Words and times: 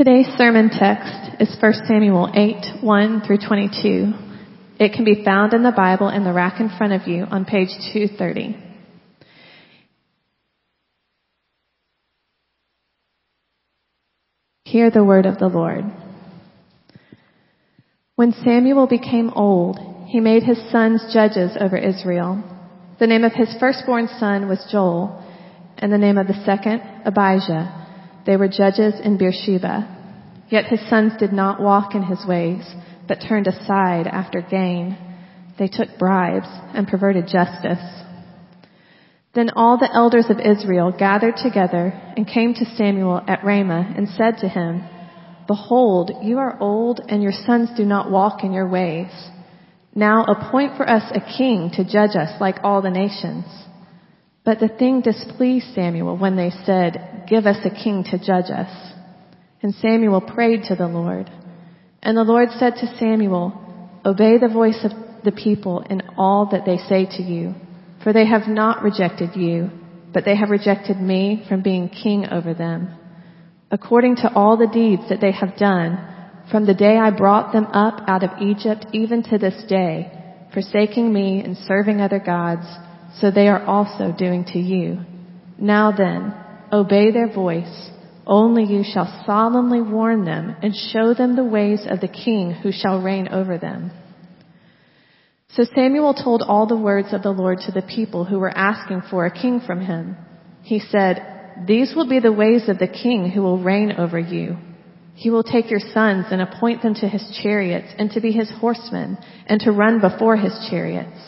Today's 0.00 0.28
sermon 0.38 0.70
text 0.70 1.36
is 1.40 1.54
1 1.60 1.72
Samuel 1.86 2.30
8, 2.32 2.82
1 2.82 3.20
through 3.20 3.36
22. 3.46 4.14
It 4.78 4.94
can 4.94 5.04
be 5.04 5.22
found 5.26 5.52
in 5.52 5.62
the 5.62 5.72
Bible 5.76 6.08
in 6.08 6.24
the 6.24 6.32
rack 6.32 6.58
in 6.58 6.70
front 6.70 6.94
of 6.94 7.06
you 7.06 7.24
on 7.24 7.44
page 7.44 7.68
230. 7.92 8.56
Hear 14.64 14.90
the 14.90 15.04
word 15.04 15.26
of 15.26 15.38
the 15.38 15.48
Lord. 15.48 15.84
When 18.16 18.32
Samuel 18.32 18.86
became 18.86 19.28
old, 19.36 19.78
he 20.06 20.20
made 20.20 20.44
his 20.44 20.58
sons 20.70 21.12
judges 21.12 21.58
over 21.60 21.76
Israel. 21.76 22.42
The 22.98 23.06
name 23.06 23.24
of 23.24 23.34
his 23.34 23.54
firstborn 23.60 24.08
son 24.18 24.48
was 24.48 24.66
Joel, 24.72 25.22
and 25.76 25.92
the 25.92 25.98
name 25.98 26.16
of 26.16 26.26
the 26.26 26.42
second, 26.46 26.80
Abijah. 27.04 27.76
They 28.26 28.36
were 28.36 28.48
judges 28.48 28.94
in 29.02 29.16
Beersheba. 29.16 29.99
Yet 30.50 30.66
his 30.66 30.80
sons 30.90 31.12
did 31.18 31.32
not 31.32 31.62
walk 31.62 31.94
in 31.94 32.02
his 32.02 32.26
ways, 32.26 32.64
but 33.06 33.24
turned 33.26 33.46
aside 33.46 34.06
after 34.06 34.42
gain. 34.42 34.98
They 35.58 35.68
took 35.68 35.98
bribes 35.98 36.48
and 36.74 36.88
perverted 36.88 37.28
justice. 37.28 37.84
Then 39.32 39.50
all 39.54 39.78
the 39.78 39.92
elders 39.92 40.26
of 40.28 40.40
Israel 40.40 40.92
gathered 40.96 41.36
together 41.36 41.92
and 42.16 42.26
came 42.26 42.52
to 42.54 42.76
Samuel 42.76 43.22
at 43.28 43.44
Ramah 43.44 43.94
and 43.96 44.08
said 44.08 44.38
to 44.38 44.48
him, 44.48 44.84
Behold, 45.46 46.10
you 46.22 46.38
are 46.38 46.58
old 46.60 47.00
and 47.08 47.22
your 47.22 47.32
sons 47.32 47.70
do 47.76 47.84
not 47.84 48.10
walk 48.10 48.42
in 48.42 48.52
your 48.52 48.68
ways. 48.68 49.10
Now 49.94 50.24
appoint 50.24 50.76
for 50.76 50.88
us 50.88 51.04
a 51.12 51.36
king 51.36 51.70
to 51.74 51.84
judge 51.84 52.16
us 52.16 52.40
like 52.40 52.56
all 52.64 52.82
the 52.82 52.90
nations. 52.90 53.44
But 54.44 54.58
the 54.58 54.68
thing 54.68 55.00
displeased 55.00 55.74
Samuel 55.74 56.16
when 56.16 56.36
they 56.36 56.50
said, 56.64 57.26
Give 57.28 57.46
us 57.46 57.58
a 57.64 57.70
king 57.70 58.04
to 58.10 58.18
judge 58.18 58.50
us. 58.50 58.89
And 59.62 59.74
Samuel 59.74 60.20
prayed 60.20 60.64
to 60.64 60.74
the 60.74 60.88
Lord. 60.88 61.30
And 62.02 62.16
the 62.16 62.24
Lord 62.24 62.48
said 62.58 62.74
to 62.76 62.96
Samuel, 62.98 63.52
Obey 64.04 64.38
the 64.38 64.48
voice 64.48 64.84
of 64.84 64.92
the 65.22 65.32
people 65.32 65.80
in 65.80 66.02
all 66.16 66.48
that 66.52 66.64
they 66.64 66.78
say 66.78 67.04
to 67.16 67.22
you, 67.22 67.54
for 68.02 68.12
they 68.12 68.26
have 68.26 68.48
not 68.48 68.82
rejected 68.82 69.36
you, 69.36 69.70
but 70.12 70.24
they 70.24 70.36
have 70.36 70.50
rejected 70.50 70.98
me 70.98 71.44
from 71.48 71.62
being 71.62 71.88
king 71.88 72.26
over 72.30 72.54
them. 72.54 72.96
According 73.70 74.16
to 74.16 74.32
all 74.34 74.56
the 74.56 74.66
deeds 74.66 75.02
that 75.10 75.20
they 75.20 75.32
have 75.32 75.56
done, 75.56 75.98
from 76.50 76.66
the 76.66 76.74
day 76.74 76.96
I 76.96 77.10
brought 77.10 77.52
them 77.52 77.66
up 77.66 78.02
out 78.08 78.24
of 78.24 78.40
Egypt 78.40 78.86
even 78.92 79.22
to 79.24 79.38
this 79.38 79.62
day, 79.68 80.10
forsaking 80.52 81.12
me 81.12 81.40
and 81.44 81.56
serving 81.56 82.00
other 82.00 82.18
gods, 82.18 82.66
so 83.20 83.30
they 83.30 83.48
are 83.48 83.64
also 83.64 84.12
doing 84.16 84.44
to 84.46 84.58
you. 84.58 85.00
Now 85.58 85.92
then, 85.92 86.34
obey 86.72 87.12
their 87.12 87.32
voice. 87.32 87.90
Only 88.26 88.64
you 88.64 88.82
shall 88.84 89.22
solemnly 89.26 89.80
warn 89.80 90.24
them 90.24 90.54
and 90.62 90.74
show 90.74 91.14
them 91.14 91.36
the 91.36 91.44
ways 91.44 91.80
of 91.88 92.00
the 92.00 92.08
king 92.08 92.52
who 92.52 92.70
shall 92.72 93.02
reign 93.02 93.28
over 93.28 93.58
them. 93.58 93.90
So 95.54 95.64
Samuel 95.74 96.14
told 96.14 96.42
all 96.42 96.66
the 96.66 96.76
words 96.76 97.08
of 97.12 97.22
the 97.22 97.32
Lord 97.32 97.58
to 97.66 97.72
the 97.72 97.82
people 97.82 98.24
who 98.24 98.38
were 98.38 98.56
asking 98.56 99.02
for 99.10 99.26
a 99.26 99.30
king 99.32 99.60
from 99.60 99.80
him. 99.80 100.16
He 100.62 100.78
said, 100.78 101.64
These 101.66 101.92
will 101.96 102.08
be 102.08 102.20
the 102.20 102.32
ways 102.32 102.68
of 102.68 102.78
the 102.78 102.86
king 102.86 103.30
who 103.30 103.42
will 103.42 103.62
reign 103.62 103.92
over 103.92 104.18
you. 104.18 104.56
He 105.14 105.30
will 105.30 105.42
take 105.42 105.70
your 105.70 105.80
sons 105.80 106.26
and 106.30 106.40
appoint 106.40 106.82
them 106.82 106.94
to 106.94 107.08
his 107.08 107.38
chariots 107.42 107.92
and 107.98 108.10
to 108.12 108.20
be 108.20 108.30
his 108.32 108.50
horsemen 108.60 109.18
and 109.46 109.60
to 109.60 109.72
run 109.72 110.00
before 110.00 110.36
his 110.36 110.68
chariots. 110.70 111.18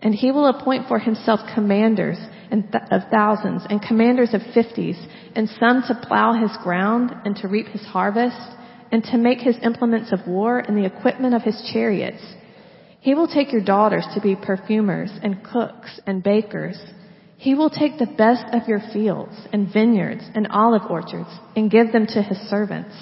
And 0.00 0.14
he 0.14 0.32
will 0.32 0.46
appoint 0.46 0.88
for 0.88 0.98
himself 0.98 1.40
commanders 1.54 2.18
of 2.52 3.02
thousands 3.10 3.62
and 3.68 3.80
commanders 3.82 4.34
of 4.34 4.42
fifties 4.54 4.96
and 5.34 5.48
some 5.60 5.82
to 5.82 6.06
plow 6.06 6.32
his 6.32 6.50
ground 6.62 7.14
and 7.24 7.36
to 7.36 7.48
reap 7.48 7.66
his 7.68 7.84
harvest 7.84 8.36
and 8.90 9.04
to 9.04 9.18
make 9.18 9.38
his 9.38 9.56
implements 9.62 10.12
of 10.12 10.26
war 10.26 10.58
and 10.58 10.76
the 10.76 10.86
equipment 10.86 11.34
of 11.34 11.42
his 11.42 11.70
chariots. 11.72 12.22
He 13.00 13.14
will 13.14 13.28
take 13.28 13.52
your 13.52 13.64
daughters 13.64 14.06
to 14.14 14.20
be 14.20 14.34
perfumers 14.34 15.10
and 15.22 15.44
cooks 15.44 16.00
and 16.06 16.22
bakers. 16.22 16.78
He 17.36 17.54
will 17.54 17.70
take 17.70 17.98
the 17.98 18.06
best 18.06 18.44
of 18.52 18.66
your 18.66 18.80
fields 18.92 19.34
and 19.52 19.72
vineyards 19.72 20.24
and 20.34 20.48
olive 20.48 20.90
orchards 20.90 21.30
and 21.54 21.70
give 21.70 21.92
them 21.92 22.06
to 22.06 22.22
his 22.22 22.38
servants. 22.48 22.94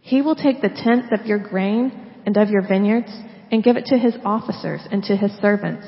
He 0.00 0.20
will 0.20 0.34
take 0.34 0.60
the 0.60 0.68
tenth 0.68 1.12
of 1.12 1.26
your 1.26 1.38
grain 1.38 1.92
and 2.26 2.36
of 2.36 2.50
your 2.50 2.66
vineyards 2.66 3.10
and 3.50 3.62
give 3.62 3.76
it 3.76 3.86
to 3.86 3.98
his 3.98 4.14
officers 4.24 4.80
and 4.90 5.02
to 5.04 5.16
his 5.16 5.30
servants. 5.40 5.86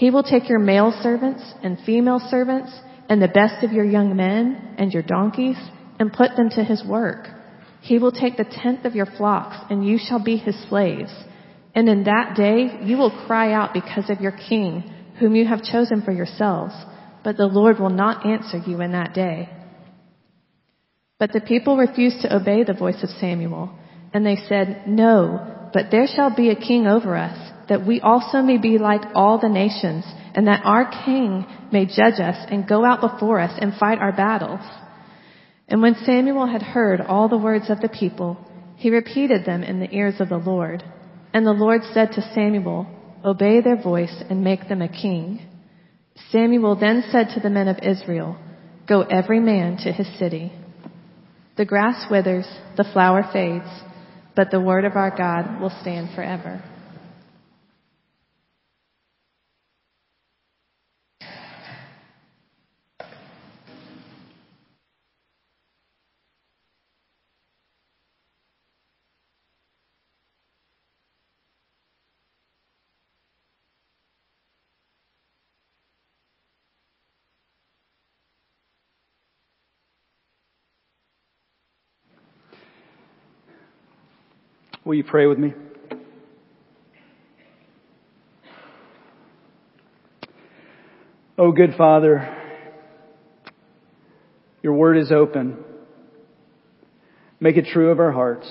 He 0.00 0.10
will 0.10 0.22
take 0.22 0.48
your 0.48 0.58
male 0.58 0.98
servants 1.02 1.42
and 1.62 1.78
female 1.84 2.22
servants 2.30 2.72
and 3.10 3.20
the 3.20 3.28
best 3.28 3.62
of 3.62 3.70
your 3.70 3.84
young 3.84 4.16
men 4.16 4.76
and 4.78 4.90
your 4.90 5.02
donkeys 5.02 5.58
and 5.98 6.10
put 6.10 6.36
them 6.36 6.48
to 6.56 6.64
his 6.64 6.82
work. 6.82 7.28
He 7.82 7.98
will 7.98 8.10
take 8.10 8.38
the 8.38 8.46
tenth 8.50 8.86
of 8.86 8.94
your 8.94 9.04
flocks 9.04 9.58
and 9.68 9.86
you 9.86 9.98
shall 10.02 10.24
be 10.24 10.38
his 10.38 10.56
slaves. 10.70 11.12
And 11.74 11.86
in 11.86 12.04
that 12.04 12.34
day 12.34 12.80
you 12.82 12.96
will 12.96 13.24
cry 13.26 13.52
out 13.52 13.74
because 13.74 14.08
of 14.08 14.22
your 14.22 14.32
king 14.32 14.90
whom 15.18 15.34
you 15.34 15.46
have 15.46 15.62
chosen 15.62 16.00
for 16.00 16.12
yourselves, 16.12 16.72
but 17.22 17.36
the 17.36 17.44
Lord 17.44 17.78
will 17.78 17.90
not 17.90 18.24
answer 18.24 18.56
you 18.56 18.80
in 18.80 18.92
that 18.92 19.12
day. 19.12 19.50
But 21.18 21.34
the 21.34 21.42
people 21.42 21.76
refused 21.76 22.22
to 22.22 22.34
obey 22.34 22.64
the 22.64 22.72
voice 22.72 23.02
of 23.02 23.10
Samuel, 23.10 23.78
and 24.14 24.24
they 24.24 24.36
said, 24.48 24.84
No, 24.86 25.68
but 25.74 25.90
there 25.90 26.06
shall 26.06 26.34
be 26.34 26.48
a 26.48 26.56
king 26.56 26.86
over 26.86 27.14
us 27.14 27.49
that 27.70 27.86
we 27.86 28.00
also 28.00 28.42
may 28.42 28.58
be 28.58 28.78
like 28.78 29.00
all 29.14 29.38
the 29.38 29.48
nations, 29.48 30.04
and 30.34 30.48
that 30.48 30.60
our 30.64 30.90
King 31.04 31.46
may 31.72 31.86
judge 31.86 32.18
us 32.20 32.36
and 32.50 32.68
go 32.68 32.84
out 32.84 33.00
before 33.00 33.38
us 33.38 33.56
and 33.60 33.72
fight 33.74 33.98
our 34.00 34.12
battles. 34.12 34.60
And 35.68 35.80
when 35.80 35.94
Samuel 36.04 36.48
had 36.48 36.62
heard 36.62 37.00
all 37.00 37.28
the 37.28 37.38
words 37.38 37.70
of 37.70 37.80
the 37.80 37.88
people, 37.88 38.36
he 38.76 38.90
repeated 38.90 39.44
them 39.44 39.62
in 39.62 39.78
the 39.78 39.94
ears 39.94 40.16
of 40.18 40.28
the 40.28 40.36
Lord. 40.36 40.82
And 41.32 41.46
the 41.46 41.52
Lord 41.52 41.82
said 41.94 42.10
to 42.12 42.32
Samuel, 42.34 42.88
Obey 43.24 43.60
their 43.60 43.80
voice 43.80 44.22
and 44.28 44.42
make 44.42 44.68
them 44.68 44.82
a 44.82 44.88
king. 44.88 45.46
Samuel 46.32 46.74
then 46.74 47.04
said 47.12 47.28
to 47.34 47.40
the 47.40 47.50
men 47.50 47.68
of 47.68 47.78
Israel, 47.82 48.36
Go 48.88 49.02
every 49.02 49.38
man 49.38 49.76
to 49.84 49.92
his 49.92 50.08
city. 50.18 50.52
The 51.56 51.66
grass 51.66 52.10
withers, 52.10 52.48
the 52.76 52.88
flower 52.92 53.22
fades, 53.32 53.70
but 54.34 54.50
the 54.50 54.60
word 54.60 54.84
of 54.84 54.96
our 54.96 55.16
God 55.16 55.60
will 55.60 55.72
stand 55.80 56.16
forever. 56.16 56.64
Will 84.90 84.96
you 84.96 85.04
pray 85.04 85.26
with 85.26 85.38
me? 85.38 85.54
Oh, 91.38 91.52
good 91.52 91.74
Father, 91.78 92.36
your 94.64 94.72
word 94.72 94.98
is 94.98 95.12
open. 95.12 95.58
Make 97.38 97.56
it 97.56 97.66
true 97.72 97.90
of 97.92 98.00
our 98.00 98.10
hearts. 98.10 98.50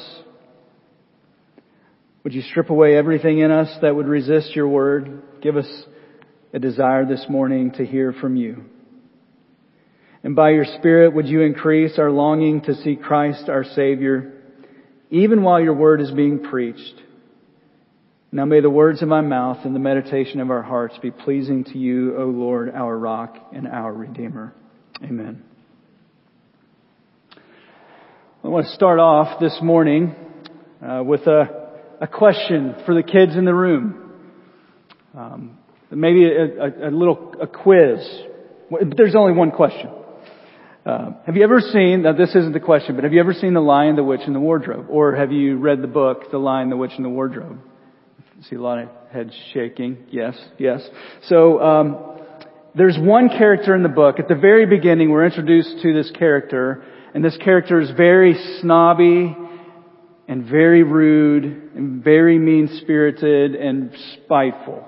Would 2.23 2.33
you 2.33 2.41
strip 2.43 2.69
away 2.69 2.95
everything 2.95 3.39
in 3.39 3.51
us 3.51 3.77
that 3.81 3.93
would 3.93 4.07
resist 4.07 4.55
your 4.55 4.69
word? 4.69 5.21
Give 5.41 5.57
us 5.57 5.67
a 6.53 6.59
desire 6.59 7.05
this 7.05 7.25
morning 7.27 7.73
to 7.73 7.85
hear 7.85 8.13
from 8.13 8.37
you. 8.37 8.63
And 10.23 10.37
by 10.37 10.51
your 10.51 10.63
Spirit, 10.77 11.13
would 11.13 11.27
you 11.27 11.41
increase 11.41 11.99
our 11.99 12.11
longing 12.11 12.61
to 12.61 12.75
see 12.75 12.95
Christ 12.95 13.49
our 13.49 13.65
Savior 13.65 14.38
even 15.09 15.43
while 15.43 15.59
your 15.59 15.73
word 15.73 16.01
is 16.01 16.11
being 16.11 16.39
preached. 16.43 17.01
Now 18.31 18.45
may 18.45 18.61
the 18.61 18.69
words 18.69 19.01
of 19.01 19.07
my 19.07 19.21
mouth 19.21 19.65
and 19.65 19.75
the 19.75 19.79
meditation 19.79 20.39
of 20.39 20.51
our 20.51 20.61
hearts 20.61 20.95
be 21.01 21.09
pleasing 21.09 21.63
to 21.65 21.77
you, 21.77 22.15
O 22.15 22.25
Lord, 22.25 22.71
our 22.75 22.95
rock 22.97 23.35
and 23.53 23.67
our 23.67 23.91
redeemer. 23.91 24.53
Amen. 25.03 25.43
I 28.43 28.47
want 28.47 28.67
to 28.67 28.71
start 28.73 28.99
off 28.99 29.39
this 29.39 29.57
morning 29.63 30.15
uh, 30.85 31.03
with 31.03 31.21
a, 31.21 31.71
a 31.99 32.07
question 32.07 32.75
for 32.85 32.93
the 32.93 33.03
kids 33.03 33.35
in 33.35 33.45
the 33.45 33.53
room. 33.53 34.13
Um, 35.17 35.57
maybe 35.89 36.25
a, 36.25 36.87
a, 36.87 36.89
a 36.89 36.91
little 36.91 37.33
a 37.41 37.47
quiz. 37.47 37.99
There's 38.95 39.15
only 39.15 39.33
one 39.33 39.51
question. 39.51 39.89
Uh, 40.89 41.11
have 41.27 41.35
you 41.35 41.43
ever 41.43 41.59
seen, 41.59 42.01
now 42.01 42.13
this 42.13 42.29
isn't 42.29 42.53
the 42.53 42.59
question, 42.59 42.95
but 42.95 43.03
have 43.03 43.13
you 43.13 43.19
ever 43.19 43.33
seen 43.33 43.53
The 43.53 43.59
Lion, 43.59 43.95
the 43.95 44.03
Witch, 44.03 44.21
and 44.25 44.33
the 44.33 44.39
Wardrobe? 44.39 44.87
Or 44.89 45.15
have 45.15 45.31
you 45.31 45.57
read 45.57 45.83
the 45.83 45.87
book, 45.87 46.31
The 46.31 46.39
Lion, 46.39 46.71
the 46.71 46.77
Witch, 46.77 46.93
and 46.95 47.05
the 47.05 47.09
Wardrobe? 47.09 47.59
I 48.19 48.43
see 48.49 48.55
a 48.55 48.61
lot 48.61 48.79
of 48.79 48.89
heads 49.11 49.31
shaking. 49.53 50.07
Yes, 50.09 50.35
yes. 50.57 50.81
So, 51.25 51.61
um, 51.61 52.19
there's 52.73 52.97
one 52.97 53.29
character 53.29 53.75
in 53.75 53.83
the 53.83 53.89
book. 53.89 54.19
At 54.19 54.27
the 54.29 54.35
very 54.35 54.65
beginning, 54.65 55.11
we're 55.11 55.27
introduced 55.27 55.79
to 55.83 55.93
this 55.93 56.09
character, 56.17 56.83
and 57.13 57.23
this 57.23 57.37
character 57.37 57.79
is 57.79 57.91
very 57.91 58.33
snobby 58.59 59.37
and 60.27 60.45
very 60.45 60.81
rude 60.81 61.71
and 61.75 62.03
very 62.03 62.39
mean-spirited 62.39 63.53
and 63.53 63.91
spiteful. 64.15 64.87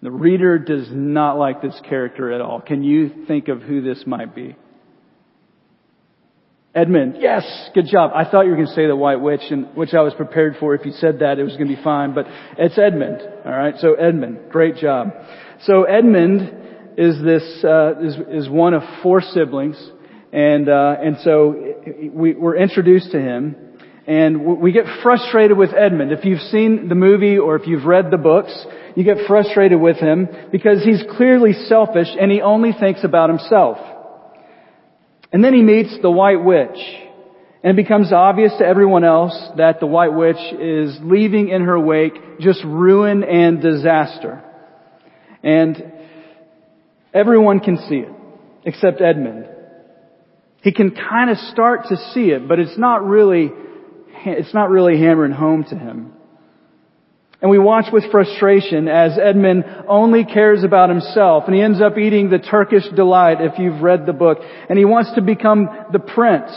The 0.00 0.12
reader 0.12 0.60
does 0.60 0.86
not 0.92 1.38
like 1.38 1.60
this 1.60 1.80
character 1.88 2.30
at 2.30 2.40
all. 2.40 2.60
Can 2.60 2.84
you 2.84 3.26
think 3.26 3.48
of 3.48 3.62
who 3.62 3.82
this 3.82 4.04
might 4.06 4.32
be? 4.32 4.54
Edmund. 6.74 7.16
Yes, 7.18 7.44
good 7.74 7.86
job. 7.86 8.12
I 8.14 8.24
thought 8.24 8.42
you 8.42 8.50
were 8.50 8.56
going 8.56 8.68
to 8.68 8.72
say 8.72 8.86
the 8.86 8.96
White 8.96 9.20
Witch, 9.20 9.42
and 9.50 9.76
which 9.76 9.92
I 9.92 10.00
was 10.00 10.14
prepared 10.14 10.56
for. 10.58 10.74
If 10.74 10.86
you 10.86 10.92
said 10.92 11.18
that, 11.18 11.38
it 11.38 11.42
was 11.42 11.52
going 11.56 11.68
to 11.68 11.76
be 11.76 11.82
fine. 11.82 12.14
But 12.14 12.26
it's 12.56 12.78
Edmund. 12.78 13.20
All 13.44 13.52
right. 13.52 13.74
So 13.78 13.92
Edmund, 13.94 14.50
great 14.50 14.76
job. 14.76 15.12
So 15.64 15.84
Edmund 15.84 16.94
is 16.96 17.22
this 17.22 17.62
uh, 17.62 18.00
is 18.00 18.16
is 18.30 18.48
one 18.48 18.72
of 18.72 18.82
four 19.02 19.20
siblings, 19.20 19.76
and 20.32 20.66
uh, 20.66 20.96
and 21.02 21.18
so 21.22 21.74
we, 22.10 22.32
we're 22.32 22.56
introduced 22.56 23.12
to 23.12 23.20
him, 23.20 23.54
and 24.06 24.58
we 24.58 24.72
get 24.72 24.86
frustrated 25.02 25.58
with 25.58 25.74
Edmund. 25.74 26.10
If 26.10 26.24
you've 26.24 26.40
seen 26.40 26.88
the 26.88 26.94
movie 26.94 27.36
or 27.36 27.56
if 27.56 27.66
you've 27.66 27.84
read 27.84 28.10
the 28.10 28.16
books, 28.16 28.52
you 28.96 29.04
get 29.04 29.26
frustrated 29.26 29.78
with 29.78 29.98
him 29.98 30.26
because 30.50 30.82
he's 30.82 31.02
clearly 31.18 31.52
selfish 31.52 32.08
and 32.18 32.30
he 32.32 32.40
only 32.40 32.72
thinks 32.72 33.04
about 33.04 33.28
himself. 33.28 33.78
And 35.32 35.42
then 35.42 35.54
he 35.54 35.62
meets 35.62 35.96
the 36.02 36.10
White 36.10 36.44
Witch. 36.44 36.78
And 37.64 37.78
it 37.78 37.82
becomes 37.82 38.12
obvious 38.12 38.52
to 38.58 38.66
everyone 38.66 39.04
else 39.04 39.36
that 39.56 39.80
the 39.80 39.86
White 39.86 40.12
Witch 40.12 40.36
is 40.60 40.98
leaving 41.00 41.48
in 41.48 41.62
her 41.62 41.78
wake 41.78 42.40
just 42.40 42.62
ruin 42.64 43.22
and 43.22 43.62
disaster. 43.62 44.42
And 45.42 45.92
everyone 47.14 47.60
can 47.60 47.78
see 47.88 47.96
it, 47.96 48.12
except 48.64 49.00
Edmund. 49.00 49.46
He 50.62 50.72
can 50.72 50.90
kind 50.90 51.30
of 51.30 51.38
start 51.38 51.86
to 51.88 51.96
see 52.12 52.30
it, 52.30 52.48
but 52.48 52.58
it's 52.58 52.78
not 52.78 53.04
really, 53.04 53.50
it's 54.26 54.54
not 54.54 54.70
really 54.70 54.98
hammering 54.98 55.32
home 55.32 55.64
to 55.64 55.76
him. 55.76 56.12
And 57.42 57.50
we 57.50 57.58
watch 57.58 57.86
with 57.92 58.08
frustration 58.12 58.86
as 58.86 59.18
Edmund 59.18 59.64
only 59.88 60.24
cares 60.24 60.62
about 60.62 60.90
himself 60.90 61.44
and 61.46 61.54
he 61.56 61.60
ends 61.60 61.80
up 61.80 61.98
eating 61.98 62.30
the 62.30 62.38
Turkish 62.38 62.84
delight 62.94 63.38
if 63.40 63.58
you've 63.58 63.82
read 63.82 64.06
the 64.06 64.12
book. 64.12 64.38
And 64.68 64.78
he 64.78 64.84
wants 64.84 65.12
to 65.16 65.22
become 65.22 65.68
the 65.92 65.98
prince. 65.98 66.52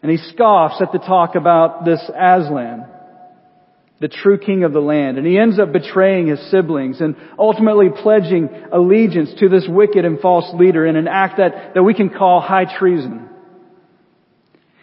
And 0.00 0.12
he 0.12 0.18
scoffs 0.32 0.80
at 0.80 0.92
the 0.92 1.00
talk 1.00 1.34
about 1.34 1.84
this 1.84 2.00
Aslan, 2.08 2.86
the 3.98 4.06
true 4.06 4.38
king 4.38 4.62
of 4.62 4.72
the 4.72 4.80
land. 4.80 5.18
And 5.18 5.26
he 5.26 5.36
ends 5.38 5.58
up 5.58 5.72
betraying 5.72 6.28
his 6.28 6.50
siblings 6.52 7.00
and 7.00 7.16
ultimately 7.36 7.88
pledging 8.00 8.48
allegiance 8.70 9.34
to 9.40 9.48
this 9.48 9.66
wicked 9.68 10.04
and 10.04 10.20
false 10.20 10.54
leader 10.54 10.86
in 10.86 10.94
an 10.94 11.08
act 11.08 11.38
that, 11.38 11.74
that 11.74 11.82
we 11.82 11.94
can 11.94 12.10
call 12.10 12.40
high 12.40 12.78
treason. 12.78 13.28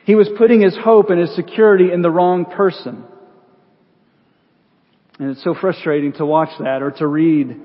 He 0.04 0.16
was 0.16 0.28
putting 0.38 0.60
his 0.60 0.78
hope 0.78 1.12
and 1.12 1.20
his 1.22 1.34
security 1.34 1.94
in 1.94 2.02
the 2.02 2.12
wrong 2.12 2.44
person. 2.44 3.06
And 5.22 5.30
it's 5.30 5.44
so 5.44 5.54
frustrating 5.54 6.14
to 6.14 6.26
watch 6.26 6.50
that 6.62 6.82
or 6.82 6.90
to 6.94 7.06
read 7.06 7.56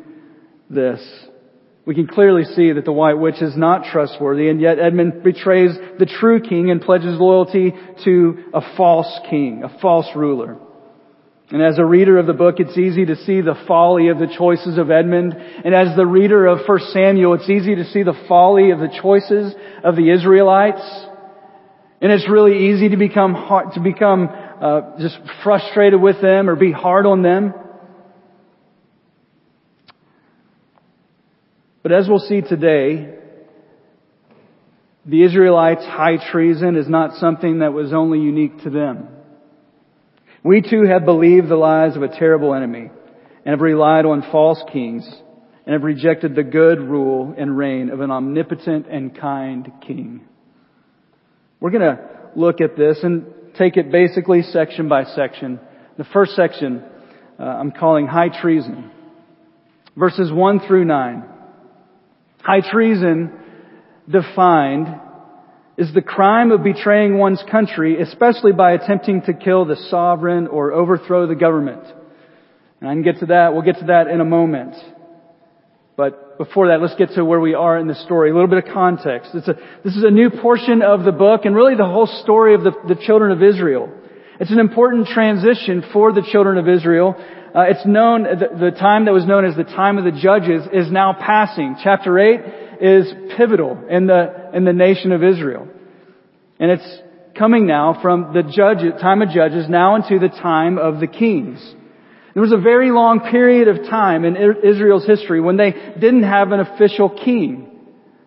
this. 0.69 1.01
We 1.87 1.95
can 1.95 2.07
clearly 2.07 2.45
see 2.45 2.73
that 2.73 2.85
the 2.85 2.93
White 2.93 3.19
Witch 3.19 3.41
is 3.41 3.57
not 3.57 3.91
trustworthy, 3.91 4.51
and 4.51 4.61
yet 4.61 4.79
Edmund 4.79 5.23
betrays 5.23 5.71
the 5.99 6.05
true 6.05 6.39
king 6.41 6.71
and 6.71 6.83
pledges 6.83 7.19
loyalty 7.19 7.73
to 8.05 8.45
a 8.53 8.61
false 8.77 9.21
king, 9.31 9.63
a 9.65 9.81
false 9.81 10.07
ruler. 10.15 10.59
And 11.49 11.63
as 11.63 11.79
a 11.79 11.85
reader 11.87 12.19
of 12.19 12.27
the 12.27 12.35
book, 12.35 12.57
it's 12.59 12.77
easy 12.77 13.07
to 13.07 13.17
see 13.17 13.41
the 13.41 13.57
folly 13.67 14.09
of 14.09 14.19
the 14.19 14.35
choices 14.37 14.77
of 14.77 14.91
Edmund. 14.91 15.33
And 15.33 15.75
as 15.75 15.97
the 15.97 16.05
reader 16.05 16.47
of 16.47 16.69
1 16.69 16.79
Samuel, 16.93 17.35
it's 17.35 17.49
easy 17.49 17.75
to 17.77 17.85
see 17.87 18.03
the 18.03 18.21
folly 18.29 18.71
of 18.71 18.81
the 18.81 18.95
choices 19.01 19.55
of 19.83 19.97
the 19.97 20.11
Israelites. 20.11 20.83
And 22.03 22.13
it's 22.13 22.29
really 22.29 22.69
easy 22.69 22.91
to 22.91 22.99
become 22.99 23.33
to 23.73 23.81
become 23.81 24.29
uh, 24.61 24.99
just 24.99 25.19
frustrated 25.43 26.01
with 26.01 26.21
them 26.21 26.49
or 26.49 26.57
be 26.57 26.73
hard 26.73 27.07
on 27.07 27.23
them. 27.23 27.55
But 31.83 31.93
as 31.93 32.09
we'll 32.09 32.19
see 32.19 32.41
today, 32.41 33.15
the 35.05 35.23
Israelites' 35.23 35.85
high 35.85 36.17
treason 36.33 36.77
is 36.77 36.89
not 36.89 37.19
something 37.19 37.61
that 37.61 37.73
was 37.73 37.93
only 37.93 38.19
unique 38.19 38.65
to 38.65 38.71
them. 38.71 39.09
We 40.43 40.63
too 40.63 40.85
have 40.85 41.05
believed 41.05 41.49
the 41.49 41.57
lies 41.57 41.97
of 41.97 42.03
a 42.03 42.09
terrible 42.09 42.55
enemy 42.55 42.91
and 43.45 43.53
have 43.53 43.61
relied 43.61 44.05
on 44.05 44.23
false 44.33 44.63
kings 44.73 45.09
and 45.65 45.73
have 45.73 45.83
rejected 45.83 46.35
the 46.35 46.43
good 46.43 46.81
rule 46.81 47.35
and 47.37 47.57
reign 47.57 47.91
of 47.91 48.01
an 48.01 48.11
omnipotent 48.11 48.87
and 48.89 49.17
kind 49.17 49.71
king. 49.87 50.27
We're 51.61 51.71
going 51.71 51.97
to 51.97 52.09
look 52.35 52.61
at 52.61 52.77
this 52.77 52.99
and 53.03 53.27
take 53.59 53.77
it 53.77 53.91
basically 53.91 54.43
section 54.43 54.89
by 54.89 55.05
section. 55.05 55.61
The 55.99 56.05
first 56.05 56.33
section 56.33 56.83
uh, 57.39 57.43
I'm 57.43 57.71
calling 57.71 58.07
high 58.07 58.29
treason. 58.29 58.91
Verses 59.97 60.33
1 60.33 60.61
through 60.67 60.85
9. 60.85 61.25
High 62.43 62.71
treason 62.71 63.33
defined 64.11 64.87
is 65.77 65.93
the 65.93 66.03
crime 66.03 66.53
of 66.53 66.63
betraying 66.63 67.19
one's 67.19 67.43
country, 67.51 68.01
especially 68.01 68.53
by 68.53 68.73
attempting 68.73 69.23
to 69.23 69.35
kill 69.35 69.67
the 69.67 69.77
sovereign 69.91 70.47
or 70.47 70.73
overthrow 70.73 71.27
the 71.27 71.35
government. 71.35 71.83
And 72.81 72.89
I 72.89 72.95
can 72.95 73.03
get 73.03 73.21
to 73.21 73.27
that. 73.27 73.53
We'll 73.53 73.63
get 73.63 73.79
to 73.81 73.87
that 73.87 74.09
in 74.09 74.21
a 74.21 74.25
moment. 74.25 74.75
But 75.97 76.26
before 76.39 76.69
that, 76.69 76.81
let's 76.81 76.95
get 76.95 77.11
to 77.15 77.25
where 77.25 77.41
we 77.41 77.55
are 77.55 77.79
in 77.79 77.87
the 77.87 77.95
story. 77.95 78.31
A 78.31 78.35
little 78.35 78.49
bit 78.49 78.67
of 78.67 78.73
context. 78.73 79.35
A, 79.35 79.41
this 79.85 79.97
is 79.97 80.05
a 80.05 80.11
new 80.11 80.31
portion 80.31 80.83
of 80.83 81.05
the 81.05 81.13
book 81.13 81.45
and 81.45 81.55
really 81.55 81.77
the 81.77 81.87
whole 81.87 82.07
story 82.07 82.55
of 82.55 82.63
the, 82.63 82.73
the 82.89 82.95
children 82.95 83.33
of 83.33 83.43
Israel. 83.43 83.91
It's 84.39 84.51
an 84.51 84.59
important 84.59 85.09
transition 85.09 85.83
for 85.93 86.13
the 86.13 86.23
children 86.31 86.59
of 86.59 86.69
Israel. 86.69 87.15
Uh, 87.55 87.63
it's 87.69 87.87
known, 87.87 88.25
the, 88.25 88.71
the 88.71 88.71
time 88.71 89.07
that 89.07 89.13
was 89.13 89.25
known 89.25 89.47
as 89.47 89.57
the 89.57 89.65
time 89.65 89.97
of 89.97 90.05
the 90.05 90.13
judges 90.13 90.63
is 90.73 90.93
now 90.93 91.15
passing. 91.15 91.77
Chapter 91.83 92.19
8 92.19 92.41
is 92.83 93.15
pivotal 93.37 93.87
in 93.89 94.07
the, 94.07 94.51
in 94.53 94.65
the 94.65 94.75
nation 94.75 95.13
of 95.13 95.25
Israel. 95.25 95.69
And 96.59 96.71
it's 96.71 96.99
coming 97.39 97.67
now 97.67 97.99
from 98.03 98.35
the 98.35 98.43
judge, 98.43 98.79
time 99.01 99.23
of 99.23 99.31
judges 99.31 99.69
now 99.69 99.97
into 99.97 100.19
the 100.19 100.29
time 100.29 100.77
of 100.77 101.01
the 101.01 101.07
kings. 101.07 101.75
There 102.37 102.43
was 102.43 102.53
a 102.53 102.59
very 102.59 102.91
long 102.91 103.21
period 103.31 103.67
of 103.67 103.89
time 103.89 104.27
in 104.27 104.37
Israel's 104.37 105.07
history 105.07 105.41
when 105.41 105.57
they 105.57 105.71
didn't 105.71 106.25
have 106.25 106.53
an 106.53 106.61
official 106.61 107.09
king. 107.09 107.67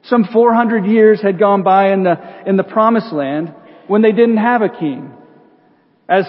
Some 0.05 0.27
400 0.33 0.87
years 0.87 1.21
had 1.21 1.37
gone 1.37 1.61
by 1.61 1.93
in 1.93 2.01
the, 2.01 2.15
in 2.47 2.57
the 2.57 2.63
promised 2.63 3.13
land 3.13 3.53
when 3.85 4.01
they 4.01 4.11
didn't 4.11 4.37
have 4.37 4.63
a 4.63 4.69
king. 4.69 5.11
As 6.09 6.25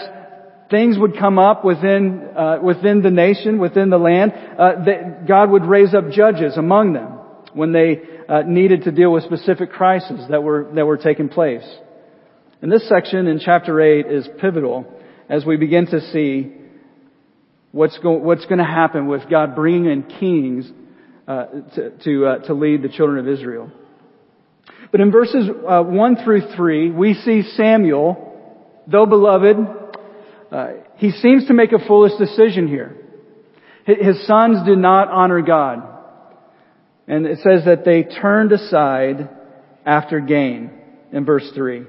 things 0.71 0.99
would 0.99 1.17
come 1.19 1.39
up 1.39 1.65
within, 1.65 2.29
uh, 2.37 2.59
within 2.63 3.01
the 3.01 3.11
nation, 3.11 3.59
within 3.59 3.89
the 3.89 3.97
land, 3.97 4.35
uh, 4.35 5.25
God 5.27 5.51
would 5.51 5.65
raise 5.65 5.95
up 5.95 6.11
judges 6.11 6.59
among 6.59 6.93
them 6.93 7.19
when 7.55 7.73
they 7.73 8.03
uh, 8.29 8.43
needed 8.43 8.83
to 8.83 8.93
deal 8.93 9.11
with 9.11 9.25
specific 9.25 9.71
crises 9.73 10.21
that 10.29 10.43
were, 10.43 10.71
that 10.75 10.85
were 10.85 10.99
taking 10.99 11.31
place. 11.31 11.65
And 12.61 12.71
this 12.71 12.87
section 12.91 13.27
in 13.27 13.41
chapter 13.43 13.81
8 13.81 14.07
is 14.07 14.29
pivotal 14.39 14.85
as 15.31 15.47
we 15.47 15.57
begin 15.57 15.87
to 15.87 16.03
see 16.13 16.60
what's, 17.73 17.99
go, 17.99 18.13
what's 18.13 18.45
going 18.47 18.59
to 18.59 18.65
happen 18.65 19.07
with 19.07 19.29
God 19.29 19.55
bringing 19.55 19.87
in 19.87 20.03
kings 20.03 20.71
uh, 21.27 21.47
to, 21.75 21.91
to, 22.05 22.27
uh, 22.27 22.39
to, 22.47 22.55
lead 22.55 22.83
the 22.83 22.89
children 22.89 23.19
of 23.19 23.29
Israel. 23.33 23.71
But 24.91 25.01
in 25.01 25.13
verses 25.13 25.49
uh, 25.49 25.83
1 25.83 26.25
through 26.25 26.55
3, 26.57 26.91
we 26.91 27.15
see 27.15 27.43
Samuel, 27.57 28.83
though 28.87 29.07
beloved, 29.07 29.57
uh, 30.51 30.69
he 30.97 31.13
seems 31.13 31.47
to 31.47 31.55
make 31.55 31.73
a 31.73 31.87
foolish 31.87 32.13
decision 32.19 32.67
here. 32.67 32.97
His 33.85 34.27
sons 34.27 34.67
did 34.67 34.79
not 34.79 35.09
honor 35.09 35.41
God. 35.41 35.83
And 37.07 37.27
it 37.27 37.39
says 37.39 37.65
that 37.65 37.85
they 37.85 38.03
turned 38.03 38.53
aside 38.53 39.29
after 39.85 40.21
gain 40.21 40.71
in 41.13 41.25
verse 41.25 41.51
3. 41.55 41.85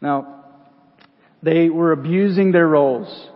Now, 0.00 0.44
they 1.42 1.68
were 1.68 1.92
abusing 1.92 2.52
their 2.52 2.68
roles. 2.68 3.28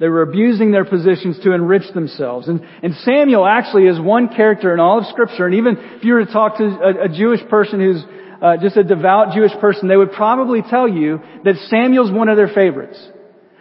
They 0.00 0.08
were 0.08 0.22
abusing 0.22 0.72
their 0.72 0.86
positions 0.86 1.38
to 1.44 1.52
enrich 1.52 1.92
themselves. 1.92 2.48
And, 2.48 2.66
and 2.82 2.94
Samuel 3.04 3.46
actually 3.46 3.84
is 3.84 4.00
one 4.00 4.28
character 4.34 4.72
in 4.72 4.80
all 4.80 4.98
of 4.98 5.06
scripture. 5.06 5.44
And 5.44 5.56
even 5.56 5.76
if 5.76 6.04
you 6.04 6.14
were 6.14 6.24
to 6.24 6.32
talk 6.32 6.56
to 6.56 6.64
a, 6.64 7.04
a 7.04 7.08
Jewish 7.08 7.40
person 7.50 7.80
who's 7.80 8.02
uh, 8.40 8.56
just 8.56 8.78
a 8.78 8.82
devout 8.82 9.34
Jewish 9.34 9.52
person, 9.60 9.88
they 9.88 9.98
would 9.98 10.12
probably 10.12 10.62
tell 10.62 10.88
you 10.88 11.20
that 11.44 11.56
Samuel's 11.68 12.10
one 12.10 12.30
of 12.30 12.38
their 12.38 12.48
favorites. 12.48 12.98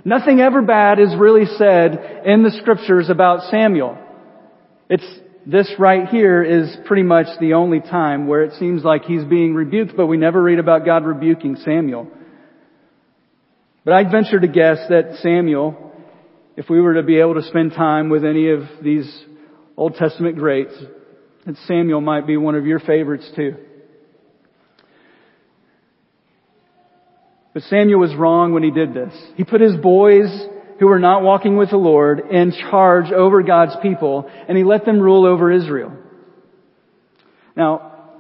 Nothing 0.06 0.40
ever 0.40 0.62
bad 0.62 0.98
is 0.98 1.14
really 1.18 1.46
said 1.58 2.22
in 2.26 2.44
the 2.44 2.52
scriptures 2.62 3.10
about 3.10 3.52
Samuel. 3.52 3.98
It's, 4.90 5.04
this 5.46 5.70
right 5.78 6.08
here 6.08 6.42
is 6.42 6.74
pretty 6.86 7.04
much 7.04 7.28
the 7.42 7.56
only 7.56 7.82
time 7.82 8.28
where 8.28 8.44
it 8.44 8.54
seems 8.54 8.86
like 8.86 9.04
he's 9.04 9.26
being 9.26 9.56
rebuked, 9.56 9.98
but 9.98 10.08
we 10.08 10.16
never 10.16 10.42
read 10.42 10.60
about 10.60 10.86
God 10.86 11.04
rebuking 11.04 11.58
Samuel. 11.58 12.08
But 13.84 13.94
I'd 13.94 14.10
venture 14.10 14.40
to 14.40 14.48
guess 14.48 14.78
that 14.88 15.18
Samuel 15.22 15.89
if 16.60 16.70
we 16.70 16.82
were 16.82 16.96
to 16.96 17.04
be 17.04 17.22
able 17.22 17.36
to 17.36 17.44
spend 17.44 17.72
time 17.72 18.10
with 18.10 18.26
any 18.26 18.50
of 18.50 18.64
these 18.84 19.10
Old 19.78 19.96
Testament 19.96 20.36
greats. 20.36 20.74
And 21.46 21.58
Samuel 21.68 22.02
might 22.02 22.28
be 22.28 22.36
one 22.36 22.56
of 22.56 22.66
your 22.66 22.82
favorites 22.82 23.32
too. 23.34 23.56
But 27.54 27.64
Samuel 27.64 28.02
was 28.02 28.14
wrong 28.14 28.52
when 28.52 28.64
he 28.64 28.72
did 28.72 28.94
this. 28.94 29.14
He 29.38 29.46
put 29.46 29.62
his 29.62 29.78
boys 29.78 30.28
who 30.82 30.88
were 30.88 31.00
not 31.00 31.24
walking 31.24 31.56
with 31.56 31.70
the 31.70 31.78
Lord 31.78 32.30
in 32.30 32.52
charge 32.52 33.10
over 33.14 33.42
God's 33.42 33.78
people, 33.82 34.30
and 34.50 34.58
he 34.58 34.66
let 34.66 34.84
them 34.84 35.00
rule 35.00 35.26
over 35.26 35.50
Israel. 35.50 35.94
Now, 37.56 38.18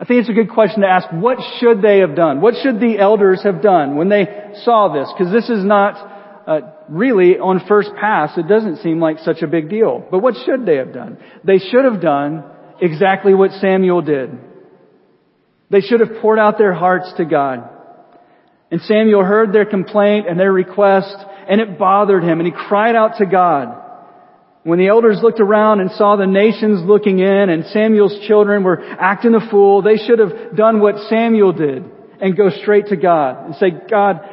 I 0.00 0.04
think 0.04 0.22
it's 0.22 0.28
a 0.28 0.32
good 0.32 0.50
question 0.50 0.80
to 0.80 0.88
ask, 0.88 1.06
what 1.12 1.38
should 1.60 1.82
they 1.82 2.00
have 2.00 2.16
done? 2.16 2.40
What 2.40 2.54
should 2.64 2.80
the 2.80 2.98
elders 2.98 3.44
have 3.44 3.62
done 3.62 3.94
when 3.94 4.08
they 4.08 4.26
saw 4.64 4.92
this? 4.92 5.08
Because 5.16 5.32
this 5.32 5.48
is 5.48 5.64
not 5.64 6.42
uh, 6.48 6.60
really 6.88 7.38
on 7.38 7.64
first 7.66 7.90
pass, 7.98 8.36
it 8.36 8.48
doesn't 8.48 8.78
seem 8.78 9.00
like 9.00 9.18
such 9.20 9.42
a 9.42 9.46
big 9.46 9.68
deal. 9.68 10.04
But 10.10 10.20
what 10.20 10.34
should 10.44 10.66
they 10.66 10.76
have 10.76 10.92
done? 10.92 11.18
They 11.44 11.58
should 11.58 11.84
have 11.84 12.00
done 12.00 12.44
exactly 12.80 13.34
what 13.34 13.52
Samuel 13.52 14.02
did. 14.02 14.30
They 15.70 15.80
should 15.80 16.00
have 16.00 16.20
poured 16.20 16.38
out 16.38 16.58
their 16.58 16.74
hearts 16.74 17.12
to 17.16 17.24
God. 17.24 17.68
And 18.70 18.80
Samuel 18.82 19.24
heard 19.24 19.52
their 19.52 19.64
complaint 19.64 20.26
and 20.28 20.38
their 20.38 20.52
request, 20.52 21.14
and 21.48 21.60
it 21.60 21.78
bothered 21.78 22.24
him, 22.24 22.40
and 22.40 22.46
he 22.46 22.52
cried 22.52 22.96
out 22.96 23.18
to 23.18 23.26
God. 23.26 23.82
When 24.64 24.80
the 24.80 24.88
elders 24.88 25.20
looked 25.22 25.38
around 25.38 25.80
and 25.80 25.92
saw 25.92 26.16
the 26.16 26.26
nations 26.26 26.82
looking 26.84 27.20
in 27.20 27.50
and 27.50 27.66
Samuel's 27.66 28.18
children 28.26 28.64
were 28.64 28.82
acting 28.82 29.36
a 29.36 29.48
fool, 29.48 29.80
they 29.80 29.96
should 29.96 30.18
have 30.18 30.56
done 30.56 30.80
what 30.80 30.96
Samuel 31.08 31.52
did 31.52 31.84
and 32.20 32.36
go 32.36 32.50
straight 32.50 32.86
to 32.86 32.96
God 32.96 33.46
and 33.46 33.54
say, 33.54 33.70
God, 33.88 34.28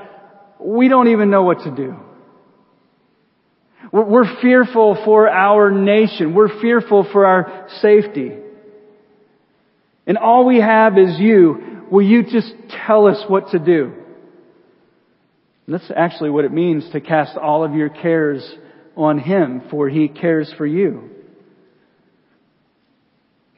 we 0.59 0.87
don't 0.87 1.09
even 1.09 1.29
know 1.29 1.43
what 1.43 1.59
to 1.65 1.75
do. 1.75 1.95
We're 3.91 4.41
fearful 4.41 5.01
for 5.03 5.29
our 5.29 5.69
nation. 5.71 6.33
We're 6.33 6.61
fearful 6.61 7.07
for 7.11 7.25
our 7.25 7.67
safety. 7.81 8.31
And 10.07 10.17
all 10.17 10.45
we 10.45 10.59
have 10.59 10.97
is 10.97 11.19
you. 11.19 11.85
Will 11.91 12.05
you 12.05 12.23
just 12.23 12.53
tell 12.85 13.07
us 13.07 13.23
what 13.27 13.49
to 13.49 13.59
do? 13.59 13.93
And 15.65 15.75
that's 15.75 15.91
actually 15.95 16.29
what 16.29 16.45
it 16.45 16.51
means 16.51 16.89
to 16.91 17.01
cast 17.01 17.37
all 17.37 17.63
of 17.63 17.73
your 17.73 17.89
cares 17.89 18.43
on 18.95 19.19
Him, 19.19 19.63
for 19.69 19.89
He 19.89 20.07
cares 20.07 20.53
for 20.57 20.65
you. 20.65 21.09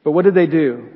But 0.03 0.11
what 0.11 0.25
did 0.25 0.35
they 0.35 0.47
do? 0.47 0.87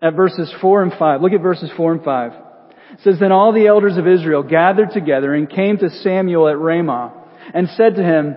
At 0.00 0.14
verses 0.14 0.52
4 0.60 0.82
and 0.82 0.92
5, 0.98 1.20
look 1.22 1.32
at 1.32 1.40
verses 1.40 1.70
4 1.76 1.92
and 1.92 2.04
5. 2.04 2.32
It 2.32 2.98
says, 3.02 3.18
Then 3.18 3.32
all 3.32 3.52
the 3.52 3.66
elders 3.66 3.96
of 3.96 4.06
Israel 4.06 4.42
gathered 4.42 4.90
together 4.90 5.34
and 5.34 5.48
came 5.48 5.78
to 5.78 5.90
Samuel 6.02 6.48
at 6.48 6.58
Ramah 6.58 7.21
and 7.54 7.68
said 7.76 7.96
to 7.96 8.02
him, 8.02 8.36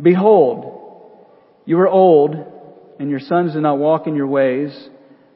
Behold, 0.00 0.80
you 1.64 1.78
are 1.78 1.88
old, 1.88 2.34
and 2.98 3.10
your 3.10 3.20
sons 3.20 3.52
do 3.52 3.60
not 3.60 3.78
walk 3.78 4.06
in 4.06 4.16
your 4.16 4.26
ways. 4.26 4.70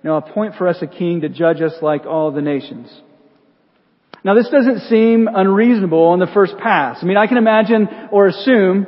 Now 0.03 0.17
appoint 0.17 0.55
for 0.57 0.69
us 0.69 0.79
a 0.83 0.87
king 0.87 1.23
to 1.23 1.29
judge 1.29 1.61
us 1.61 1.75
like 1.81 2.07
all 2.07 2.31
the 2.31 2.43
nations. 2.43 2.89
Now 4.23 4.35
this 4.35 4.49
doesn't 4.49 4.81
seem 4.89 5.29
unreasonable 5.33 6.05
on 6.05 6.19
the 6.19 6.31
first 6.33 6.57
pass. 6.59 6.99
I 7.03 7.07
mean, 7.07 7.17
I 7.17 7.27
can 7.27 7.37
imagine 7.37 7.89
or 8.11 8.27
assume 8.27 8.87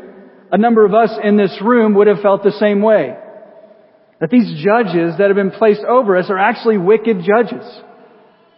a 0.51 0.59
number 0.59 0.85
of 0.85 0.95
us 0.95 1.11
in 1.23 1.37
this 1.37 1.59
room 1.63 1.95
would 1.95 2.07
have 2.07 2.21
felt 2.21 2.43
the 2.43 2.53
same 2.53 2.81
way. 2.81 3.17
That 4.21 4.31
these 4.31 4.65
judges 4.65 5.19
that 5.19 5.27
have 5.29 5.37
been 5.37 5.51
placed 5.51 5.83
over 5.83 6.17
us 6.17 6.31
are 6.31 6.39
actually 6.39 6.79
wicked 6.79 7.19
judges. 7.19 7.67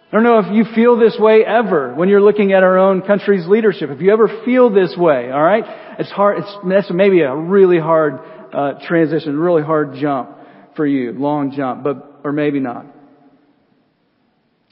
I 0.09 0.17
don't 0.17 0.23
know 0.23 0.39
if 0.39 0.47
you 0.53 0.65
feel 0.75 0.99
this 0.99 1.17
way 1.19 1.45
ever 1.45 1.95
when 1.95 2.09
you're 2.09 2.23
looking 2.23 2.53
at 2.53 2.63
our 2.63 2.79
own 2.79 3.03
country's 3.03 3.47
leadership. 3.47 3.91
If 3.91 4.01
you 4.01 4.11
ever 4.11 4.43
feel 4.45 4.71
this 4.71 4.95
way, 4.97 5.31
alright? 5.31 5.65
It's 5.99 6.11
hard, 6.11 6.39
it's, 6.39 6.57
that's 6.67 6.91
maybe 6.91 7.21
a 7.21 7.37
really 7.37 7.79
hard, 7.79 8.21
uh, 8.53 8.75
transition, 8.87 9.39
really 9.39 9.63
hard 9.63 9.97
jump 10.01 10.31
for 10.77 10.87
you, 10.87 11.13
long 11.13 11.53
jump, 11.55 11.85
but, 11.85 12.21
or 12.25 12.33
maybe 12.33 12.59
not. 12.59 12.87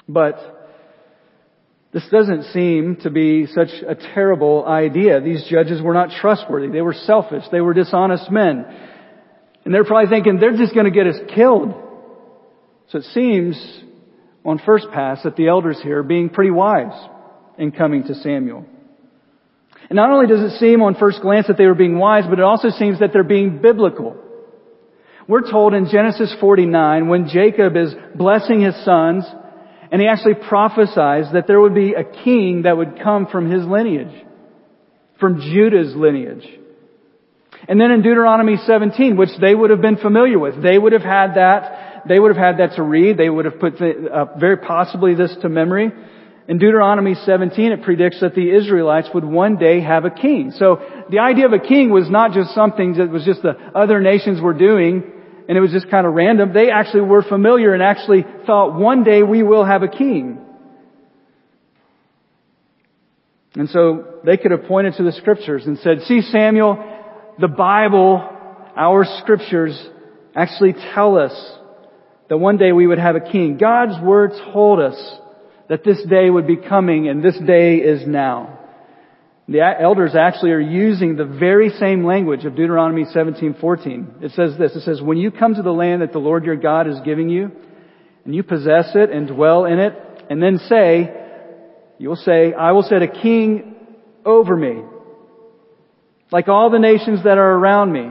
But, 0.08 0.56
this 1.92 2.06
doesn't 2.10 2.52
seem 2.52 2.96
to 3.04 3.10
be 3.10 3.46
such 3.46 3.70
a 3.86 3.94
terrible 3.94 4.66
idea. 4.66 5.20
These 5.20 5.46
judges 5.50 5.80
were 5.80 5.94
not 5.94 6.10
trustworthy. 6.20 6.68
They 6.68 6.82
were 6.82 6.92
selfish. 6.92 7.44
They 7.50 7.62
were 7.62 7.72
dishonest 7.72 8.30
men. 8.30 8.66
And 9.64 9.72
they're 9.72 9.84
probably 9.84 10.10
thinking, 10.10 10.38
they're 10.38 10.56
just 10.56 10.74
going 10.74 10.84
to 10.84 10.90
get 10.90 11.06
us 11.06 11.16
killed. 11.34 11.74
So 12.88 12.98
it 12.98 13.04
seems, 13.14 13.56
on 14.46 14.60
first 14.64 14.86
pass, 14.92 15.22
that 15.24 15.36
the 15.36 15.48
elders 15.48 15.78
here 15.82 16.02
being 16.02 16.30
pretty 16.30 16.52
wise 16.52 16.96
in 17.58 17.72
coming 17.72 18.04
to 18.04 18.14
Samuel. 18.14 18.64
And 19.88 19.96
not 19.96 20.10
only 20.10 20.26
does 20.26 20.52
it 20.52 20.58
seem 20.58 20.82
on 20.82 20.94
first 20.94 21.20
glance 21.20 21.48
that 21.48 21.58
they 21.58 21.66
were 21.66 21.74
being 21.74 21.98
wise, 21.98 22.24
but 22.28 22.38
it 22.38 22.44
also 22.44 22.70
seems 22.70 23.00
that 23.00 23.12
they're 23.12 23.24
being 23.24 23.60
biblical. 23.60 24.16
We're 25.28 25.50
told 25.50 25.74
in 25.74 25.88
Genesis 25.90 26.34
49, 26.40 27.08
when 27.08 27.28
Jacob 27.28 27.76
is 27.76 27.94
blessing 28.14 28.62
his 28.62 28.76
sons, 28.84 29.24
and 29.90 30.00
he 30.00 30.08
actually 30.08 30.34
prophesies 30.34 31.32
that 31.32 31.46
there 31.46 31.60
would 31.60 31.74
be 31.74 31.94
a 31.94 32.04
king 32.04 32.62
that 32.62 32.76
would 32.76 33.00
come 33.02 33.26
from 33.26 33.50
his 33.50 33.64
lineage, 33.64 34.24
from 35.18 35.40
Judah's 35.40 35.94
lineage. 35.96 36.46
And 37.68 37.80
then 37.80 37.90
in 37.90 38.02
Deuteronomy 38.02 38.56
17, 38.64 39.16
which 39.16 39.30
they 39.40 39.54
would 39.54 39.70
have 39.70 39.80
been 39.80 39.96
familiar 39.96 40.38
with, 40.38 40.62
they 40.62 40.78
would 40.78 40.92
have 40.92 41.02
had 41.02 41.34
that, 41.34 41.95
they 42.08 42.18
would 42.18 42.34
have 42.34 42.42
had 42.42 42.58
that 42.58 42.76
to 42.76 42.82
read, 42.82 43.16
they 43.16 43.28
would 43.28 43.44
have 43.44 43.58
put 43.58 43.78
the, 43.78 44.08
uh, 44.12 44.38
very 44.38 44.56
possibly 44.56 45.14
this 45.14 45.34
to 45.42 45.48
memory. 45.48 45.90
In 46.48 46.58
Deuteronomy 46.58 47.14
17, 47.14 47.72
it 47.72 47.82
predicts 47.82 48.20
that 48.20 48.34
the 48.34 48.50
Israelites 48.50 49.08
would 49.12 49.24
one 49.24 49.56
day 49.56 49.80
have 49.80 50.04
a 50.04 50.10
king. 50.10 50.52
So 50.56 50.80
the 51.10 51.18
idea 51.18 51.46
of 51.46 51.52
a 51.52 51.58
king 51.58 51.90
was 51.90 52.08
not 52.08 52.32
just 52.32 52.54
something 52.54 52.94
that 52.94 53.10
was 53.10 53.24
just 53.24 53.42
the 53.42 53.56
other 53.74 54.00
nations 54.00 54.40
were 54.40 54.54
doing 54.54 55.12
and 55.48 55.56
it 55.56 55.60
was 55.60 55.72
just 55.72 55.90
kind 55.90 56.06
of 56.06 56.14
random. 56.14 56.52
They 56.52 56.70
actually 56.70 57.02
were 57.02 57.22
familiar 57.22 57.74
and 57.74 57.82
actually 57.82 58.24
thought 58.46 58.78
one 58.78 59.04
day 59.04 59.22
we 59.22 59.42
will 59.42 59.64
have 59.64 59.82
a 59.82 59.88
king. 59.88 60.40
And 63.54 63.68
so 63.70 64.20
they 64.24 64.36
could 64.36 64.50
have 64.50 64.64
pointed 64.64 64.94
to 64.94 65.02
the 65.02 65.12
scriptures 65.12 65.62
and 65.66 65.78
said, 65.78 66.02
see 66.02 66.20
Samuel, 66.20 66.84
the 67.38 67.48
Bible, 67.48 68.28
our 68.76 69.04
scriptures 69.20 69.80
actually 70.34 70.74
tell 70.94 71.18
us 71.18 71.32
that 72.28 72.38
one 72.38 72.56
day 72.56 72.72
we 72.72 72.86
would 72.86 72.98
have 72.98 73.16
a 73.16 73.20
king. 73.20 73.56
God's 73.56 74.00
word 74.02 74.32
told 74.52 74.80
us 74.80 74.96
that 75.68 75.84
this 75.84 76.02
day 76.04 76.28
would 76.30 76.46
be 76.46 76.56
coming 76.56 77.08
and 77.08 77.22
this 77.22 77.38
day 77.38 77.76
is 77.76 78.06
now. 78.06 78.58
The 79.48 79.60
elders 79.60 80.16
actually 80.16 80.50
are 80.50 80.60
using 80.60 81.14
the 81.14 81.24
very 81.24 81.70
same 81.70 82.04
language 82.04 82.44
of 82.44 82.56
Deuteronomy 82.56 83.04
17:14. 83.04 84.16
It 84.20 84.32
says 84.32 84.56
this, 84.58 84.74
it 84.74 84.80
says, 84.80 85.00
"When 85.00 85.18
you 85.18 85.30
come 85.30 85.54
to 85.54 85.62
the 85.62 85.72
land 85.72 86.02
that 86.02 86.12
the 86.12 86.18
Lord 86.18 86.44
your 86.44 86.56
God 86.56 86.88
is 86.88 86.98
giving 87.00 87.28
you, 87.28 87.52
and 88.24 88.34
you 88.34 88.42
possess 88.42 88.96
it 88.96 89.10
and 89.10 89.28
dwell 89.28 89.64
in 89.66 89.78
it, 89.78 89.94
and 90.28 90.42
then 90.42 90.58
say, 90.58 91.12
you 91.98 92.08
will 92.08 92.16
say, 92.16 92.52
I 92.52 92.72
will 92.72 92.82
set 92.82 93.02
a 93.02 93.06
king 93.06 93.76
over 94.24 94.56
me, 94.56 94.82
like 96.32 96.48
all 96.48 96.70
the 96.70 96.80
nations 96.80 97.22
that 97.22 97.38
are 97.38 97.52
around 97.52 97.92
me." 97.92 98.10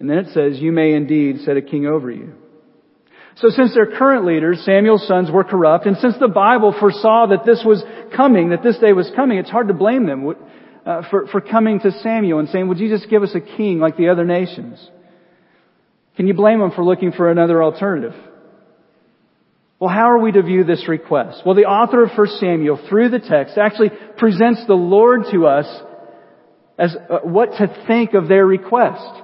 And 0.00 0.10
then 0.10 0.18
it 0.18 0.28
says, 0.28 0.60
"You 0.60 0.72
may 0.72 0.94
indeed 0.94 1.42
set 1.42 1.56
a 1.56 1.62
king 1.62 1.86
over 1.86 2.10
you." 2.10 2.32
So 3.40 3.48
since 3.48 3.72
their 3.72 3.86
current 3.86 4.26
leaders, 4.26 4.62
Samuel's 4.66 5.06
sons, 5.06 5.30
were 5.30 5.44
corrupt, 5.44 5.86
and 5.86 5.96
since 5.96 6.14
the 6.20 6.28
Bible 6.28 6.74
foresaw 6.78 7.26
that 7.28 7.46
this 7.46 7.62
was 7.64 7.82
coming, 8.14 8.50
that 8.50 8.62
this 8.62 8.76
day 8.78 8.92
was 8.92 9.10
coming, 9.16 9.38
it's 9.38 9.48
hard 9.48 9.68
to 9.68 9.74
blame 9.74 10.04
them 10.04 10.34
uh, 10.84 11.08
for, 11.08 11.26
for 11.26 11.40
coming 11.40 11.80
to 11.80 11.90
Samuel 12.02 12.38
and 12.38 12.50
saying, 12.50 12.68
would 12.68 12.78
you 12.78 12.90
just 12.90 13.08
give 13.08 13.22
us 13.22 13.34
a 13.34 13.40
king 13.40 13.78
like 13.78 13.96
the 13.96 14.08
other 14.08 14.26
nations? 14.26 14.86
Can 16.16 16.26
you 16.26 16.34
blame 16.34 16.58
them 16.58 16.70
for 16.72 16.84
looking 16.84 17.12
for 17.12 17.30
another 17.30 17.62
alternative? 17.62 18.12
Well, 19.78 19.88
how 19.88 20.10
are 20.10 20.18
we 20.18 20.32
to 20.32 20.42
view 20.42 20.64
this 20.64 20.86
request? 20.86 21.40
Well, 21.46 21.54
the 21.54 21.64
author 21.64 22.04
of 22.04 22.10
1 22.14 22.26
Samuel, 22.40 22.78
through 22.90 23.08
the 23.08 23.20
text, 23.20 23.56
actually 23.56 23.90
presents 24.18 24.66
the 24.66 24.74
Lord 24.74 25.22
to 25.32 25.46
us 25.46 25.66
as 26.78 26.94
uh, 27.08 27.20
what 27.20 27.52
to 27.52 27.84
think 27.86 28.12
of 28.12 28.28
their 28.28 28.44
request. 28.44 29.22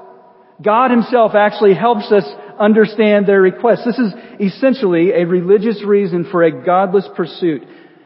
God 0.62 0.90
himself 0.90 1.32
actually 1.34 1.74
helps 1.74 2.10
us 2.10 2.24
understand 2.58 3.26
their 3.26 3.40
request. 3.40 3.82
This 3.84 3.98
is 3.98 4.12
essentially 4.40 5.12
a 5.12 5.24
religious 5.24 5.82
reason 5.84 6.28
for 6.30 6.42
a 6.42 6.64
godless 6.64 7.08
pursuit. 7.16 7.62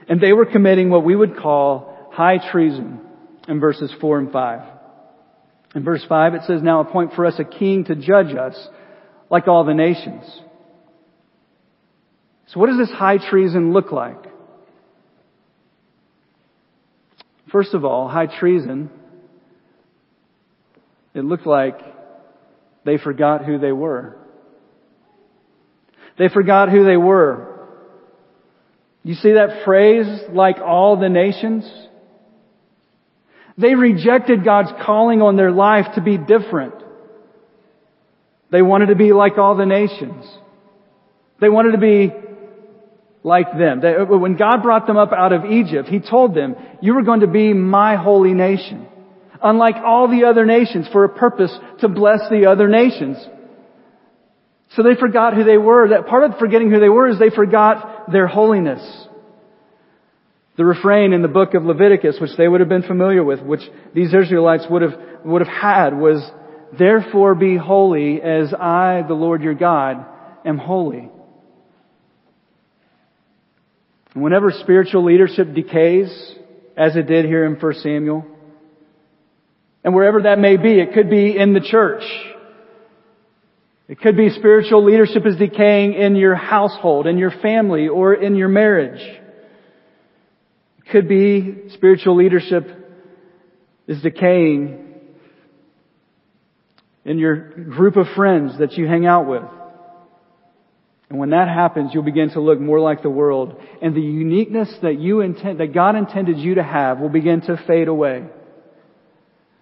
And 0.09 0.21
they 0.21 0.33
were 0.33 0.47
committing 0.47 0.91
what 0.91 1.05
we 1.05 1.15
would 1.15 1.37
call 1.37 2.09
high 2.13 2.39
treason 2.51 3.01
in 3.49 3.61
verses 3.61 3.93
4 4.01 4.19
and 4.19 4.33
5. 4.33 4.61
In 5.75 5.85
verse 5.85 6.05
5 6.09 6.35
it 6.35 6.43
says, 6.47 6.63
Now 6.63 6.81
appoint 6.81 7.15
for 7.15 7.27
us 7.27 7.35
a 7.39 7.45
king 7.45 7.85
to 7.85 7.95
judge 7.95 8.35
us 8.35 8.69
like 9.31 9.47
all 9.47 9.65
the 9.65 9.75
nations. 9.75 10.25
So 12.49 12.59
what 12.59 12.67
does 12.67 12.79
this 12.79 12.91
high 12.91 13.19
treason 13.19 13.73
look 13.73 13.93
like? 13.93 14.25
First 17.53 17.75
of 17.75 17.85
all, 17.85 18.09
high 18.09 18.27
treason, 18.27 18.91
it 21.15 21.25
looked 21.25 21.47
like 21.47 21.79
they 22.85 22.99
forgot 22.99 23.45
who 23.45 23.59
they 23.59 23.73
were. 23.73 24.17
They 26.21 26.29
forgot 26.29 26.69
who 26.69 26.85
they 26.85 26.99
were. 26.99 27.49
You 29.03 29.15
see 29.15 29.33
that 29.33 29.65
phrase, 29.65 30.07
like 30.31 30.59
all 30.59 31.01
the 31.01 31.09
nations? 31.09 31.65
They 33.57 33.75
rejected 33.75 34.45
God's 34.45 34.69
calling 34.85 35.23
on 35.23 35.37
their 35.37 35.51
life 35.51 35.87
to 35.95 36.03
be 36.03 36.19
different. 36.19 36.75
They 38.53 38.61
wanted 38.61 38.89
to 38.89 38.97
be 38.97 39.15
like 39.15 39.39
all 39.39 39.57
the 39.57 39.65
nations. 39.65 40.27
They 41.41 41.49
wanted 41.49 41.73
to 41.73 41.79
be 41.79 42.13
like 43.23 43.57
them. 43.57 43.81
When 43.81 44.37
God 44.37 44.63
brought 44.63 44.87
them 44.87 44.99
up 44.99 45.13
out 45.13 45.33
of 45.33 45.47
Egypt, 45.47 45.89
He 45.89 46.01
told 46.01 46.35
them, 46.35 46.55
you 46.83 46.99
are 46.99 47.03
going 47.03 47.21
to 47.21 47.29
be 47.29 47.55
my 47.55 47.97
holy 47.97 48.35
nation. 48.35 48.87
Unlike 49.43 49.77
all 49.77 50.07
the 50.07 50.27
other 50.27 50.45
nations 50.45 50.87
for 50.93 51.05
a 51.05 51.09
purpose 51.09 51.59
to 51.81 51.89
bless 51.89 52.29
the 52.29 52.45
other 52.45 52.69
nations. 52.69 53.17
So 54.77 54.83
they 54.83 54.95
forgot 54.95 55.35
who 55.35 55.45
they 55.45 55.59
were. 55.59 55.89
That 55.89 56.07
part 56.07 56.25
of 56.25 56.39
forgetting 56.39 56.71
who 56.71 56.79
they 56.79 56.89
were 56.89 57.09
is 57.09 57.19
they 57.19 57.31
forgot 57.31 58.11
their 58.13 58.27
holiness. 58.27 58.81
The 60.57 60.65
refrain 60.65 61.13
in 61.13 61.23
the 61.23 61.29
book 61.29 61.55
of 61.55 61.65
Leviticus, 61.65 62.19
which 62.21 62.37
they 62.37 62.47
would 62.47 62.61
have 62.61 62.69
been 62.69 62.83
familiar 62.83 63.25
with, 63.25 63.41
which 63.41 63.63
these 63.95 64.15
Israelites 64.15 64.67
would 64.71 64.83
have, 64.83 64.95
would 65.25 65.45
have 65.45 65.49
had 65.49 65.99
was, 65.99 66.23
therefore 66.79 67.35
be 67.35 67.57
holy 67.57 68.21
as 68.21 68.53
I, 68.55 69.03
the 69.07 69.15
Lord 69.15 69.43
your 69.43 69.55
God, 69.55 70.05
am 70.45 70.59
holy. 70.59 71.11
Whenever 74.13 74.51
spiritual 74.51 75.05
leadership 75.05 75.55
decays, 75.55 76.11
as 76.77 76.95
it 76.95 77.07
did 77.07 77.25
here 77.25 77.45
in 77.45 77.55
1 77.55 77.75
Samuel, 77.75 78.27
and 79.83 79.95
wherever 79.95 80.23
that 80.23 80.39
may 80.39 80.57
be, 80.57 80.79
it 80.79 80.93
could 80.93 81.09
be 81.09 81.37
in 81.37 81.55
the 81.55 81.61
church. 81.61 82.03
It 83.91 83.99
could 83.99 84.17
be 84.17 84.31
spiritual 84.31 84.85
leadership 84.85 85.27
is 85.27 85.35
decaying 85.35 85.95
in 85.95 86.15
your 86.15 86.37
household, 86.37 87.09
in 87.09 87.19
your 87.19 87.33
family, 87.33 87.89
or 87.89 88.15
in 88.15 88.37
your 88.37 88.47
marriage. 88.47 89.01
It 90.79 90.91
could 90.93 91.09
be 91.09 91.71
spiritual 91.75 92.15
leadership 92.15 92.69
is 93.89 94.01
decaying 94.01 94.95
in 97.05 97.19
your 97.19 97.35
group 97.35 97.97
of 97.97 98.07
friends 98.15 98.61
that 98.61 98.75
you 98.75 98.87
hang 98.87 99.07
out 99.07 99.27
with. 99.27 99.43
And 101.09 101.19
when 101.19 101.31
that 101.31 101.49
happens, 101.49 101.91
you'll 101.93 102.05
begin 102.05 102.31
to 102.31 102.41
look 102.41 102.61
more 102.61 102.79
like 102.79 103.03
the 103.03 103.11
world. 103.11 103.61
And 103.83 103.97
the 103.97 104.01
uniqueness 104.01 104.73
that 104.83 105.01
you 105.01 105.21
intend, 105.21 105.59
that 105.59 105.75
God 105.75 105.97
intended 105.97 106.39
you 106.39 106.55
to 106.55 106.63
have 106.63 107.01
will 107.01 107.09
begin 107.09 107.41
to 107.41 107.61
fade 107.67 107.89
away. 107.89 108.29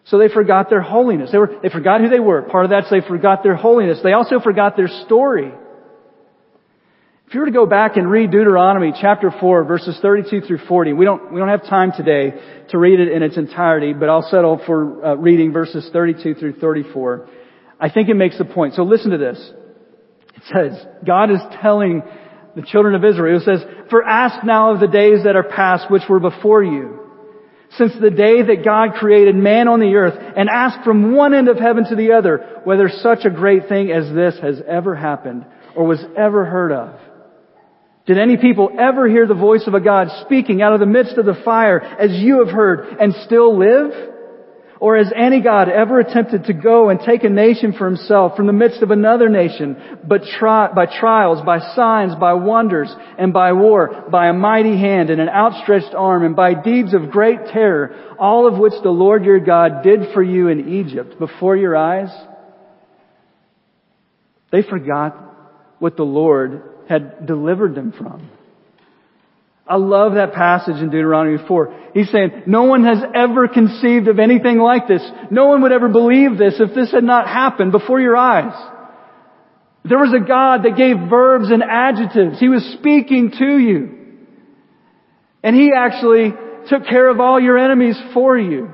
So 0.08 0.18
they 0.18 0.28
forgot 0.28 0.70
their 0.70 0.80
holiness. 0.80 1.30
They 1.30 1.38
were, 1.38 1.58
they 1.62 1.68
forgot 1.68 2.00
who 2.00 2.08
they 2.08 2.18
were. 2.18 2.42
Part 2.42 2.64
of 2.64 2.70
that's 2.70 2.90
they 2.90 3.06
forgot 3.06 3.42
their 3.42 3.56
holiness. 3.56 4.00
They 4.02 4.12
also 4.12 4.40
forgot 4.40 4.76
their 4.76 4.88
story. 5.04 5.52
If 7.26 7.34
you 7.34 7.40
were 7.40 7.46
to 7.46 7.52
go 7.52 7.66
back 7.66 7.98
and 7.98 8.10
read 8.10 8.30
Deuteronomy 8.30 8.94
chapter 8.98 9.30
4 9.30 9.64
verses 9.64 9.98
32 10.00 10.46
through 10.46 10.60
40, 10.66 10.94
we 10.94 11.04
don't, 11.04 11.30
we 11.30 11.38
don't 11.38 11.50
have 11.50 11.64
time 11.64 11.92
today 11.94 12.32
to 12.70 12.78
read 12.78 13.00
it 13.00 13.12
in 13.12 13.22
its 13.22 13.36
entirety, 13.36 13.92
but 13.92 14.08
I'll 14.08 14.26
settle 14.30 14.58
for 14.64 15.04
uh, 15.04 15.14
reading 15.16 15.52
verses 15.52 15.90
32 15.92 16.36
through 16.36 16.54
34. 16.54 17.28
I 17.78 17.90
think 17.90 18.08
it 18.08 18.14
makes 18.14 18.38
the 18.38 18.46
point. 18.46 18.74
So 18.74 18.84
listen 18.84 19.10
to 19.10 19.18
this. 19.18 19.38
It 20.36 20.42
says, 20.50 20.86
God 21.06 21.30
is 21.30 21.40
telling 21.60 22.02
the 22.56 22.62
children 22.62 22.94
of 22.94 23.04
Israel, 23.04 23.40
it 23.40 23.44
says, 23.44 23.62
For 23.90 24.02
ask 24.02 24.42
now 24.42 24.72
of 24.72 24.80
the 24.80 24.86
days 24.86 25.24
that 25.24 25.36
are 25.36 25.42
past 25.42 25.90
which 25.90 26.02
were 26.08 26.20
before 26.20 26.64
you, 26.64 26.97
since 27.76 27.92
the 28.00 28.10
day 28.10 28.42
that 28.42 28.64
God 28.64 28.94
created 28.94 29.34
man 29.34 29.68
on 29.68 29.80
the 29.80 29.94
earth, 29.94 30.14
and 30.36 30.48
asked 30.48 30.84
from 30.84 31.14
one 31.14 31.34
end 31.34 31.48
of 31.48 31.58
heaven 31.58 31.84
to 31.84 31.96
the 31.96 32.12
other, 32.12 32.60
whether 32.64 32.88
such 32.88 33.24
a 33.24 33.30
great 33.30 33.68
thing 33.68 33.90
as 33.90 34.12
this 34.14 34.38
has 34.40 34.60
ever 34.66 34.94
happened, 34.94 35.44
or 35.76 35.86
was 35.86 36.02
ever 36.16 36.44
heard 36.44 36.72
of. 36.72 36.98
Did 38.06 38.18
any 38.18 38.38
people 38.38 38.70
ever 38.78 39.06
hear 39.06 39.26
the 39.26 39.34
voice 39.34 39.64
of 39.66 39.74
a 39.74 39.80
God 39.80 40.08
speaking 40.24 40.62
out 40.62 40.72
of 40.72 40.80
the 40.80 40.86
midst 40.86 41.18
of 41.18 41.26
the 41.26 41.40
fire 41.44 41.78
as 41.78 42.10
you 42.12 42.38
have 42.42 42.48
heard 42.48 42.96
and 42.98 43.14
still 43.26 43.58
live? 43.58 43.92
Or 44.80 44.96
has 44.96 45.12
any 45.14 45.40
God 45.40 45.68
ever 45.68 45.98
attempted 45.98 46.44
to 46.44 46.52
go 46.52 46.88
and 46.88 47.00
take 47.00 47.24
a 47.24 47.28
nation 47.28 47.72
for 47.72 47.86
himself 47.86 48.36
from 48.36 48.46
the 48.46 48.52
midst 48.52 48.80
of 48.80 48.92
another 48.92 49.28
nation, 49.28 49.76
but 50.06 50.22
by 50.40 50.86
trials, 50.86 51.44
by 51.44 51.58
signs, 51.74 52.14
by 52.14 52.34
wonders, 52.34 52.94
and 53.18 53.32
by 53.32 53.52
war, 53.52 54.04
by 54.10 54.28
a 54.28 54.32
mighty 54.32 54.78
hand 54.78 55.10
and 55.10 55.20
an 55.20 55.28
outstretched 55.28 55.94
arm, 55.96 56.24
and 56.24 56.36
by 56.36 56.54
deeds 56.54 56.94
of 56.94 57.10
great 57.10 57.46
terror, 57.52 58.14
all 58.20 58.46
of 58.46 58.58
which 58.58 58.74
the 58.84 58.90
Lord 58.90 59.24
your 59.24 59.40
God 59.40 59.82
did 59.82 60.12
for 60.14 60.22
you 60.22 60.46
in 60.46 60.68
Egypt 60.68 61.18
before 61.18 61.56
your 61.56 61.76
eyes? 61.76 62.10
They 64.52 64.62
forgot 64.62 65.16
what 65.80 65.96
the 65.96 66.04
Lord 66.04 66.62
had 66.88 67.26
delivered 67.26 67.74
them 67.74 67.92
from. 67.92 68.30
I 69.68 69.76
love 69.76 70.14
that 70.14 70.32
passage 70.32 70.76
in 70.76 70.88
Deuteronomy 70.88 71.36
4. 71.46 71.90
He's 71.92 72.10
saying, 72.10 72.44
no 72.46 72.64
one 72.64 72.84
has 72.84 72.98
ever 73.14 73.48
conceived 73.48 74.08
of 74.08 74.18
anything 74.18 74.58
like 74.58 74.88
this. 74.88 75.02
No 75.30 75.48
one 75.48 75.60
would 75.62 75.72
ever 75.72 75.88
believe 75.88 76.38
this 76.38 76.54
if 76.58 76.74
this 76.74 76.90
had 76.90 77.04
not 77.04 77.28
happened 77.28 77.72
before 77.72 78.00
your 78.00 78.16
eyes. 78.16 78.54
There 79.84 79.98
was 79.98 80.14
a 80.14 80.26
God 80.26 80.62
that 80.64 80.76
gave 80.76 81.10
verbs 81.10 81.50
and 81.50 81.62
adjectives. 81.62 82.40
He 82.40 82.48
was 82.48 82.62
speaking 82.78 83.32
to 83.38 83.58
you. 83.58 83.98
And 85.42 85.54
He 85.54 85.72
actually 85.76 86.32
took 86.68 86.86
care 86.86 87.10
of 87.10 87.20
all 87.20 87.38
your 87.38 87.58
enemies 87.58 87.96
for 88.14 88.38
you. 88.38 88.70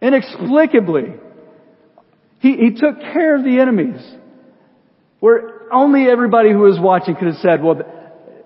Inexplicably. 0.00 1.14
He, 2.38 2.56
he 2.56 2.70
took 2.74 3.00
care 3.00 3.36
of 3.36 3.44
the 3.44 3.58
enemies. 3.60 4.00
Where 5.20 5.72
only 5.72 6.08
everybody 6.08 6.50
who 6.50 6.58
was 6.58 6.78
watching 6.80 7.14
could 7.14 7.28
have 7.28 7.36
said, 7.36 7.62
well, 7.62 7.80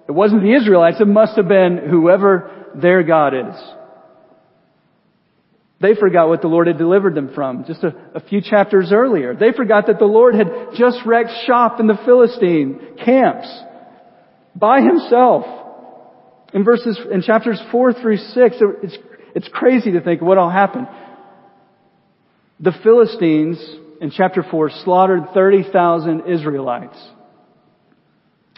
it 0.09 0.12
wasn't 0.12 0.42
the 0.42 0.55
Israelites, 0.55 1.01
it 1.01 1.09
must 1.09 1.37
have 1.37 1.49
been 1.49 1.79
whoever 1.79 2.73
their 2.75 3.03
God 3.03 3.35
is. 3.35 3.55
They 5.81 5.95
forgot 5.95 6.29
what 6.29 6.40
the 6.40 6.49
Lord 6.49 6.69
had 6.69 6.79
delivered 6.79 7.14
them 7.14 7.33
from 7.35 7.64
just 7.66 7.85
a, 7.85 7.95
a, 8.14 8.21
few 8.21 8.40
chapters 8.40 8.92
earlier. 8.92 9.35
They 9.35 9.53
forgot 9.53 9.88
that 9.88 9.99
the 9.99 10.07
Lord 10.07 10.35
had 10.35 10.47
just 10.75 11.01
wrecked 11.05 11.31
shop 11.47 11.81
in 11.81 11.87
the 11.87 11.99
Philistine 12.05 12.97
camps 13.05 13.47
by 14.55 14.81
himself. 14.81 15.45
In 16.55 16.64
verses, 16.64 16.99
in 17.12 17.21
chapters 17.21 17.61
four 17.71 17.92
through 17.92 18.16
six, 18.16 18.57
it's, 18.83 18.97
it's 19.35 19.49
crazy 19.53 19.92
to 19.92 20.01
think 20.01 20.23
what 20.23 20.38
all 20.38 20.49
happened. 20.51 20.88
The 22.59 22.73
Philistines 22.83 23.59
in 24.01 24.11
chapter 24.11 24.42
four 24.51 24.71
slaughtered 24.71 25.25
30,000 25.35 26.23
Israelites. 26.27 26.97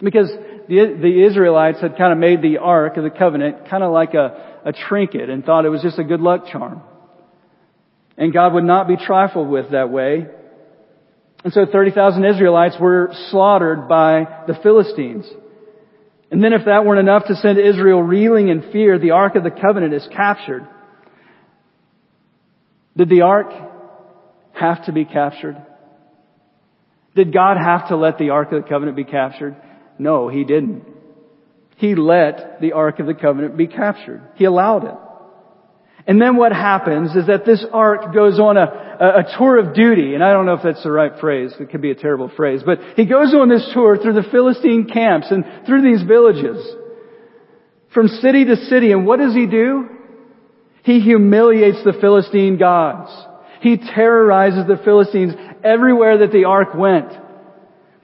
Because 0.01 0.29
the, 0.69 0.97
the 1.01 1.25
Israelites 1.25 1.81
had 1.81 1.97
kind 1.97 2.13
of 2.13 2.19
made 2.19 2.43
the 2.43 2.59
Ark 2.59 2.95
of 2.97 3.03
the 3.03 3.09
Covenant 3.09 3.67
kind 3.69 3.83
of 3.83 3.91
like 3.91 4.13
a, 4.13 4.61
a 4.65 4.71
trinket 4.71 5.27
and 5.27 5.43
thought 5.43 5.65
it 5.65 5.69
was 5.69 5.81
just 5.81 5.97
a 5.97 6.03
good 6.03 6.21
luck 6.21 6.45
charm. 6.45 6.83
And 8.15 8.31
God 8.31 8.53
would 8.53 8.63
not 8.63 8.87
be 8.87 8.95
trifled 8.95 9.49
with 9.49 9.71
that 9.71 9.89
way. 9.89 10.27
And 11.43 11.51
so 11.53 11.65
30,000 11.65 12.23
Israelites 12.23 12.75
were 12.79 13.09
slaughtered 13.31 13.87
by 13.87 14.43
the 14.45 14.53
Philistines. 14.61 15.25
And 16.29 16.43
then 16.43 16.53
if 16.53 16.65
that 16.65 16.85
weren't 16.85 16.99
enough 16.99 17.25
to 17.29 17.35
send 17.35 17.57
Israel 17.57 18.03
reeling 18.03 18.49
in 18.49 18.71
fear, 18.71 18.99
the 18.99 19.11
Ark 19.11 19.35
of 19.35 19.43
the 19.43 19.49
Covenant 19.49 19.95
is 19.95 20.07
captured. 20.15 20.67
Did 22.95 23.09
the 23.09 23.21
Ark 23.21 23.47
have 24.51 24.85
to 24.85 24.91
be 24.91 25.05
captured? 25.05 25.57
Did 27.15 27.33
God 27.33 27.57
have 27.57 27.87
to 27.87 27.95
let 27.95 28.19
the 28.19 28.29
Ark 28.29 28.51
of 28.51 28.61
the 28.61 28.69
Covenant 28.69 28.95
be 28.95 29.05
captured? 29.05 29.55
No, 29.99 30.29
he 30.29 30.43
didn't. 30.43 30.85
He 31.75 31.95
let 31.95 32.59
the 32.61 32.71
Ark 32.73 32.99
of 32.99 33.05
the 33.05 33.13
Covenant 33.13 33.55
be 33.55 33.67
captured. 33.67 34.21
He 34.35 34.45
allowed 34.45 34.85
it. 34.85 34.95
And 36.07 36.19
then 36.19 36.37
what 36.37 36.51
happens 36.51 37.15
is 37.15 37.27
that 37.27 37.45
this 37.45 37.63
ark 37.71 38.13
goes 38.13 38.39
on 38.39 38.57
a, 38.57 38.61
a, 38.99 39.07
a, 39.19 39.37
tour 39.37 39.59
of 39.59 39.75
duty, 39.75 40.15
and 40.15 40.23
I 40.23 40.33
don't 40.33 40.47
know 40.47 40.53
if 40.53 40.63
that's 40.63 40.81
the 40.81 40.91
right 40.91 41.11
phrase, 41.19 41.53
it 41.59 41.69
could 41.69 41.83
be 41.83 41.91
a 41.91 41.95
terrible 41.95 42.31
phrase, 42.35 42.63
but 42.65 42.79
he 42.95 43.05
goes 43.05 43.33
on 43.35 43.47
this 43.47 43.69
tour 43.73 43.95
through 43.95 44.13
the 44.13 44.27
Philistine 44.31 44.89
camps 44.91 45.27
and 45.29 45.45
through 45.67 45.83
these 45.83 46.01
villages, 46.07 46.67
from 47.93 48.07
city 48.07 48.45
to 48.45 48.55
city, 48.55 48.91
and 48.91 49.05
what 49.05 49.19
does 49.19 49.35
he 49.35 49.45
do? 49.45 49.87
He 50.83 50.99
humiliates 50.99 51.83
the 51.83 51.93
Philistine 51.93 52.57
gods. 52.57 53.11
He 53.61 53.77
terrorizes 53.77 54.65
the 54.67 54.81
Philistines 54.83 55.33
everywhere 55.63 56.19
that 56.19 56.31
the 56.31 56.45
ark 56.45 56.73
went. 56.73 57.11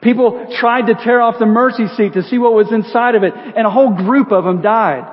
People 0.06 0.56
tried 0.60 0.86
to 0.86 0.94
tear 1.04 1.20
off 1.20 1.39
the 1.39 1.48
mercy 1.48 1.88
seat 1.98 2.13
to 2.13 2.22
see 2.22 2.38
what 2.38 2.54
was 2.54 2.72
inside 2.72 3.15
of 3.15 3.24
it, 3.24 3.34
and 3.34 3.65
a 3.65 3.72
whole 3.72 3.89
group 3.89 4.32
of 4.32 4.44
them 4.44 4.62
died. 4.62 5.12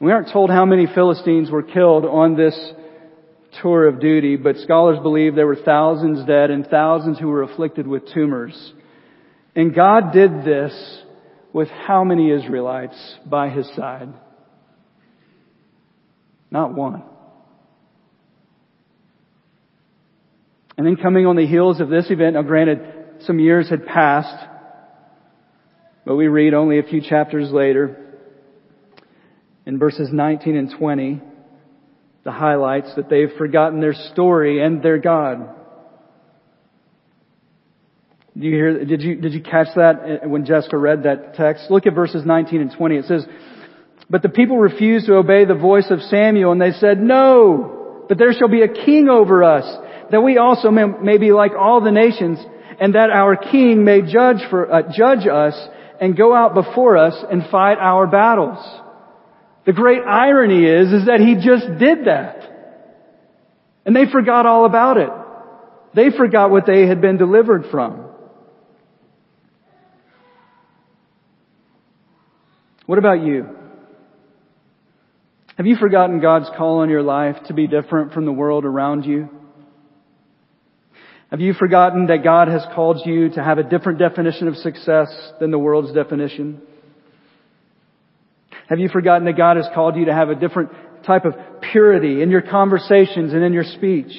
We 0.00 0.10
aren't 0.10 0.32
told 0.32 0.50
how 0.50 0.64
many 0.64 0.88
Philistines 0.92 1.52
were 1.52 1.62
killed 1.62 2.04
on 2.04 2.36
this 2.36 2.58
tour 3.62 3.86
of 3.86 4.00
duty, 4.00 4.34
but 4.34 4.56
scholars 4.56 4.98
believe 5.00 5.36
there 5.36 5.46
were 5.46 5.54
thousands 5.54 6.26
dead 6.26 6.50
and 6.50 6.66
thousands 6.66 7.16
who 7.20 7.28
were 7.28 7.42
afflicted 7.42 7.86
with 7.86 8.12
tumors. 8.12 8.72
And 9.54 9.72
God 9.72 10.12
did 10.12 10.44
this 10.44 11.02
with 11.52 11.68
how 11.68 12.02
many 12.02 12.32
Israelites 12.32 12.98
by 13.24 13.50
his 13.50 13.70
side? 13.76 14.08
Not 16.50 16.74
one. 16.74 17.04
And 20.80 20.86
then 20.86 20.96
coming 20.96 21.26
on 21.26 21.36
the 21.36 21.46
heels 21.46 21.78
of 21.78 21.90
this 21.90 22.06
event, 22.08 22.36
now 22.36 22.42
granted, 22.42 22.80
some 23.26 23.38
years 23.38 23.68
had 23.68 23.84
passed, 23.84 24.46
but 26.06 26.16
we 26.16 26.26
read 26.26 26.54
only 26.54 26.78
a 26.78 26.82
few 26.82 27.02
chapters 27.02 27.52
later, 27.52 28.16
in 29.66 29.78
verses 29.78 30.08
19 30.10 30.56
and 30.56 30.72
20, 30.78 31.20
the 32.24 32.32
highlights 32.32 32.94
that 32.96 33.10
they've 33.10 33.28
forgotten 33.36 33.82
their 33.82 33.92
story 33.92 34.64
and 34.64 34.82
their 34.82 34.96
God. 34.96 35.54
Did 38.32 38.44
you 38.44 38.50
hear, 38.50 38.84
did 38.86 39.02
you, 39.02 39.16
did 39.16 39.34
you 39.34 39.42
catch 39.42 39.68
that 39.76 39.96
eh, 40.06 40.26
when 40.26 40.46
Jessica 40.46 40.78
read 40.78 41.02
that 41.02 41.34
text? 41.34 41.70
Look 41.70 41.86
at 41.86 41.94
verses 41.94 42.24
19 42.24 42.58
and 42.58 42.72
20. 42.74 42.96
It 42.96 43.04
says, 43.04 43.26
But 44.08 44.22
the 44.22 44.30
people 44.30 44.56
refused 44.56 45.08
to 45.08 45.16
obey 45.16 45.44
the 45.44 45.52
voice 45.52 45.88
of 45.90 46.00
Samuel 46.00 46.52
and 46.52 46.62
they 46.62 46.72
said, 46.72 47.02
No, 47.02 48.06
but 48.08 48.16
there 48.16 48.32
shall 48.32 48.48
be 48.48 48.62
a 48.62 48.68
king 48.68 49.10
over 49.10 49.44
us, 49.44 49.66
that 50.10 50.20
we 50.20 50.38
also 50.38 50.70
may, 50.70 50.84
may 50.84 51.18
be 51.18 51.32
like 51.32 51.52
all 51.58 51.80
the 51.80 51.90
nations, 51.90 52.38
and 52.80 52.94
that 52.94 53.10
our 53.10 53.36
king 53.36 53.84
may 53.84 54.02
judge 54.02 54.38
for, 54.48 54.72
uh, 54.72 54.82
judge 54.92 55.26
us 55.26 55.54
and 56.00 56.16
go 56.16 56.34
out 56.34 56.54
before 56.54 56.96
us 56.96 57.14
and 57.30 57.46
fight 57.50 57.78
our 57.78 58.06
battles. 58.06 58.58
The 59.66 59.72
great 59.72 60.02
irony 60.02 60.64
is, 60.64 60.92
is 60.92 61.06
that 61.06 61.20
he 61.20 61.34
just 61.34 61.78
did 61.78 62.06
that. 62.06 62.38
And 63.84 63.94
they 63.94 64.10
forgot 64.10 64.46
all 64.46 64.64
about 64.64 64.96
it. 64.96 65.10
They 65.94 66.16
forgot 66.16 66.50
what 66.50 66.66
they 66.66 66.86
had 66.86 67.00
been 67.00 67.18
delivered 67.18 67.66
from. 67.70 68.06
What 72.86 72.98
about 72.98 73.22
you? 73.22 73.46
Have 75.56 75.66
you 75.66 75.76
forgotten 75.76 76.20
God's 76.20 76.48
call 76.56 76.78
on 76.78 76.88
your 76.88 77.02
life 77.02 77.36
to 77.48 77.54
be 77.54 77.66
different 77.66 78.14
from 78.14 78.24
the 78.24 78.32
world 78.32 78.64
around 78.64 79.04
you? 79.04 79.28
Have 81.30 81.40
you 81.40 81.54
forgotten 81.54 82.06
that 82.06 82.24
God 82.24 82.48
has 82.48 82.64
called 82.74 83.02
you 83.04 83.30
to 83.30 83.42
have 83.42 83.58
a 83.58 83.62
different 83.62 84.00
definition 84.00 84.48
of 84.48 84.56
success 84.56 85.08
than 85.38 85.52
the 85.52 85.58
world's 85.58 85.92
definition? 85.92 86.60
Have 88.68 88.80
you 88.80 88.88
forgotten 88.88 89.26
that 89.26 89.36
God 89.36 89.56
has 89.56 89.68
called 89.72 89.96
you 89.96 90.06
to 90.06 90.12
have 90.12 90.28
a 90.28 90.34
different 90.34 90.70
type 91.04 91.24
of 91.24 91.34
purity 91.72 92.20
in 92.20 92.30
your 92.30 92.42
conversations 92.42 93.32
and 93.32 93.44
in 93.44 93.52
your 93.52 93.64
speech? 93.64 94.12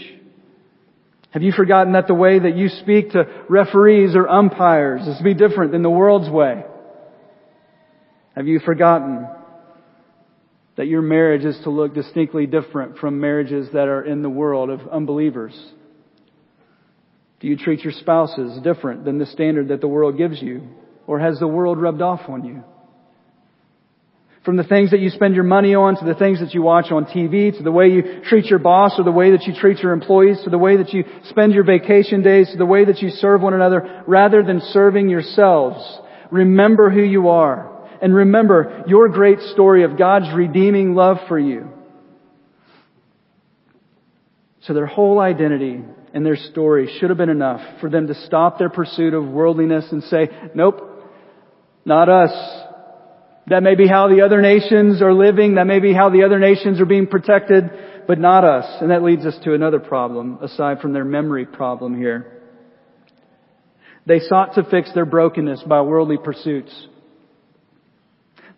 Have 1.31 1.41
you 1.41 1.51
forgotten 1.51 1.93
that 1.93 2.07
the 2.07 2.13
way 2.13 2.39
that 2.39 2.55
you 2.55 2.69
speak 2.69 3.11
to 3.11 3.25
referees 3.49 4.15
or 4.15 4.29
umpires 4.29 5.05
is 5.07 5.17
to 5.17 5.23
be 5.23 5.33
different 5.33 5.73
than 5.73 5.81
the 5.81 5.89
world's 5.89 6.29
way? 6.29 6.63
Have 8.35 8.47
you 8.47 8.59
forgotten 8.59 9.27
that 10.77 10.87
your 10.87 11.01
marriage 11.01 11.43
is 11.43 11.59
to 11.63 11.69
look 11.69 11.93
distinctly 11.93 12.45
different 12.45 12.97
from 12.97 13.19
marriages 13.19 13.69
that 13.73 13.89
are 13.89 14.03
in 14.03 14.21
the 14.21 14.29
world 14.29 14.69
of 14.69 14.87
unbelievers? 14.87 15.53
Do 17.41 17.47
you 17.47 17.57
treat 17.57 17.81
your 17.81 17.93
spouses 17.93 18.61
different 18.61 19.03
than 19.03 19.17
the 19.17 19.25
standard 19.25 19.69
that 19.69 19.81
the 19.81 19.87
world 19.87 20.15
gives 20.15 20.41
you? 20.41 20.61
Or 21.07 21.19
has 21.19 21.39
the 21.39 21.47
world 21.47 21.81
rubbed 21.81 22.01
off 22.01 22.29
on 22.29 22.45
you? 22.45 22.63
From 24.45 24.57
the 24.57 24.63
things 24.63 24.91
that 24.91 24.99
you 24.99 25.09
spend 25.09 25.35
your 25.35 25.43
money 25.43 25.75
on 25.75 25.95
to 25.97 26.05
the 26.05 26.15
things 26.15 26.39
that 26.39 26.53
you 26.53 26.61
watch 26.61 26.91
on 26.91 27.05
TV 27.05 27.55
to 27.55 27.63
the 27.63 27.71
way 27.71 27.87
you 27.87 28.21
treat 28.25 28.45
your 28.45 28.59
boss 28.59 28.93
or 28.97 29.03
the 29.03 29.11
way 29.11 29.31
that 29.31 29.43
you 29.43 29.53
treat 29.53 29.79
your 29.79 29.91
employees 29.91 30.39
to 30.43 30.49
the 30.49 30.57
way 30.57 30.77
that 30.77 30.93
you 30.93 31.03
spend 31.25 31.53
your 31.53 31.63
vacation 31.63 32.23
days 32.23 32.49
to 32.51 32.57
the 32.57 32.65
way 32.65 32.85
that 32.85 33.01
you 33.01 33.09
serve 33.09 33.41
one 33.41 33.53
another 33.53 34.03
rather 34.07 34.41
than 34.41 34.61
serving 34.71 35.09
yourselves. 35.09 35.99
Remember 36.31 36.89
who 36.89 37.03
you 37.03 37.29
are 37.29 37.87
and 38.01 38.15
remember 38.15 38.83
your 38.87 39.09
great 39.09 39.39
story 39.53 39.83
of 39.83 39.97
God's 39.97 40.33
redeeming 40.33 40.95
love 40.95 41.17
for 41.27 41.37
you. 41.37 41.69
So 44.61 44.73
their 44.73 44.87
whole 44.87 45.19
identity 45.19 45.83
and 46.13 46.25
their 46.25 46.35
story 46.35 46.97
should 46.99 47.09
have 47.09 47.17
been 47.17 47.29
enough 47.29 47.61
for 47.79 47.89
them 47.89 48.07
to 48.07 48.15
stop 48.25 48.57
their 48.57 48.69
pursuit 48.69 49.13
of 49.13 49.27
worldliness 49.27 49.85
and 49.91 50.03
say, 50.03 50.29
nope, 50.53 50.81
not 51.85 52.09
us. 52.09 52.31
That 53.47 53.63
may 53.63 53.75
be 53.75 53.87
how 53.87 54.07
the 54.07 54.21
other 54.21 54.41
nations 54.41 55.01
are 55.01 55.13
living. 55.13 55.55
That 55.55 55.67
may 55.67 55.79
be 55.79 55.93
how 55.93 56.09
the 56.09 56.23
other 56.23 56.39
nations 56.39 56.79
are 56.79 56.85
being 56.85 57.07
protected, 57.07 57.69
but 58.07 58.19
not 58.19 58.43
us. 58.43 58.65
And 58.81 58.91
that 58.91 59.03
leads 59.03 59.25
us 59.25 59.37
to 59.43 59.53
another 59.53 59.79
problem 59.79 60.39
aside 60.41 60.79
from 60.79 60.93
their 60.93 61.05
memory 61.05 61.45
problem 61.45 61.97
here. 61.97 62.41
They 64.05 64.19
sought 64.19 64.55
to 64.55 64.63
fix 64.63 64.93
their 64.93 65.05
brokenness 65.05 65.63
by 65.63 65.81
worldly 65.81 66.17
pursuits. 66.17 66.71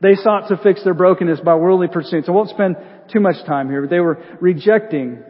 They 0.02 0.16
sought 0.16 0.50
to 0.50 0.58
fix 0.58 0.84
their 0.84 0.94
brokenness 0.94 1.40
by 1.42 1.56
worldly 1.56 1.88
pursuits. 1.88 2.28
I 2.28 2.32
won't 2.32 2.50
spend 2.50 2.76
too 3.12 3.20
much 3.20 3.36
time 3.46 3.70
here, 3.70 3.82
but 3.82 3.90
they 3.90 4.00
were 4.00 4.22
rejecting 4.42 5.24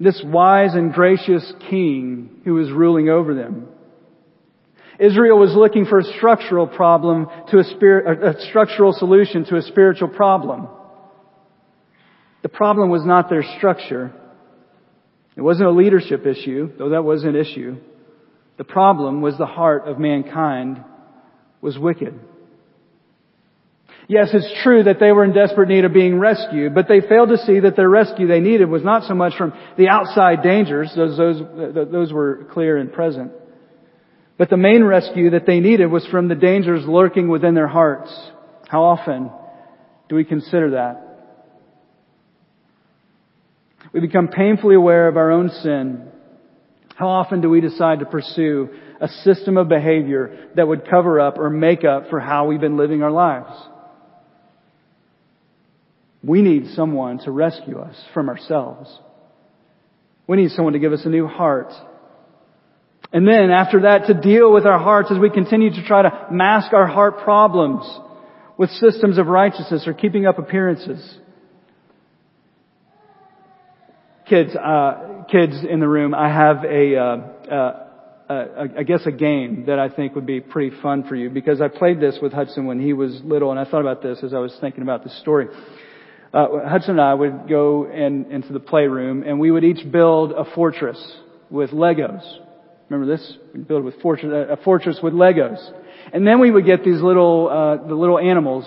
this 0.00 0.22
wise 0.24 0.74
and 0.74 0.92
gracious 0.92 1.52
king 1.70 2.40
who 2.44 2.54
was 2.54 2.70
ruling 2.70 3.08
over 3.08 3.34
them. 3.34 3.68
Israel 4.98 5.38
was 5.38 5.54
looking 5.54 5.86
for 5.86 5.98
a 5.98 6.04
structural 6.04 6.66
problem 6.66 7.26
to 7.48 7.58
a, 7.58 7.64
spirit, 7.64 8.22
a 8.22 8.40
structural 8.48 8.92
solution 8.92 9.44
to 9.46 9.56
a 9.56 9.62
spiritual 9.62 10.08
problem. 10.08 10.68
The 12.42 12.48
problem 12.48 12.90
was 12.90 13.04
not 13.04 13.28
their 13.28 13.44
structure. 13.56 14.12
It 15.36 15.40
wasn't 15.40 15.68
a 15.68 15.72
leadership 15.72 16.26
issue, 16.26 16.70
though 16.78 16.90
that 16.90 17.02
was 17.02 17.24
an 17.24 17.34
issue. 17.34 17.76
The 18.56 18.64
problem 18.64 19.20
was 19.20 19.36
the 19.36 19.46
heart 19.46 19.88
of 19.88 19.98
mankind 19.98 20.84
was 21.60 21.76
wicked. 21.76 22.20
Yes, 24.06 24.28
it's 24.34 24.62
true 24.62 24.82
that 24.82 25.00
they 25.00 25.12
were 25.12 25.24
in 25.24 25.32
desperate 25.32 25.68
need 25.68 25.84
of 25.84 25.94
being 25.94 26.18
rescued, 26.18 26.74
but 26.74 26.88
they 26.88 27.00
failed 27.00 27.30
to 27.30 27.38
see 27.38 27.60
that 27.60 27.74
the 27.74 27.88
rescue 27.88 28.26
they 28.26 28.40
needed 28.40 28.68
was 28.68 28.84
not 28.84 29.04
so 29.04 29.14
much 29.14 29.34
from 29.36 29.54
the 29.78 29.88
outside 29.88 30.42
dangers, 30.42 30.92
those, 30.94 31.16
those, 31.16 31.90
those 31.90 32.12
were 32.12 32.46
clear 32.52 32.76
and 32.76 32.92
present, 32.92 33.32
but 34.36 34.50
the 34.50 34.58
main 34.58 34.84
rescue 34.84 35.30
that 35.30 35.46
they 35.46 35.60
needed 35.60 35.86
was 35.86 36.06
from 36.06 36.28
the 36.28 36.34
dangers 36.34 36.84
lurking 36.86 37.28
within 37.28 37.54
their 37.54 37.68
hearts. 37.68 38.14
How 38.68 38.82
often 38.82 39.30
do 40.08 40.16
we 40.16 40.24
consider 40.24 40.72
that? 40.72 41.00
We 43.94 44.00
become 44.00 44.28
painfully 44.28 44.74
aware 44.74 45.08
of 45.08 45.16
our 45.16 45.30
own 45.30 45.48
sin. 45.62 46.08
How 46.96 47.08
often 47.08 47.40
do 47.40 47.48
we 47.48 47.60
decide 47.60 48.00
to 48.00 48.06
pursue 48.06 48.68
a 49.00 49.08
system 49.08 49.56
of 49.56 49.68
behavior 49.68 50.50
that 50.56 50.66
would 50.68 50.88
cover 50.90 51.20
up 51.20 51.38
or 51.38 51.48
make 51.48 51.84
up 51.84 52.10
for 52.10 52.20
how 52.20 52.46
we've 52.46 52.60
been 52.60 52.76
living 52.76 53.02
our 53.02 53.10
lives? 53.10 53.50
We 56.24 56.40
need 56.40 56.68
someone 56.74 57.18
to 57.24 57.30
rescue 57.30 57.78
us 57.78 57.96
from 58.14 58.28
ourselves. 58.28 58.90
We 60.26 60.38
need 60.38 60.50
someone 60.52 60.72
to 60.72 60.78
give 60.78 60.92
us 60.92 61.02
a 61.04 61.10
new 61.10 61.26
heart. 61.26 61.72
And 63.12 63.28
then 63.28 63.50
after 63.50 63.82
that 63.82 64.06
to 64.06 64.14
deal 64.14 64.52
with 64.52 64.64
our 64.64 64.78
hearts 64.78 65.10
as 65.12 65.18
we 65.18 65.28
continue 65.28 65.70
to 65.70 65.86
try 65.86 66.02
to 66.02 66.28
mask 66.30 66.72
our 66.72 66.86
heart 66.86 67.18
problems 67.24 67.84
with 68.56 68.70
systems 68.70 69.18
of 69.18 69.26
righteousness 69.26 69.84
or 69.86 69.92
keeping 69.92 70.24
up 70.24 70.38
appearances. 70.38 71.18
Kids, 74.26 74.56
uh, 74.56 75.24
kids 75.30 75.62
in 75.68 75.80
the 75.80 75.88
room, 75.88 76.14
I 76.14 76.28
have 76.28 76.64
a, 76.64 76.96
uh, 76.96 77.52
uh, 78.30 78.66
I 78.78 78.82
guess 78.84 79.02
a 79.04 79.12
game 79.12 79.66
that 79.66 79.78
I 79.78 79.90
think 79.90 80.14
would 80.14 80.24
be 80.24 80.40
pretty 80.40 80.74
fun 80.80 81.06
for 81.06 81.14
you 81.14 81.28
because 81.28 81.60
I 81.60 81.68
played 81.68 82.00
this 82.00 82.18
with 82.22 82.32
Hudson 82.32 82.64
when 82.64 82.80
he 82.80 82.94
was 82.94 83.20
little 83.22 83.50
and 83.50 83.60
I 83.60 83.70
thought 83.70 83.82
about 83.82 84.02
this 84.02 84.22
as 84.22 84.32
I 84.32 84.38
was 84.38 84.56
thinking 84.62 84.80
about 84.80 85.04
this 85.04 85.20
story 85.20 85.48
uh, 86.34 86.68
Hudson 86.68 86.92
and 86.92 87.00
I 87.00 87.14
would 87.14 87.48
go 87.48 87.88
in, 87.88 88.32
into 88.32 88.52
the 88.52 88.60
playroom 88.60 89.22
and 89.22 89.38
we 89.38 89.52
would 89.52 89.62
each 89.62 89.90
build 89.90 90.32
a 90.32 90.44
fortress 90.44 90.98
with 91.48 91.70
Legos. 91.70 92.24
Remember 92.90 93.16
this? 93.16 93.36
We'd 93.52 93.68
build 93.68 93.84
with 93.84 94.00
fortress, 94.02 94.48
a 94.50 94.56
fortress 94.64 94.98
with 95.00 95.14
Legos. 95.14 95.58
And 96.12 96.26
then 96.26 96.40
we 96.40 96.50
would 96.50 96.66
get 96.66 96.82
these 96.84 97.00
little, 97.00 97.48
uh, 97.48 97.86
the 97.86 97.94
little 97.94 98.18
animals 98.18 98.64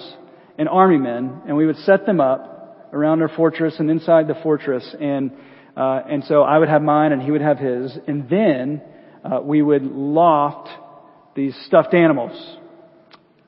and 0.57 0.69
army 0.69 0.97
men 0.97 1.41
and 1.45 1.57
we 1.57 1.65
would 1.65 1.75
set 1.79 2.05
them 2.05 2.21
up 2.21 2.89
around 2.93 3.21
our 3.21 3.27
fortress 3.27 3.75
and 3.79 3.91
inside 3.91 4.27
the 4.27 4.35
fortress 4.41 4.95
and, 4.99 5.31
uh, 5.75 6.01
and 6.09 6.23
so 6.23 6.43
I 6.43 6.57
would 6.57 6.69
have 6.69 6.81
mine 6.81 7.11
and 7.11 7.21
he 7.21 7.31
would 7.31 7.41
have 7.41 7.57
his 7.57 7.97
and 8.07 8.29
then, 8.29 8.81
uh, 9.25 9.41
we 9.41 9.61
would 9.61 9.83
loft 9.83 10.69
these 11.35 11.55
stuffed 11.65 11.93
animals 11.93 12.57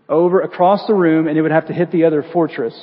over 0.10 0.42
across 0.42 0.86
the 0.88 0.94
room 0.94 1.30
and 1.30 1.38
it 1.38 1.42
would 1.42 1.52
have 1.52 1.68
to 1.68 1.74
hit 1.74 1.90
the 1.92 2.04
other 2.04 2.22
fortress 2.34 2.76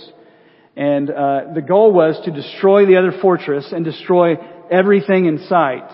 and 0.76 1.10
uh, 1.10 1.40
the 1.54 1.62
goal 1.62 1.92
was 1.92 2.20
to 2.24 2.30
destroy 2.30 2.86
the 2.86 2.96
other 2.96 3.12
fortress 3.20 3.72
and 3.72 3.84
destroy 3.84 4.36
everything 4.70 5.26
in 5.26 5.38
sight. 5.48 5.88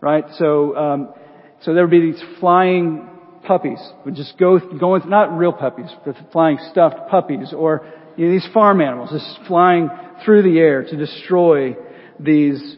Right? 0.00 0.24
So, 0.38 0.76
um, 0.76 1.14
so 1.62 1.74
there 1.74 1.84
would 1.84 1.90
be 1.90 2.12
these 2.12 2.22
flying 2.38 3.08
puppies 3.46 3.78
would 4.04 4.16
just 4.16 4.36
go 4.38 4.58
going 4.58 5.08
not 5.08 5.36
real 5.36 5.52
puppies, 5.52 5.90
but 6.04 6.16
flying 6.32 6.58
stuffed 6.70 7.08
puppies, 7.08 7.52
or 7.56 7.86
you 8.16 8.26
know, 8.26 8.32
these 8.32 8.48
farm 8.52 8.80
animals 8.80 9.10
just 9.10 9.46
flying 9.46 9.88
through 10.24 10.42
the 10.42 10.58
air 10.58 10.82
to 10.82 10.96
destroy 10.96 11.76
these 12.18 12.76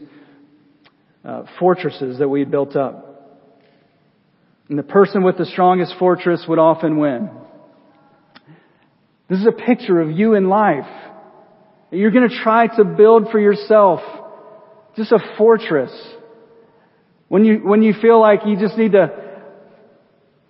uh, 1.25 1.43
fortresses 1.57 2.19
that 2.19 2.29
we 2.29 2.39
had 2.39 2.51
built 2.51 2.75
up. 2.75 3.05
And 4.69 4.77
the 4.77 4.83
person 4.83 5.23
with 5.23 5.37
the 5.37 5.45
strongest 5.45 5.95
fortress 5.97 6.45
would 6.47 6.59
often 6.59 6.97
win. 6.97 7.29
This 9.29 9.39
is 9.39 9.47
a 9.47 9.51
picture 9.51 9.99
of 9.99 10.11
you 10.11 10.35
in 10.35 10.49
life. 10.49 10.87
You're 11.91 12.11
going 12.11 12.29
to 12.29 12.35
try 12.43 12.67
to 12.77 12.83
build 12.83 13.29
for 13.31 13.39
yourself 13.39 14.01
just 14.95 15.11
a 15.11 15.19
fortress. 15.37 15.91
When 17.27 17.45
you, 17.45 17.59
when 17.59 17.81
you 17.81 17.93
feel 17.99 18.19
like 18.19 18.41
you 18.45 18.59
just 18.59 18.77
need 18.77 18.91
to, 18.91 19.29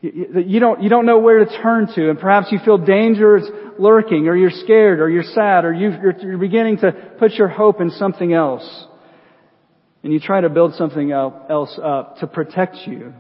you 0.02 0.60
don't, 0.60 0.82
you 0.82 0.90
don't 0.90 1.06
know 1.06 1.20
where 1.20 1.44
to 1.44 1.62
turn 1.62 1.88
to 1.96 2.10
and 2.10 2.20
perhaps 2.20 2.52
you 2.52 2.60
feel 2.64 2.78
danger 2.78 3.38
is 3.38 3.44
lurking 3.78 4.28
or 4.28 4.36
you're 4.36 4.50
scared 4.50 5.00
or 5.00 5.10
you're 5.10 5.24
sad 5.24 5.66
or 5.66 5.74
you 5.74 5.92
you're 6.22 6.38
beginning 6.38 6.78
to 6.78 6.92
put 7.20 7.34
your 7.34 7.50
hope 7.50 7.82
in 7.82 7.90
something 7.92 8.34
else 8.34 8.86
and 10.04 10.14
you 10.14 10.20
try 10.20 10.40
to 10.40 10.50
build 10.50 10.74
something 10.76 11.12
else 11.12 11.78
up 11.84 12.18
to 12.18 12.28
protect 12.28 12.78
you. 12.86 13.14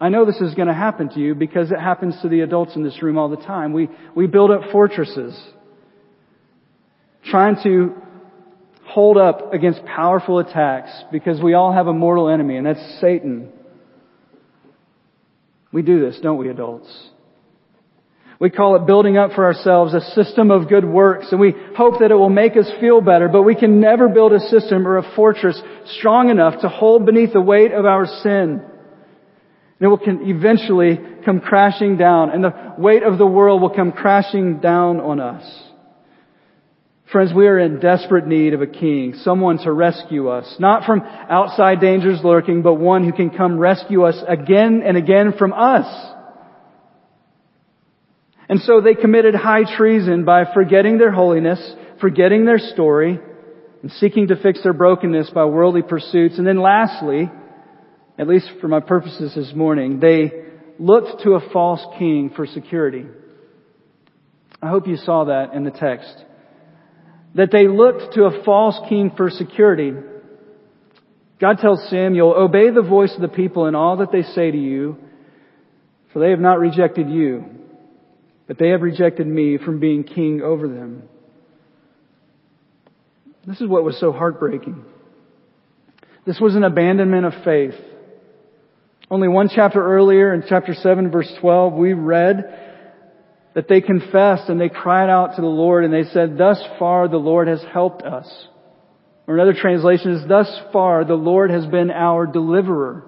I 0.00 0.08
know 0.08 0.24
this 0.24 0.40
is 0.40 0.54
going 0.54 0.68
to 0.68 0.74
happen 0.74 1.10
to 1.10 1.20
you 1.20 1.34
because 1.34 1.70
it 1.70 1.78
happens 1.78 2.16
to 2.22 2.28
the 2.28 2.40
adults 2.40 2.74
in 2.74 2.82
this 2.82 3.02
room 3.02 3.18
all 3.18 3.28
the 3.28 3.36
time. 3.36 3.72
We, 3.72 3.88
we 4.16 4.26
build 4.26 4.50
up 4.50 4.72
fortresses 4.72 5.38
trying 7.24 7.56
to 7.62 7.94
hold 8.90 9.16
up 9.16 9.52
against 9.52 9.84
powerful 9.84 10.38
attacks 10.38 10.90
because 11.12 11.40
we 11.40 11.54
all 11.54 11.72
have 11.72 11.86
a 11.86 11.92
mortal 11.92 12.28
enemy 12.28 12.56
and 12.56 12.66
that's 12.66 12.98
Satan. 13.00 13.50
We 15.72 15.82
do 15.82 16.00
this, 16.00 16.18
don't 16.20 16.38
we 16.38 16.48
adults? 16.48 16.88
We 18.40 18.50
call 18.50 18.74
it 18.76 18.86
building 18.86 19.18
up 19.18 19.32
for 19.32 19.44
ourselves 19.44 19.92
a 19.94 20.00
system 20.00 20.50
of 20.50 20.68
good 20.68 20.84
works 20.84 21.26
and 21.30 21.38
we 21.38 21.54
hope 21.76 22.00
that 22.00 22.10
it 22.10 22.14
will 22.14 22.30
make 22.30 22.56
us 22.56 22.68
feel 22.80 23.00
better, 23.00 23.28
but 23.28 23.42
we 23.42 23.54
can 23.54 23.80
never 23.80 24.08
build 24.08 24.32
a 24.32 24.40
system 24.40 24.88
or 24.88 24.98
a 24.98 25.14
fortress 25.14 25.60
strong 25.98 26.30
enough 26.30 26.60
to 26.62 26.68
hold 26.68 27.06
beneath 27.06 27.32
the 27.32 27.40
weight 27.40 27.72
of 27.72 27.84
our 27.84 28.06
sin. 28.06 28.62
And 29.78 29.80
it 29.80 29.86
will 29.86 30.00
eventually 30.02 30.98
come 31.24 31.40
crashing 31.40 31.96
down 31.96 32.30
and 32.30 32.42
the 32.42 32.74
weight 32.76 33.02
of 33.02 33.18
the 33.18 33.26
world 33.26 33.60
will 33.60 33.70
come 33.70 33.92
crashing 33.92 34.58
down 34.58 35.00
on 35.00 35.20
us. 35.20 35.69
Friends, 37.12 37.32
we 37.34 37.48
are 37.48 37.58
in 37.58 37.80
desperate 37.80 38.28
need 38.28 38.54
of 38.54 38.62
a 38.62 38.68
king, 38.68 39.14
someone 39.24 39.58
to 39.58 39.72
rescue 39.72 40.28
us, 40.28 40.54
not 40.60 40.84
from 40.84 41.00
outside 41.00 41.80
dangers 41.80 42.20
lurking, 42.22 42.62
but 42.62 42.74
one 42.74 43.04
who 43.04 43.12
can 43.12 43.30
come 43.30 43.58
rescue 43.58 44.04
us 44.04 44.16
again 44.28 44.82
and 44.84 44.96
again 44.96 45.32
from 45.36 45.52
us. 45.52 45.86
And 48.48 48.60
so 48.60 48.80
they 48.80 48.94
committed 48.94 49.34
high 49.34 49.64
treason 49.76 50.24
by 50.24 50.44
forgetting 50.54 50.98
their 50.98 51.10
holiness, 51.10 51.60
forgetting 52.00 52.44
their 52.44 52.58
story, 52.58 53.18
and 53.82 53.90
seeking 53.92 54.28
to 54.28 54.36
fix 54.36 54.62
their 54.62 54.72
brokenness 54.72 55.30
by 55.30 55.46
worldly 55.46 55.82
pursuits. 55.82 56.38
And 56.38 56.46
then 56.46 56.60
lastly, 56.60 57.28
at 58.18 58.28
least 58.28 58.50
for 58.60 58.68
my 58.68 58.80
purposes 58.80 59.34
this 59.34 59.52
morning, 59.52 59.98
they 59.98 60.30
looked 60.78 61.24
to 61.24 61.32
a 61.32 61.50
false 61.52 61.84
king 61.98 62.30
for 62.36 62.46
security. 62.46 63.06
I 64.62 64.68
hope 64.68 64.86
you 64.86 64.96
saw 64.96 65.24
that 65.24 65.54
in 65.54 65.64
the 65.64 65.70
text. 65.72 66.24
That 67.34 67.50
they 67.52 67.68
looked 67.68 68.14
to 68.14 68.24
a 68.24 68.44
false 68.44 68.78
king 68.88 69.12
for 69.16 69.30
security. 69.30 69.92
God 71.40 71.58
tells 71.58 71.88
Samuel, 71.88 72.34
obey 72.36 72.70
the 72.70 72.82
voice 72.82 73.14
of 73.14 73.22
the 73.22 73.28
people 73.28 73.66
in 73.66 73.74
all 73.74 73.98
that 73.98 74.12
they 74.12 74.22
say 74.22 74.50
to 74.50 74.58
you, 74.58 74.96
for 76.12 76.18
they 76.18 76.30
have 76.30 76.40
not 76.40 76.58
rejected 76.58 77.08
you, 77.08 77.44
but 78.46 78.58
they 78.58 78.70
have 78.70 78.82
rejected 78.82 79.26
me 79.26 79.58
from 79.58 79.78
being 79.78 80.02
king 80.02 80.42
over 80.42 80.68
them. 80.68 81.04
This 83.46 83.60
is 83.60 83.68
what 83.68 83.84
was 83.84 83.98
so 83.98 84.12
heartbreaking. 84.12 84.84
This 86.26 86.38
was 86.40 86.56
an 86.56 86.64
abandonment 86.64 87.24
of 87.24 87.32
faith. 87.44 87.74
Only 89.10 89.28
one 89.28 89.48
chapter 89.54 89.82
earlier, 89.82 90.34
in 90.34 90.44
chapter 90.48 90.74
7, 90.74 91.10
verse 91.10 91.32
12, 91.40 91.72
we 91.72 91.94
read 91.94 92.69
that 93.54 93.68
they 93.68 93.80
confessed 93.80 94.48
and 94.48 94.60
they 94.60 94.68
cried 94.68 95.10
out 95.10 95.36
to 95.36 95.42
the 95.42 95.48
Lord 95.48 95.84
and 95.84 95.92
they 95.92 96.04
said, 96.04 96.38
Thus 96.38 96.62
far 96.78 97.08
the 97.08 97.16
Lord 97.16 97.48
has 97.48 97.62
helped 97.72 98.02
us. 98.02 98.28
Or 99.26 99.34
another 99.34 99.54
translation 99.54 100.12
is, 100.12 100.28
Thus 100.28 100.48
far 100.72 101.04
the 101.04 101.14
Lord 101.14 101.50
has 101.50 101.66
been 101.66 101.90
our 101.90 102.26
deliverer. 102.26 103.04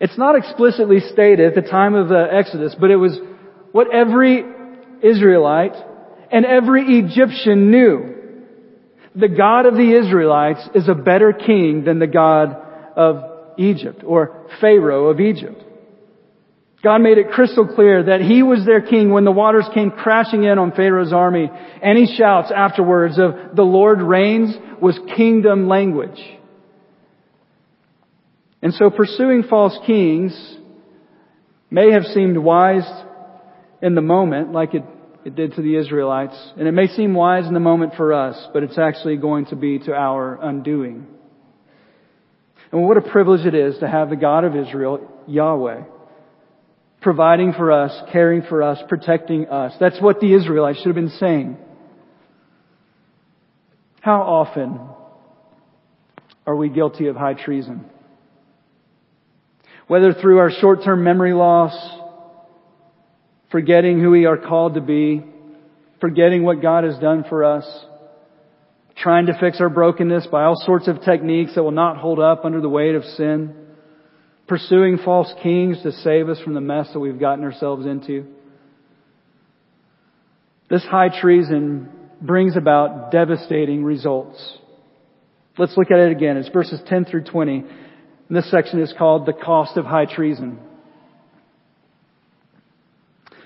It's 0.00 0.18
not 0.18 0.36
explicitly 0.36 1.00
stated 1.00 1.46
at 1.46 1.54
the 1.54 1.68
time 1.68 1.94
of 1.94 2.08
the 2.08 2.28
Exodus, 2.30 2.76
but 2.78 2.90
it 2.90 2.96
was 2.96 3.18
what 3.72 3.92
every 3.92 4.44
Israelite 5.02 5.74
and 6.30 6.44
every 6.44 6.98
Egyptian 6.98 7.70
knew. 7.70 8.14
The 9.16 9.28
God 9.28 9.66
of 9.66 9.74
the 9.74 9.98
Israelites 9.98 10.68
is 10.74 10.88
a 10.88 10.94
better 10.94 11.32
king 11.32 11.84
than 11.84 11.98
the 11.98 12.06
God 12.06 12.56
of 12.96 13.56
Egypt 13.58 14.02
or 14.06 14.46
Pharaoh 14.60 15.08
of 15.08 15.20
Egypt. 15.20 15.64
God 16.82 16.98
made 16.98 17.18
it 17.18 17.30
crystal 17.30 17.66
clear 17.66 18.04
that 18.04 18.20
He 18.20 18.42
was 18.42 18.64
their 18.64 18.80
king 18.80 19.10
when 19.10 19.24
the 19.24 19.32
waters 19.32 19.66
came 19.74 19.90
crashing 19.90 20.44
in 20.44 20.58
on 20.58 20.72
Pharaoh's 20.72 21.12
army. 21.12 21.50
Any 21.82 22.06
shouts 22.16 22.52
afterwards 22.54 23.18
of 23.18 23.56
the 23.56 23.64
Lord 23.64 24.00
reigns 24.00 24.54
was 24.80 24.98
kingdom 25.16 25.68
language. 25.68 26.20
And 28.62 28.72
so 28.74 28.90
pursuing 28.90 29.44
false 29.44 29.76
kings 29.86 30.56
may 31.70 31.92
have 31.92 32.04
seemed 32.04 32.38
wise 32.38 32.88
in 33.82 33.94
the 33.94 34.00
moment, 34.00 34.52
like 34.52 34.74
it, 34.74 34.84
it 35.24 35.34
did 35.34 35.54
to 35.54 35.62
the 35.62 35.76
Israelites, 35.76 36.36
and 36.56 36.66
it 36.66 36.72
may 36.72 36.86
seem 36.88 37.12
wise 37.14 37.46
in 37.46 37.54
the 37.54 37.60
moment 37.60 37.94
for 37.96 38.12
us, 38.12 38.48
but 38.52 38.62
it's 38.62 38.78
actually 38.78 39.16
going 39.16 39.46
to 39.46 39.56
be 39.56 39.78
to 39.80 39.92
our 39.92 40.38
undoing. 40.40 41.06
And 42.70 42.82
what 42.82 42.96
a 42.96 43.00
privilege 43.00 43.46
it 43.46 43.54
is 43.54 43.78
to 43.78 43.88
have 43.88 44.10
the 44.10 44.16
God 44.16 44.44
of 44.44 44.56
Israel, 44.56 45.08
Yahweh, 45.26 45.82
providing 47.00 47.52
for 47.52 47.70
us, 47.70 47.92
caring 48.12 48.42
for 48.42 48.62
us, 48.62 48.78
protecting 48.88 49.48
us. 49.48 49.74
That's 49.78 50.00
what 50.00 50.20
the 50.20 50.34
Israelites 50.34 50.78
should 50.78 50.88
have 50.88 50.94
been 50.94 51.10
saying. 51.10 51.56
How 54.00 54.22
often 54.22 54.80
are 56.46 56.56
we 56.56 56.68
guilty 56.68 57.08
of 57.08 57.16
high 57.16 57.34
treason? 57.34 57.84
Whether 59.86 60.12
through 60.12 60.38
our 60.38 60.50
short-term 60.50 61.02
memory 61.04 61.32
loss, 61.32 61.74
forgetting 63.50 64.00
who 64.00 64.10
we 64.10 64.26
are 64.26 64.36
called 64.36 64.74
to 64.74 64.80
be, 64.80 65.24
forgetting 66.00 66.42
what 66.42 66.60
God 66.60 66.84
has 66.84 66.98
done 66.98 67.24
for 67.28 67.44
us, 67.44 67.64
trying 68.96 69.26
to 69.26 69.38
fix 69.38 69.60
our 69.60 69.68
brokenness 69.68 70.26
by 70.26 70.44
all 70.44 70.56
sorts 70.56 70.88
of 70.88 71.02
techniques 71.02 71.54
that 71.54 71.62
will 71.62 71.70
not 71.70 71.96
hold 71.96 72.18
up 72.18 72.44
under 72.44 72.60
the 72.60 72.68
weight 72.68 72.94
of 72.94 73.04
sin, 73.04 73.54
pursuing 74.48 74.98
false 75.04 75.32
kings 75.42 75.82
to 75.82 75.92
save 75.92 76.28
us 76.28 76.40
from 76.40 76.54
the 76.54 76.60
mess 76.60 76.88
that 76.92 76.98
we've 76.98 77.20
gotten 77.20 77.44
ourselves 77.44 77.86
into. 77.86 78.26
This 80.70 80.82
high 80.84 81.08
treason 81.20 81.88
brings 82.20 82.56
about 82.56 83.12
devastating 83.12 83.84
results. 83.84 84.58
Let's 85.56 85.76
look 85.76 85.90
at 85.90 85.98
it 85.98 86.12
again. 86.12 86.36
It's 86.36 86.48
verses 86.48 86.80
10 86.86 87.04
through 87.04 87.24
20. 87.24 87.58
And 87.58 88.36
this 88.36 88.50
section 88.50 88.80
is 88.80 88.92
called 88.96 89.26
the 89.26 89.32
cost 89.32 89.76
of 89.76 89.84
high 89.84 90.06
treason. 90.06 90.58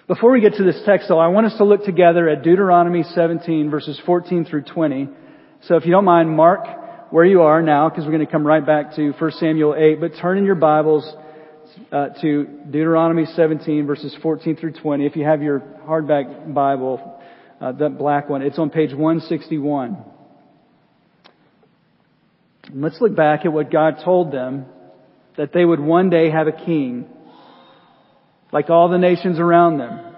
Before 0.09 0.33
we 0.33 0.41
get 0.41 0.55
to 0.55 0.65
this 0.65 0.81
text 0.85 1.09
though, 1.09 1.19
I 1.19 1.29
want 1.29 1.47
us 1.47 1.57
to 1.59 1.65
look 1.65 1.85
together 1.85 2.29
at 2.29 2.43
Deuteronomy 2.43 3.03
17 3.03 3.71
verses 3.71 4.01
14 4.05 4.45
through 4.45 4.65
20. 4.65 5.09
So 5.63 5.77
if 5.77 5.85
you 5.85 5.93
don't 5.93 6.05
mind, 6.05 6.37
mark 6.37 6.67
where 7.13 7.27
you 7.27 7.43
are 7.43 7.61
now 7.61 7.91
because 7.91 8.07
we're 8.07 8.11
going 8.11 8.25
to 8.25 8.33
come 8.33 8.47
right 8.47 8.65
back 8.65 8.97
to 8.97 9.11
1 9.11 9.31
Samuel 9.33 9.75
8, 9.77 10.01
but 10.01 10.13
turn 10.19 10.39
in 10.39 10.47
your 10.47 10.55
Bibles 10.55 11.05
uh, 11.93 12.09
to 12.23 12.45
Deuteronomy 12.71 13.27
17 13.27 13.87
verses 13.87 14.17
14 14.23 14.57
through 14.57 14.73
20. 14.73 15.05
If 15.05 15.15
you 15.15 15.23
have 15.23 15.43
your 15.43 15.61
hardback 15.61 16.55
Bible, 16.55 17.21
uh, 17.61 17.73
that 17.73 17.99
black 17.99 18.31
one, 18.31 18.41
it's 18.41 18.59
on 18.59 18.71
page 18.71 18.95
161. 18.95 20.03
let's 22.73 22.99
look 22.99 23.15
back 23.15 23.45
at 23.45 23.53
what 23.53 23.71
God 23.71 23.97
told 24.03 24.33
them 24.33 24.65
that 25.37 25.53
they 25.53 25.67
would 25.67 25.81
one 25.81 26.09
day 26.09 26.31
have 26.31 26.47
a 26.47 26.53
king 26.53 27.05
like 28.53 28.71
all 28.71 28.89
the 28.89 28.97
nations 28.97 29.39
around 29.39 29.77
them. 29.77 30.12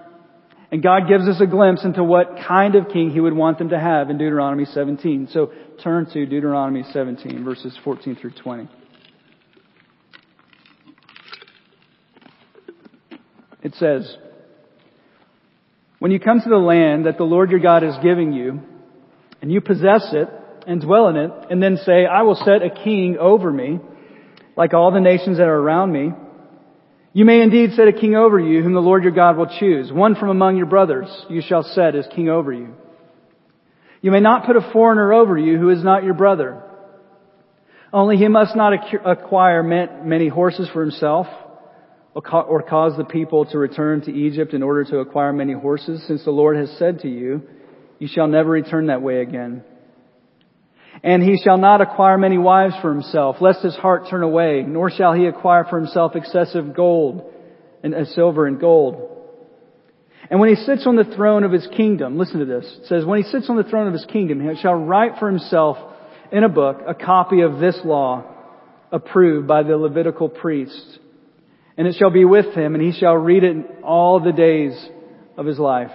And 0.75 0.83
God 0.83 1.07
gives 1.07 1.25
us 1.25 1.39
a 1.39 1.47
glimpse 1.47 1.85
into 1.85 2.03
what 2.03 2.35
kind 2.45 2.75
of 2.75 2.89
king 2.89 3.09
He 3.09 3.21
would 3.21 3.31
want 3.31 3.59
them 3.59 3.69
to 3.69 3.79
have 3.79 4.09
in 4.09 4.17
Deuteronomy 4.17 4.65
17. 4.65 5.29
So 5.31 5.53
turn 5.81 6.05
to 6.11 6.25
Deuteronomy 6.25 6.83
17 6.91 7.45
verses 7.45 7.79
14 7.81 8.17
through 8.17 8.33
20. 8.43 8.67
It 13.63 13.73
says, 13.75 14.17
When 15.99 16.11
you 16.11 16.19
come 16.19 16.41
to 16.41 16.49
the 16.49 16.57
land 16.57 17.05
that 17.05 17.17
the 17.17 17.23
Lord 17.23 17.51
your 17.51 17.61
God 17.61 17.85
is 17.85 17.95
giving 18.03 18.33
you, 18.33 18.59
and 19.41 19.49
you 19.49 19.61
possess 19.61 20.09
it 20.11 20.27
and 20.67 20.81
dwell 20.81 21.07
in 21.07 21.15
it, 21.15 21.31
and 21.49 21.63
then 21.63 21.77
say, 21.85 22.05
I 22.05 22.23
will 22.23 22.35
set 22.35 22.61
a 22.61 22.83
king 22.83 23.15
over 23.17 23.49
me, 23.49 23.79
like 24.57 24.73
all 24.73 24.91
the 24.91 24.99
nations 24.99 25.37
that 25.37 25.47
are 25.47 25.57
around 25.57 25.93
me, 25.93 26.11
you 27.15 27.23
may 27.23 27.41
indeed 27.41 27.71
set 27.77 27.87
a 27.87 27.93
king 27.93 28.13
over 28.13 28.37
you, 28.37 28.61
whom 28.61 28.73
the 28.73 28.81
Lord 28.81 29.03
your 29.03 29.13
God 29.13 29.37
will 29.37 29.47
choose. 29.57 29.89
One 29.89 30.15
from 30.15 30.27
among 30.27 30.57
your 30.57 30.65
brothers 30.65 31.07
you 31.29 31.41
shall 31.41 31.63
set 31.63 31.95
as 31.95 32.05
king 32.13 32.27
over 32.27 32.51
you. 32.51 32.75
You 34.01 34.11
may 34.11 34.19
not 34.19 34.45
put 34.45 34.57
a 34.57 34.71
foreigner 34.73 35.13
over 35.13 35.37
you 35.37 35.57
who 35.57 35.69
is 35.69 35.81
not 35.81 36.03
your 36.03 36.13
brother. 36.13 36.61
Only 37.93 38.17
he 38.17 38.27
must 38.27 38.53
not 38.57 38.73
acquire 39.05 39.63
many 39.63 40.27
horses 40.27 40.69
for 40.73 40.81
himself 40.81 41.27
or 42.13 42.61
cause 42.63 42.97
the 42.97 43.05
people 43.05 43.45
to 43.45 43.57
return 43.59 44.01
to 44.01 44.11
Egypt 44.11 44.53
in 44.53 44.61
order 44.61 44.83
to 44.83 44.99
acquire 44.99 45.31
many 45.31 45.53
horses, 45.53 46.05
since 46.07 46.25
the 46.25 46.31
Lord 46.31 46.57
has 46.57 46.69
said 46.77 46.99
to 46.99 47.07
you, 47.07 47.43
you 47.97 48.09
shall 48.11 48.27
never 48.27 48.49
return 48.49 48.87
that 48.87 49.01
way 49.01 49.21
again. 49.21 49.63
And 51.03 51.21
he 51.21 51.37
shall 51.37 51.57
not 51.57 51.81
acquire 51.81 52.17
many 52.17 52.37
wives 52.37 52.75
for 52.81 52.91
himself, 52.91 53.37
lest 53.39 53.61
his 53.61 53.75
heart 53.75 54.07
turn 54.09 54.23
away, 54.23 54.63
nor 54.67 54.89
shall 54.89 55.13
he 55.13 55.25
acquire 55.25 55.65
for 55.69 55.79
himself 55.79 56.15
excessive 56.15 56.75
gold 56.75 57.31
and 57.83 57.93
uh, 57.93 58.05
silver 58.05 58.47
and 58.47 58.59
gold. 58.59 59.11
And 60.29 60.39
when 60.39 60.49
he 60.49 60.55
sits 60.55 60.87
on 60.87 60.95
the 60.95 61.03
throne 61.03 61.43
of 61.43 61.51
his 61.51 61.67
kingdom, 61.75 62.17
listen 62.17 62.39
to 62.39 62.45
this. 62.45 62.65
It 62.81 62.87
says, 62.87 63.05
when 63.05 63.21
he 63.21 63.29
sits 63.29 63.49
on 63.49 63.57
the 63.57 63.63
throne 63.63 63.87
of 63.87 63.93
his 63.93 64.05
kingdom, 64.05 64.41
he 64.41 64.59
shall 64.59 64.73
write 64.73 65.19
for 65.19 65.29
himself 65.29 65.77
in 66.31 66.43
a 66.43 66.49
book 66.49 66.81
a 66.87 66.95
copy 66.95 67.41
of 67.41 67.59
this 67.59 67.79
law 67.83 68.23
approved 68.91 69.47
by 69.47 69.63
the 69.63 69.77
Levitical 69.77 70.29
priests. 70.29 70.97
And 71.77 71.87
it 71.87 71.95
shall 71.99 72.09
be 72.09 72.25
with 72.25 72.55
him, 72.55 72.73
and 72.73 72.83
he 72.83 72.97
shall 72.97 73.15
read 73.15 73.43
it 73.43 73.57
all 73.83 74.19
the 74.19 74.31
days 74.31 74.73
of 75.37 75.45
his 75.45 75.59
life, 75.59 75.91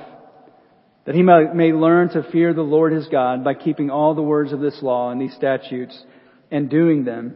that 1.06 1.14
he 1.14 1.22
may, 1.22 1.72
learn 1.72 2.10
to 2.10 2.22
fear 2.30 2.52
the 2.52 2.62
Lord 2.62 2.92
his 2.92 3.08
God 3.08 3.42
by 3.42 3.54
keeping 3.54 3.90
all 3.90 4.14
the 4.14 4.22
words 4.22 4.52
of 4.52 4.60
this 4.60 4.78
law 4.82 5.10
and 5.10 5.20
these 5.20 5.34
statutes 5.34 5.98
and 6.50 6.68
doing 6.68 7.04
them, 7.04 7.34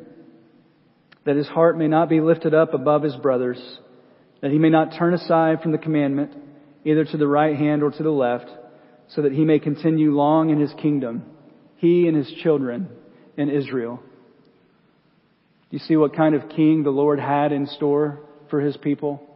that 1.24 1.36
his 1.36 1.48
heart 1.48 1.78
may 1.78 1.88
not 1.88 2.08
be 2.08 2.20
lifted 2.20 2.54
up 2.54 2.74
above 2.74 3.02
his 3.02 3.16
brothers, 3.16 3.58
that 4.42 4.50
he 4.50 4.58
may 4.58 4.68
not 4.68 4.94
turn 4.98 5.14
aside 5.14 5.62
from 5.62 5.72
the 5.72 5.78
commandment, 5.78 6.32
either 6.84 7.04
to 7.04 7.16
the 7.16 7.26
right 7.26 7.56
hand 7.56 7.82
or 7.82 7.90
to 7.90 8.02
the 8.02 8.10
left, 8.10 8.50
so 9.08 9.22
that 9.22 9.32
he 9.32 9.44
may 9.44 9.58
continue 9.58 10.14
long 10.14 10.50
in 10.50 10.60
his 10.60 10.72
kingdom, 10.80 11.24
he 11.76 12.06
and 12.06 12.16
his 12.16 12.30
children 12.42 12.88
in 13.36 13.48
Israel. 13.48 14.00
Do 15.70 15.76
you 15.76 15.78
see 15.78 15.96
what 15.96 16.14
kind 16.14 16.34
of 16.34 16.50
king 16.50 16.82
the 16.82 16.90
Lord 16.90 17.18
had 17.18 17.52
in 17.52 17.66
store 17.66 18.20
for 18.50 18.60
his 18.60 18.76
people? 18.76 19.26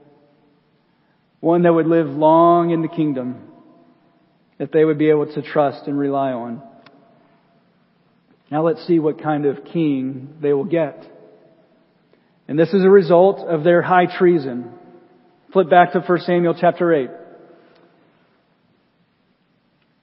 One 1.40 1.62
that 1.62 1.72
would 1.72 1.86
live 1.86 2.08
long 2.08 2.70
in 2.70 2.82
the 2.82 2.88
kingdom, 2.88 3.47
that 4.58 4.72
they 4.72 4.84
would 4.84 4.98
be 4.98 5.10
able 5.10 5.32
to 5.32 5.42
trust 5.42 5.86
and 5.86 5.98
rely 5.98 6.32
on. 6.32 6.62
Now 8.50 8.64
let's 8.64 8.86
see 8.86 8.98
what 8.98 9.22
kind 9.22 9.46
of 9.46 9.64
king 9.64 10.36
they 10.40 10.52
will 10.52 10.64
get. 10.64 11.04
And 12.48 12.58
this 12.58 12.72
is 12.72 12.84
a 12.84 12.90
result 12.90 13.46
of 13.46 13.62
their 13.62 13.82
high 13.82 14.06
treason. 14.06 14.72
Flip 15.52 15.68
back 15.68 15.92
to 15.92 16.00
1 16.00 16.20
Samuel 16.20 16.56
chapter 16.58 16.92
8. 16.92 17.10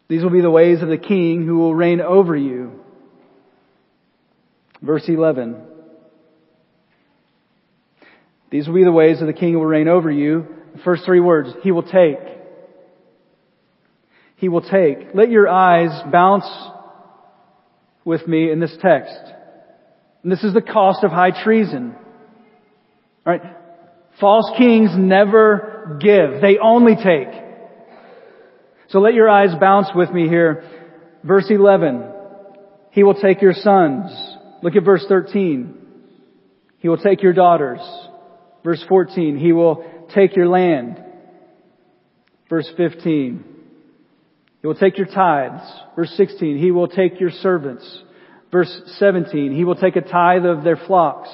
These 0.08 0.24
will 0.24 0.30
be 0.30 0.42
the 0.42 0.52
ways 0.52 0.82
of 0.82 0.90
the 0.90 0.98
king 0.98 1.46
who 1.46 1.58
will 1.58 1.74
reign 1.74 2.00
over 2.00 2.36
you. 2.36 2.80
Verse 4.82 5.04
11. 5.08 5.64
These 8.52 8.68
will 8.68 8.76
be 8.76 8.84
the 8.84 8.92
ways 8.92 9.20
of 9.22 9.28
the 9.28 9.34
king 9.34 9.54
who 9.54 9.60
will 9.60 9.66
reign 9.66 9.88
over 9.88 10.12
you. 10.12 10.46
The 10.76 10.82
first 10.84 11.04
three 11.06 11.20
words, 11.20 11.50
he 11.64 11.72
will 11.72 11.84
take. 11.84 12.20
He 14.38 14.50
will 14.50 14.62
take. 14.62 15.14
Let 15.14 15.30
your 15.30 15.48
eyes 15.48 15.90
bounce 16.12 16.46
with 18.04 18.28
me 18.28 18.52
in 18.52 18.60
this 18.60 18.76
text. 18.82 19.20
And 20.24 20.32
this 20.32 20.44
is 20.44 20.54
the 20.54 20.62
cost 20.62 21.04
of 21.04 21.12
high 21.12 21.44
treason. 21.44 21.96
Alright? 23.26 23.42
False 24.20 24.50
kings 24.58 24.92
never 24.96 25.98
give. 26.02 26.42
They 26.42 26.58
only 26.62 26.96
take. 26.96 27.28
So 28.90 29.00
let 29.00 29.14
your 29.14 29.30
eyes 29.30 29.50
bounce 29.60 29.90
with 29.96 30.12
me 30.12 30.28
here. 30.28 30.64
Verse 31.24 31.48
11. 31.50 32.12
He 32.92 33.04
will 33.04 33.20
take 33.20 33.42
your 33.42 33.54
sons. 33.54 34.12
Look 34.62 34.76
at 34.76 34.84
verse 34.84 35.06
13. 35.10 35.76
He 36.78 36.88
will 36.88 36.98
take 36.98 37.24
your 37.24 37.34
daughters. 37.34 37.80
Verse 38.64 38.84
14. 38.88 39.38
He 39.38 39.52
will 39.52 39.86
take 40.14 40.36
your 40.36 40.48
land. 40.48 41.04
Verse 42.50 42.70
15. 42.78 43.55
He 44.66 44.68
will 44.68 44.74
take 44.74 44.98
your 44.98 45.06
tithes. 45.06 45.62
Verse 45.96 46.12
16. 46.18 46.58
He 46.58 46.72
will 46.72 46.88
take 46.88 47.20
your 47.20 47.30
servants. 47.30 47.88
Verse 48.52 48.82
17. 48.98 49.56
He 49.56 49.64
will 49.64 49.76
take 49.76 49.96
a 49.96 50.02
tithe 50.02 50.44
of 50.44 50.64
their 50.64 50.76
flocks. 50.76 51.30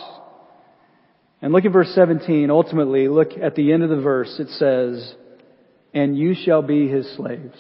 And 1.42 1.54
look 1.54 1.64
at 1.64 1.72
verse 1.72 1.94
17. 1.96 2.52
Ultimately, 2.52 3.08
look 3.08 3.30
at 3.42 3.56
the 3.56 3.72
end 3.72 3.84
of 3.84 3.90
the 3.90 4.02
verse. 4.02 4.38
It 4.38 4.50
says, 4.50 5.16
and 5.94 6.18
you 6.18 6.36
shall 6.36 6.62
be 6.62 6.90
his 6.90 7.10
slaves. 7.16 7.56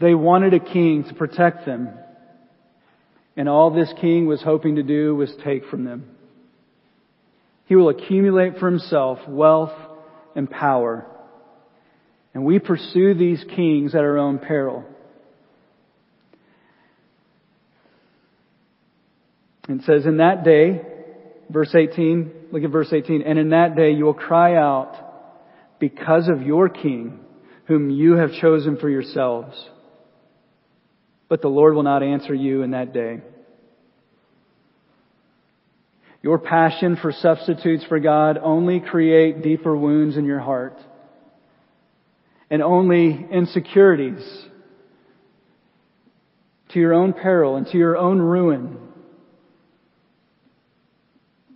They 0.00 0.14
wanted 0.14 0.54
a 0.54 0.58
king 0.58 1.04
to 1.04 1.14
protect 1.14 1.66
them. 1.66 1.90
And 3.36 3.48
all 3.48 3.70
this 3.70 3.94
king 4.00 4.26
was 4.26 4.42
hoping 4.42 4.74
to 4.74 4.82
do 4.82 5.14
was 5.14 5.32
take 5.44 5.66
from 5.66 5.84
them. 5.84 6.16
He 7.66 7.76
will 7.76 7.90
accumulate 7.90 8.58
for 8.58 8.68
himself 8.68 9.20
wealth 9.28 9.70
and 10.34 10.50
power. 10.50 11.06
And 12.34 12.44
we 12.44 12.58
pursue 12.58 13.14
these 13.14 13.44
kings 13.54 13.94
at 13.94 14.00
our 14.00 14.18
own 14.18 14.38
peril. 14.38 14.84
It 19.68 19.82
says, 19.84 20.06
in 20.06 20.16
that 20.16 20.44
day, 20.44 20.82
verse 21.50 21.74
18, 21.74 22.48
look 22.50 22.62
at 22.62 22.70
verse 22.70 22.92
18, 22.92 23.22
and 23.22 23.38
in 23.38 23.50
that 23.50 23.76
day 23.76 23.92
you 23.92 24.04
will 24.04 24.14
cry 24.14 24.56
out 24.56 24.96
because 25.78 26.28
of 26.28 26.42
your 26.42 26.68
king, 26.68 27.20
whom 27.66 27.90
you 27.90 28.14
have 28.14 28.32
chosen 28.40 28.76
for 28.76 28.88
yourselves. 28.88 29.56
But 31.28 31.42
the 31.42 31.48
Lord 31.48 31.74
will 31.74 31.82
not 31.82 32.02
answer 32.02 32.34
you 32.34 32.62
in 32.62 32.72
that 32.72 32.92
day. 32.92 33.20
Your 36.22 36.38
passion 36.38 36.96
for 37.00 37.12
substitutes 37.12 37.84
for 37.88 37.98
God 37.98 38.38
only 38.42 38.80
create 38.80 39.42
deeper 39.42 39.76
wounds 39.76 40.16
in 40.16 40.24
your 40.24 40.40
heart 40.40 40.78
and 42.52 42.62
only 42.62 43.26
insecurities 43.32 44.22
to 46.68 46.78
your 46.78 46.92
own 46.92 47.14
peril 47.14 47.56
and 47.56 47.66
to 47.68 47.78
your 47.78 47.96
own 47.96 48.20
ruin. 48.20 48.76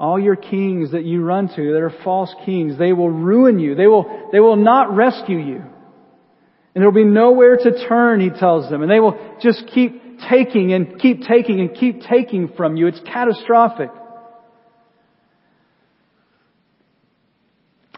All 0.00 0.18
your 0.18 0.36
kings 0.36 0.92
that 0.92 1.04
you 1.04 1.22
run 1.22 1.48
to 1.54 1.72
that 1.72 1.82
are 1.82 1.92
false 2.02 2.34
kings, 2.46 2.78
they 2.78 2.94
will 2.94 3.10
ruin 3.10 3.58
you. 3.58 3.74
They 3.74 3.86
will, 3.86 4.30
they 4.32 4.40
will 4.40 4.56
not 4.56 4.96
rescue 4.96 5.38
you. 5.38 5.56
And 5.56 6.82
there 6.82 6.90
will 6.90 6.92
be 6.92 7.04
nowhere 7.04 7.58
to 7.58 7.86
turn, 7.86 8.22
he 8.22 8.30
tells 8.30 8.70
them. 8.70 8.80
And 8.80 8.90
they 8.90 9.00
will 9.00 9.18
just 9.42 9.64
keep 9.74 10.20
taking 10.30 10.72
and 10.72 10.98
keep 10.98 11.24
taking 11.24 11.60
and 11.60 11.74
keep 11.74 12.00
taking 12.08 12.48
from 12.56 12.78
you. 12.78 12.86
It's 12.86 13.00
catastrophic. 13.00 13.90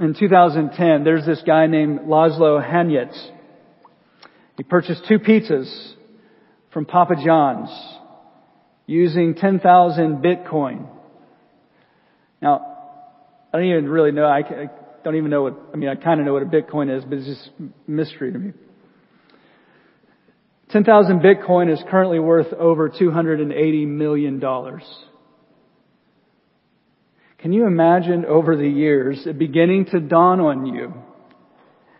In 0.00 0.14
2010, 0.14 1.02
there's 1.02 1.26
this 1.26 1.42
guy 1.44 1.66
named 1.66 2.00
Laszlo 2.00 2.64
Hanyecz. 2.64 3.30
He 4.56 4.62
purchased 4.62 5.04
two 5.08 5.18
pizzas 5.18 5.94
from 6.72 6.84
Papa 6.84 7.14
John's 7.24 7.70
using 8.86 9.34
10,000 9.34 10.22
Bitcoin. 10.22 10.86
Now, 12.40 12.76
I 13.52 13.58
don't 13.58 13.66
even 13.66 13.88
really 13.88 14.12
know, 14.12 14.24
I, 14.24 14.38
I 14.38 14.70
don't 15.02 15.16
even 15.16 15.30
know 15.30 15.42
what, 15.42 15.58
I 15.74 15.76
mean, 15.76 15.88
I 15.88 15.96
kind 15.96 16.20
of 16.20 16.26
know 16.26 16.32
what 16.32 16.42
a 16.42 16.46
Bitcoin 16.46 16.96
is, 16.96 17.04
but 17.04 17.18
it's 17.18 17.26
just 17.26 17.50
mystery 17.88 18.32
to 18.32 18.38
me. 18.38 18.52
10,000 20.70 21.20
Bitcoin 21.20 21.72
is 21.72 21.82
currently 21.90 22.20
worth 22.20 22.52
over 22.52 22.88
$280 22.88 23.86
million. 23.88 24.40
Can 27.38 27.52
you 27.52 27.66
imagine 27.66 28.24
over 28.24 28.56
the 28.56 28.68
years 28.68 29.26
it 29.26 29.38
beginning 29.38 29.86
to 29.86 30.00
dawn 30.00 30.40
on 30.40 30.66
you? 30.66 30.92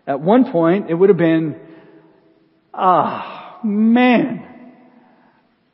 At 0.05 0.19
one 0.19 0.51
point, 0.51 0.89
it 0.89 0.93
would 0.93 1.09
have 1.09 1.17
been, 1.17 1.55
ah, 2.73 3.59
man, 3.63 4.45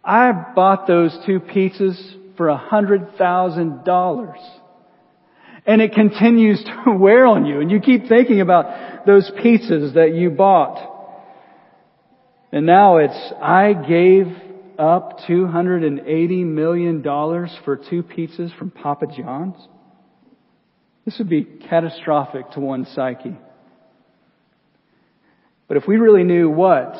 I 0.03 0.31
bought 0.55 0.85
those 0.85 1.17
two 1.25 1.39
pizzas 1.39 1.97
for 2.37 2.49
a 2.49 2.57
hundred 2.57 3.17
thousand 3.17 3.83
dollars. 3.85 4.39
And 5.65 5.81
it 5.81 5.93
continues 5.93 6.63
to 6.63 6.91
wear 6.99 7.25
on 7.25 7.47
you 7.47 7.59
and 7.59 7.71
you 7.71 7.79
keep 7.79 8.07
thinking 8.07 8.41
about 8.41 9.07
those 9.07 9.31
pizzas 9.31 9.95
that 9.95 10.13
you 10.13 10.29
bought. 10.29 10.93
And 12.51 12.67
now 12.67 12.97
it's, 12.97 13.33
I 13.41 13.73
gave 13.73 14.27
up 14.79 15.19
$280 15.27 16.45
million 16.45 17.03
for 17.03 17.77
two 17.77 18.03
pizzas 18.03 18.57
from 18.57 18.71
Papa 18.71 19.07
John's? 19.07 19.55
This 21.05 21.17
would 21.19 21.29
be 21.29 21.43
catastrophic 21.43 22.51
to 22.51 22.59
one's 22.59 22.87
psyche. 22.89 23.37
But 25.67 25.77
if 25.77 25.87
we 25.87 25.97
really 25.97 26.23
knew 26.23 26.49
what, 26.49 26.95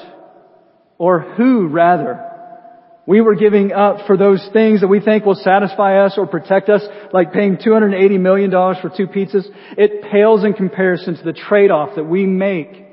or 0.98 1.20
who 1.20 1.68
rather, 1.68 2.32
we 3.08 3.22
were 3.22 3.36
giving 3.36 3.72
up 3.72 4.08
for 4.08 4.18
those 4.18 4.48
things 4.54 4.82
that 4.82 4.88
we 4.88 5.00
think 5.00 5.26
will 5.26 5.36
satisfy 5.36 6.04
us 6.06 6.16
or 6.18 6.26
protect 6.26 6.70
us, 6.70 6.82
like 7.14 7.34
paying 7.34 7.58
$280 7.58 8.20
million 8.20 8.52
for 8.52 8.92
two 8.96 9.08
pizzas, 9.08 9.46
it 9.78 10.04
pales 10.12 10.44
in 10.44 10.54
comparison 10.54 11.16
to 11.16 11.24
the 11.24 11.34
trade-off 11.34 11.96
that 11.96 12.06
we 12.06 12.26
make 12.26 12.86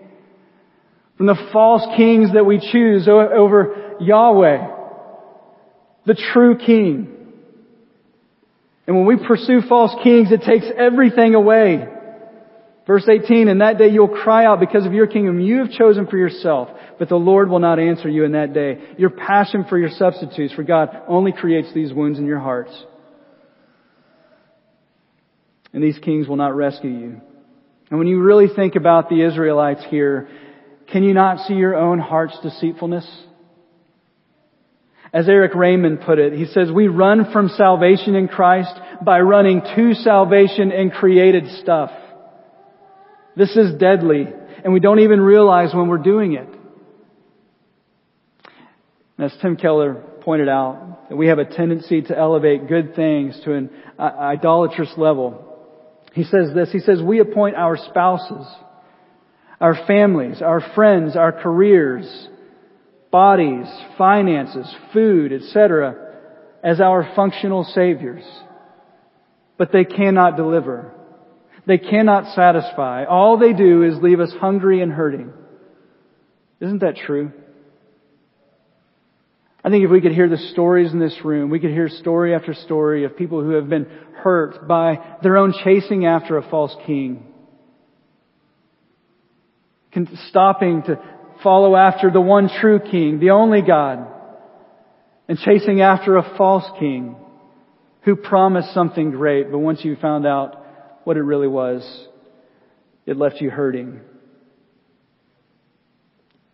from 1.17 1.27
the 1.27 1.51
false 1.53 1.87
kings 1.97 2.33
that 2.33 2.45
we 2.45 2.59
choose 2.59 3.07
over 3.07 3.82
Yahweh, 4.03 4.69
the 6.07 6.15
true 6.33 6.57
king. 6.57 7.09
And 8.87 8.97
when 8.97 9.07
we 9.07 9.17
pursue 9.17 9.61
false 9.69 9.95
kings, 10.03 10.33
it 10.33 10.43
takes 10.43 10.67
everything 10.77 11.35
away. 11.35 11.87
Verse 12.87 13.09
18, 13.09 13.47
in 13.47 13.59
that 13.59 13.79
day 13.79 13.89
you'll 13.89 14.09
cry 14.09 14.45
out 14.45 14.59
because 14.59 14.85
of 14.85 14.93
your 14.93 15.07
kingdom 15.07 15.39
you 15.39 15.59
have 15.59 15.71
chosen 15.71 16.09
for 16.09 16.17
yourself, 16.17 16.69
but 16.99 17.09
the 17.09 17.17
Lord 17.17 17.49
will 17.49 17.61
not 17.61 17.79
answer 17.79 18.09
you 18.09 18.25
in 18.25 18.33
that 18.33 18.53
day. 18.53 18.79
Your 18.99 19.11
passion 19.11 19.65
for 19.69 19.79
your 19.79 19.91
substitutes 19.91 20.53
for 20.53 20.65
God 20.65 20.89
only 21.07 21.31
creates 21.33 21.73
these 21.73 21.93
wounds 21.93 22.19
in 22.19 22.27
your 22.27 22.41
hearts. 22.41 22.73
and 25.73 25.83
these 25.83 25.99
kings 25.99 26.29
will 26.29 26.37
not 26.37 26.55
rescue 26.55 26.91
you. 26.91 27.21
And 27.91 27.99
when 27.99 28.09
you 28.09 28.23
really 28.23 28.47
think 28.55 28.75
about 28.75 29.09
the 29.09 29.23
Israelites 29.23 29.83
here, 29.89 30.29
can 30.93 31.03
you 31.03 31.15
not 31.15 31.47
see 31.47 31.55
your 31.55 31.77
own 31.77 31.99
heart's 31.99 32.39
deceitfulness? 32.43 33.09
As 35.13 35.29
Eric 35.29 35.55
Raymond 35.55 36.01
put 36.01 36.19
it, 36.19 36.33
he 36.33 36.47
says, 36.47 36.71
we 36.73 36.89
run 36.89 37.31
from 37.33 37.49
salvation 37.51 38.15
in 38.15 38.29
Christ 38.29 38.73
by 39.05 39.21
running 39.21 39.61
to 39.61 39.95
salvation 39.95 40.73
in 40.73 40.91
created 40.91 41.49
stuff. 41.61 41.91
This 43.37 43.55
is 43.57 43.79
deadly, 43.79 44.27
and 44.65 44.73
we 44.73 44.81
don't 44.81 45.01
even 45.01 45.21
realize 45.21 45.75
when 45.75 45.89
we're 45.89 45.99
doing 45.99 46.33
it. 46.33 46.49
as 49.19 49.35
Tim 49.43 49.57
Keller 49.57 50.03
pointed 50.23 50.49
out, 50.49 51.09
that 51.09 51.17
we 51.17 51.27
have 51.27 51.39
a 51.39 51.45
tendency 51.45 52.01
to 52.03 52.19
elevate 52.19 52.69
good 52.69 52.95
things 52.95 53.39
to 53.45 53.53
an 53.53 53.71
uh, 53.99 54.03
idolatrous 54.03 54.93
level. 54.97 55.49
He 56.15 56.25
says 56.25 56.55
this, 56.55 56.71
he 56.73 56.79
says, 56.79 57.03
we 57.03 57.21
appoint 57.21 57.57
our 57.57 57.77
spouses, 57.77 58.47
our 59.61 59.75
families, 59.87 60.41
our 60.41 60.63
friends, 60.75 61.17
our 61.17 61.33
careers, 61.33 62.29
bodies, 63.13 63.67
finances, 63.99 64.75
food, 64.93 65.33
etc., 65.33 65.95
as 66.65 66.81
our 66.81 67.13
functional 67.15 67.63
saviors. 67.63 68.25
But 69.59 69.71
they 69.71 69.85
cannot 69.85 70.37
deliver. 70.37 70.93
They 71.67 71.79
cannot 71.79 72.35
satisfy. 72.35 73.05
All 73.05 73.39
they 73.39 73.53
do 73.53 73.85
is 73.85 74.03
leave 74.03 74.19
us 74.19 74.33
hungry 74.41 74.83
and 74.83 74.91
hurting. 74.91 75.33
Isn't 76.61 76.81
that 76.81 76.97
true? 76.97 77.33
I 79.65 79.71
think 79.71 79.85
if 79.85 79.91
we 79.91 80.01
could 80.01 80.13
hear 80.13 80.29
the 80.29 80.39
stories 80.53 80.93
in 80.93 80.99
this 80.99 81.17
room, 81.25 81.51
we 81.51 81.61
could 81.61 81.71
hear 81.71 81.89
story 81.89 82.35
after 82.35 82.53
story 82.53 83.05
of 83.05 83.17
people 83.17 83.43
who 83.43 83.51
have 83.51 83.69
been 83.69 83.87
hurt 84.15 84.67
by 84.67 84.99
their 85.23 85.37
own 85.37 85.55
chasing 85.65 86.07
after 86.07 86.37
a 86.37 86.51
false 86.51 86.75
king. 86.87 87.27
Stopping 90.31 90.83
to 90.85 90.99
follow 91.43 91.77
after 91.77 92.11
the 92.11 92.21
one 92.21 92.49
true 92.61 92.79
king, 92.79 93.19
the 93.19 93.31
only 93.31 93.63
God, 93.63 94.07
and 95.29 95.39
chasing 95.39 95.81
after 95.81 96.17
a 96.17 96.37
false 96.37 96.65
king 96.79 97.17
who 98.03 98.17
promised 98.17 98.75
something 98.75 99.11
great, 99.11 99.51
but 99.51 99.59
once 99.59 99.85
you 99.85 99.97
found 99.97 100.27
out 100.27 100.65
what 101.05 101.17
it 101.17 101.23
really 101.23 101.49
was, 101.49 101.83
it 103.07 103.17
left 103.17 103.41
you 103.41 103.51
hurting. 103.51 104.01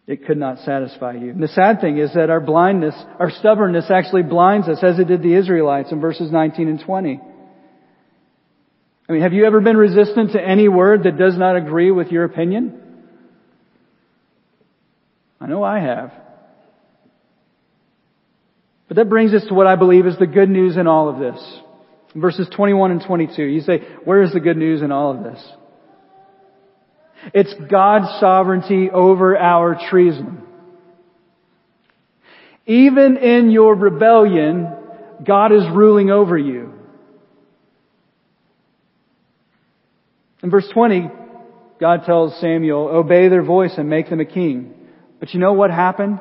It 0.07 0.27
could 0.27 0.39
not 0.39 0.61
satisfy 0.61 1.13
you. 1.15 1.31
And 1.31 1.43
the 1.43 1.49
sad 1.49 1.81
thing 1.83 1.99
is 1.99 2.15
that 2.15 2.31
our 2.31 2.41
blindness, 2.41 2.95
our 3.19 3.31
stubbornness 3.31 3.91
actually 3.91 4.23
blinds 4.23 4.67
us 4.67 4.79
as 4.83 4.99
it 4.99 5.07
did 5.07 5.23
the 5.23 5.35
Israelites 5.35 5.93
in 5.93 6.01
verses 6.01 6.33
19 6.33 6.69
and 6.69 6.81
20. 6.81 7.21
I 9.09 9.13
mean, 9.13 9.23
have 9.23 9.33
you 9.35 9.45
ever 9.45 9.61
been 9.61 9.77
resistant 9.77 10.33
to 10.33 10.41
any 10.41 10.69
word 10.69 11.05
that 11.05 11.19
does 11.19 11.37
not 11.37 11.57
agree 11.57 11.91
with 11.91 12.09
your 12.09 12.25
opinion? 12.25 12.88
I 15.41 15.47
know 15.47 15.63
I 15.63 15.81
have. 15.81 16.13
But 18.89 18.97
that 18.97 19.09
brings 19.09 19.35
us 19.35 19.45
to 19.49 19.55
what 19.55 19.67
I 19.67 19.77
believe 19.77 20.07
is 20.07 20.19
the 20.19 20.27
good 20.27 20.49
news 20.49 20.77
in 20.77 20.87
all 20.87 21.09
of 21.09 21.19
this. 21.19 21.61
In 22.15 22.21
verses 22.21 22.49
21 22.55 22.91
and 22.91 23.03
22, 23.07 23.43
you 23.43 23.61
say, 23.61 23.81
where 24.05 24.23
is 24.23 24.33
the 24.33 24.41
good 24.41 24.57
news 24.57 24.83
in 24.83 24.91
all 24.91 25.11
of 25.17 25.23
this? 25.23 25.47
It's 27.35 27.53
God's 27.71 28.09
sovereignty 28.21 28.91
over 28.91 29.37
our 29.37 29.79
treason. 29.91 30.43
Even 32.67 33.17
in 33.19 33.51
your 33.51 33.75
rebellion, 33.75 34.75
God 35.27 35.53
is 35.53 35.65
ruling 35.73 36.11
over 36.11 36.39
you. 36.39 36.73
In 40.43 40.51
verse 40.51 40.69
20, 40.73 41.11
God 41.81 42.05
tells 42.07 42.39
Samuel, 42.41 42.89
obey 42.89 43.29
their 43.29 43.43
voice 43.43 43.75
and 43.77 43.91
make 43.91 44.09
them 44.09 44.21
a 44.21 44.25
king. 44.25 44.75
But 45.21 45.35
you 45.35 45.41
know 45.41 45.53
what 45.53 45.71
happened? 45.71 46.21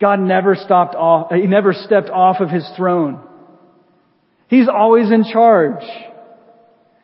God 0.00 0.20
never 0.20 0.54
stopped 0.54 0.94
off, 0.94 1.32
he 1.32 1.46
never 1.46 1.72
stepped 1.72 2.08
off 2.08 2.40
of 2.40 2.48
his 2.48 2.68
throne. 2.76 3.20
He's 4.48 4.68
always 4.68 5.10
in 5.10 5.24
charge. 5.24 5.84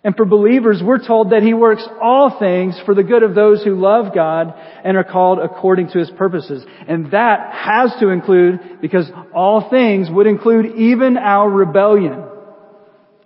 And 0.07 0.15
for 0.15 0.25
believers, 0.25 0.81
we're 0.85 1.05
told 1.05 1.31
that 1.31 1.43
He 1.43 1.53
works 1.53 1.85
all 2.01 2.39
things 2.39 2.81
for 2.87 2.95
the 2.95 3.03
good 3.03 3.25
of 3.25 3.35
those 3.35 3.65
who 3.65 3.75
love 3.75 4.15
God 4.15 4.55
and 4.85 4.97
are 4.97 5.03
called 5.03 5.41
according 5.41 5.89
to 5.89 5.99
His 5.99 6.13
purposes. 6.13 6.65
And 6.87 7.11
that 7.11 7.53
has 7.53 7.93
to 7.99 8.11
include, 8.11 8.81
because 8.81 9.11
all 9.35 9.69
things 9.69 10.09
would 10.09 10.29
include 10.29 10.77
even 10.77 11.17
our 11.17 11.51
rebellion 11.51 12.23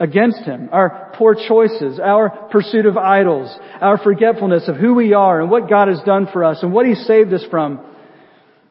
against 0.01 0.41
Him, 0.41 0.71
our 0.73 1.13
poor 1.15 1.35
choices, 1.35 2.01
our 2.01 2.49
pursuit 2.51 2.87
of 2.87 2.97
idols, 2.97 3.55
our 3.81 3.99
forgetfulness 3.99 4.67
of 4.67 4.77
who 4.77 4.95
we 4.95 5.13
are 5.13 5.43
and 5.43 5.51
what 5.51 5.69
God 5.69 5.89
has 5.89 6.01
done 6.07 6.27
for 6.33 6.43
us 6.43 6.63
and 6.63 6.73
what 6.73 6.87
He 6.87 6.95
saved 6.95 7.33
us 7.35 7.45
from. 7.51 7.79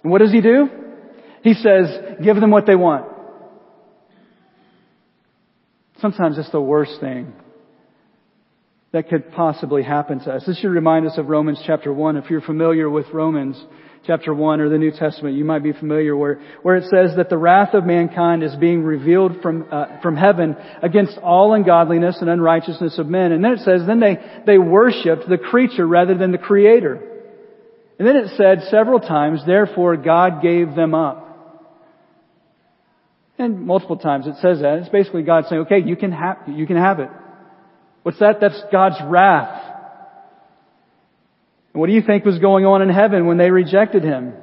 And 0.03 0.11
what 0.11 0.19
does 0.19 0.31
He 0.31 0.41
do? 0.41 0.67
He 1.43 1.53
says, 1.53 2.17
give 2.23 2.35
them 2.35 2.49
what 2.49 2.65
they 2.65 2.75
want. 2.75 3.05
Sometimes 5.99 6.37
it's 6.37 6.51
the 6.51 6.61
worst 6.61 6.99
thing 6.99 7.33
that 8.91 9.09
could 9.09 9.31
possibly 9.31 9.83
happen 9.83 10.19
to 10.21 10.31
us. 10.31 10.45
This 10.47 10.59
should 10.59 10.69
remind 10.69 11.05
us 11.05 11.17
of 11.17 11.27
Romans 11.27 11.61
chapter 11.65 11.93
1. 11.93 12.17
If 12.17 12.29
you're 12.29 12.41
familiar 12.41 12.89
with 12.89 13.05
Romans 13.13 13.61
chapter 14.05 14.33
1 14.33 14.61
or 14.61 14.69
the 14.69 14.77
New 14.77 14.91
Testament, 14.91 15.35
you 15.35 15.45
might 15.45 15.63
be 15.63 15.73
familiar 15.73 16.15
where, 16.15 16.41
where 16.61 16.75
it 16.75 16.85
says 16.85 17.15
that 17.17 17.29
the 17.29 17.37
wrath 17.37 17.73
of 17.73 17.85
mankind 17.85 18.43
is 18.43 18.55
being 18.55 18.83
revealed 18.83 19.41
from, 19.41 19.67
uh, 19.71 20.01
from 20.01 20.15
heaven 20.15 20.55
against 20.81 21.17
all 21.19 21.53
ungodliness 21.53 22.17
and 22.21 22.29
unrighteousness 22.29 22.97
of 22.97 23.07
men. 23.07 23.31
And 23.31 23.43
then 23.43 23.53
it 23.53 23.59
says, 23.59 23.81
then 23.85 23.99
they, 23.99 24.17
they 24.45 24.57
worshiped 24.57 25.27
the 25.29 25.37
creature 25.37 25.87
rather 25.87 26.15
than 26.17 26.31
the 26.31 26.37
creator. 26.37 26.95
And 27.97 28.07
then 28.07 28.15
it 28.15 28.31
said 28.37 28.63
several 28.69 28.99
times, 28.99 29.41
therefore 29.45 29.97
God 29.97 30.41
gave 30.41 30.73
them 30.75 30.95
up. 30.95 31.27
And 33.37 33.65
multiple 33.65 33.97
times 33.97 34.27
it 34.27 34.35
says 34.41 34.61
that. 34.61 34.79
It's 34.79 34.89
basically 34.89 35.23
God 35.23 35.45
saying, 35.49 35.61
okay, 35.63 35.79
you 35.85 35.95
can 35.95 36.11
have, 36.11 36.37
you 36.47 36.65
can 36.65 36.77
have 36.77 36.99
it. 36.99 37.09
What's 38.03 38.19
that? 38.19 38.39
That's 38.41 38.61
God's 38.71 38.97
wrath. 39.05 39.68
What 41.79 41.87
do 41.87 41.93
you 41.93 42.01
think 42.01 42.25
was 42.25 42.39
going 42.39 42.65
on 42.65 42.81
in 42.81 42.89
heaven 42.89 43.25
when 43.25 43.37
they 43.37 43.49
rejected 43.49 44.03
Him? 44.03 44.33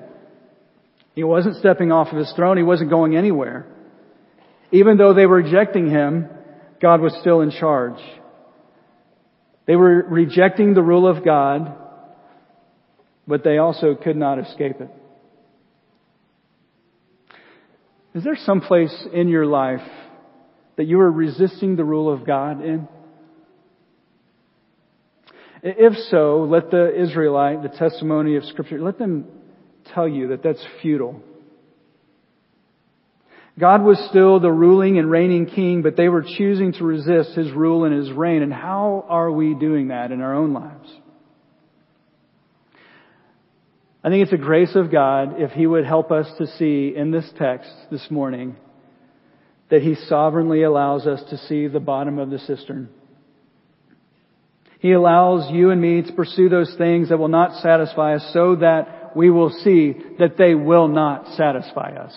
He 1.15 1.23
wasn't 1.23 1.57
stepping 1.57 1.93
off 1.93 2.09
of 2.11 2.17
His 2.17 2.33
throne. 2.35 2.57
He 2.57 2.63
wasn't 2.63 2.89
going 2.89 3.15
anywhere. 3.15 3.67
Even 4.73 4.97
though 4.97 5.13
they 5.13 5.27
were 5.27 5.43
rejecting 5.43 5.91
Him, 5.91 6.31
God 6.81 7.03
was 7.03 7.15
still 7.21 7.43
in 7.43 7.51
charge. 7.51 8.01
They 9.67 9.77
were 9.77 10.07
rejecting 10.09 10.73
the 10.73 10.81
rule 10.81 11.07
of 11.07 11.27
God, 11.27 11.77
but 13.29 13.45
they 13.45 13.59
also 13.59 13.95
could 13.95 14.17
not 14.17 14.39
escape 14.39 14.81
it. 14.81 14.89
Is 18.15 18.25
there 18.25 18.39
some 18.47 18.63
place 18.63 19.07
in 19.13 19.29
your 19.29 19.45
life 19.45 19.87
that 20.77 20.85
you 20.85 20.99
are 21.01 21.13
resisting 21.13 21.77
the 21.77 21.85
rule 21.85 22.11
of 22.11 22.27
God 22.27 22.65
in? 22.65 22.89
If 25.63 25.95
so, 26.11 26.47
let 26.49 26.71
the 26.71 26.95
Israelite, 26.95 27.63
the 27.63 27.69
testimony 27.69 28.37
of 28.37 28.45
Scripture, 28.45 28.81
let 28.81 28.99
them 28.99 29.27
tell 29.95 30.07
you 30.07 30.29
that 30.29 30.43
that's 30.43 30.65
futile. 30.83 31.21
God 33.59 33.83
was 33.83 33.99
still 34.11 34.39
the 34.39 34.53
ruling 34.53 34.99
and 34.99 35.11
reigning 35.11 35.47
king, 35.47 35.81
but 35.81 35.97
they 35.97 36.09
were 36.09 36.23
choosing 36.23 36.75
to 36.75 36.85
resist 36.85 37.35
his 37.35 37.51
rule 37.53 37.85
and 37.85 37.95
his 37.95 38.13
reign. 38.13 38.43
And 38.43 38.53
how 38.53 39.07
are 39.09 39.31
we 39.31 39.55
doing 39.55 39.89
that 39.89 40.13
in 40.13 40.21
our 40.21 40.35
own 40.35 40.53
lives? 40.53 40.93
I 44.05 44.11
think 44.11 44.23
it's 44.23 44.33
a 44.33 44.37
grace 44.37 44.77
of 44.77 44.93
God 44.93 45.41
if 45.41 45.53
he 45.53 45.67
would 45.67 45.87
help 45.87 46.13
us 46.13 46.31
to 46.39 46.47
see 46.59 46.95
in 46.95 47.11
this 47.11 47.29
text 47.39 47.71
this 47.91 48.07
morning 48.11 48.57
that 49.71 49.83
he 49.83 49.95
sovereignly 50.07 50.63
allows 50.63 51.07
us 51.07 51.23
to 51.31 51.39
see 51.39 51.67
the 51.67 51.81
bottom 51.81 52.19
of 52.19 52.31
the 52.31 52.39
cistern. 52.39 52.89
He 54.79 54.93
allows 54.93 55.51
you 55.51 55.71
and 55.71 55.81
me 55.81 56.03
to 56.03 56.13
pursue 56.13 56.49
those 56.49 56.75
things 56.77 57.09
that 57.09 57.19
will 57.19 57.29
not 57.29 57.63
satisfy 57.63 58.17
us 58.17 58.31
so 58.33 58.57
that 58.57 59.17
we 59.17 59.31
will 59.31 59.51
see 59.51 59.95
that 60.19 60.37
they 60.37 60.55
will 60.55 60.89
not 60.89 61.35
satisfy 61.37 61.97
us. 61.97 62.15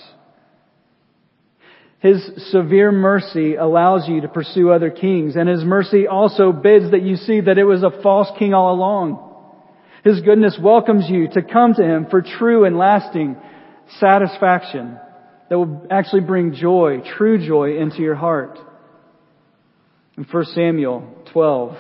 His 1.99 2.30
severe 2.51 2.91
mercy 2.91 3.55
allows 3.55 4.07
you 4.07 4.22
to 4.22 4.30
pursue 4.30 4.72
other 4.72 4.89
kings, 4.89 5.36
and 5.36 5.49
His 5.49 5.64
mercy 5.64 6.07
also 6.07 6.51
bids 6.51 6.91
that 6.91 7.01
you 7.01 7.18
see 7.18 7.41
that 7.41 7.57
it 7.57 7.66
was 7.66 7.84
a 7.84 8.01
false 8.01 8.30
king 8.38 8.53
all 8.53 8.74
along. 8.74 9.26
His 10.03 10.22
goodness 10.22 10.57
welcomes 10.62 11.10
you 11.10 11.28
to 11.34 11.41
come 11.41 11.74
to 11.74 11.84
Him 11.84 12.07
for 12.10 12.22
true 12.22 12.64
and 12.64 12.78
lasting 12.78 13.36
satisfaction 13.99 14.97
that 15.49 15.57
will 15.57 15.88
actually 15.91 16.22
bring 16.22 16.53
joy, 16.53 17.01
true 17.18 17.45
joy 17.45 17.78
into 17.78 18.01
your 18.01 18.16
heart. 18.16 18.57
In 20.18 20.24
1 20.24 20.45
Samuel 20.55 21.03
12, 21.34 21.76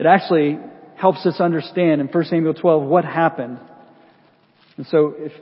it 0.00 0.06
actually 0.06 0.58
helps 0.96 1.26
us 1.26 1.40
understand 1.40 2.00
in 2.00 2.06
1 2.06 2.24
Samuel 2.24 2.54
12 2.54 2.82
what 2.84 3.04
happened. 3.04 3.58
And 4.78 4.86
so 4.86 5.14
if 5.14 5.32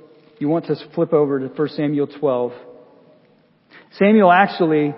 you 0.40 0.48
want 0.48 0.66
to 0.66 0.74
flip 0.96 1.12
over 1.12 1.38
to 1.38 1.46
1 1.46 1.68
Samuel 1.68 2.08
12, 2.08 2.52
Samuel 3.92 4.32
actually 4.32 4.96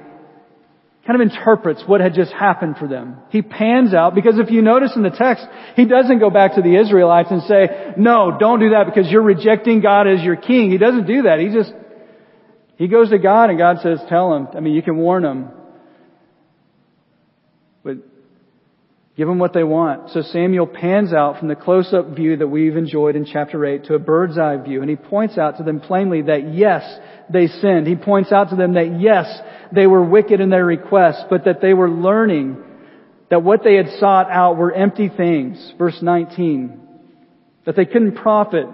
kind 1.07 1.21
of 1.21 1.29
interprets 1.29 1.83
what 1.87 2.01
had 2.01 2.15
just 2.15 2.33
happened 2.33 2.77
for 2.79 2.89
them. 2.89 3.19
He 3.29 3.43
pans 3.43 3.93
out 3.93 4.15
because 4.15 4.39
if 4.39 4.51
you 4.51 4.63
notice 4.63 4.93
in 4.97 5.03
the 5.03 5.11
text, 5.11 5.45
he 5.77 5.85
doesn't 5.85 6.21
go 6.21 6.31
back 6.31 6.55
to 6.55 6.63
the 6.63 6.81
Israelites 6.81 7.29
and 7.31 7.43
say, 7.43 7.93
no, 7.99 8.35
don't 8.41 8.61
do 8.61 8.71
that 8.71 8.87
because 8.87 9.13
you're 9.13 9.21
rejecting 9.21 9.83
God 9.83 10.09
as 10.09 10.23
your 10.23 10.37
king. 10.37 10.71
He 10.71 10.79
doesn't 10.79 11.07
do 11.07 11.23
that. 11.23 11.39
He 11.39 11.49
just, 11.53 11.75
he 12.77 12.89
goes 12.89 13.11
to 13.11 13.19
God 13.19 13.51
and 13.51 13.59
God 13.59 13.81
says, 13.83 14.01
tell 14.09 14.35
him. 14.35 14.49
I 14.55 14.61
mean, 14.61 14.73
you 14.73 14.83
can 14.83 14.97
warn 14.97 15.23
him. 15.23 15.49
But 17.85 17.97
give 19.21 19.29
them 19.29 19.39
what 19.39 19.53
they 19.53 19.65
want. 19.65 20.09
So 20.13 20.23
Samuel 20.23 20.67
pans 20.67 21.13
out 21.13 21.39
from 21.39 21.49
the 21.49 21.55
close-up 21.55 22.17
view 22.17 22.39
that 22.39 22.49
we've 22.49 22.75
enjoyed 22.75 23.17
in 23.17 23.27
chapter 23.27 23.67
8 23.67 23.85
to 23.85 23.95
a 23.95 23.99
bird's 23.99 24.39
eye 24.39 24.57
view 24.57 24.81
and 24.81 24.89
he 24.89 24.97
points 24.97 25.37
out 25.37 25.59
to 25.59 25.63
them 25.63 25.79
plainly 25.79 26.23
that 26.23 26.55
yes, 26.55 26.83
they 27.29 27.47
sinned. 27.47 27.87
He 27.87 27.97
points 27.97 28.33
out 28.33 28.49
to 28.49 28.57
them 28.57 28.73
that 28.75 28.99
yes, 28.99 29.27
they 29.73 29.87
were 29.87 30.03
wicked 30.03 30.41
in 30.41 30.49
their 30.49 30.65
requests, 30.65 31.23
but 31.29 31.45
that 31.45 31.61
they 31.61 31.75
were 31.75 31.91
learning 31.91 32.65
that 33.29 33.43
what 33.43 33.63
they 33.63 33.75
had 33.75 33.91
sought 33.99 34.31
out 34.31 34.57
were 34.57 34.73
empty 34.73 35.11
things. 35.15 35.75
Verse 35.77 35.99
19. 36.01 36.81
That 37.67 37.77
they 37.77 37.85
couldn't 37.85 38.15
profit 38.15 38.69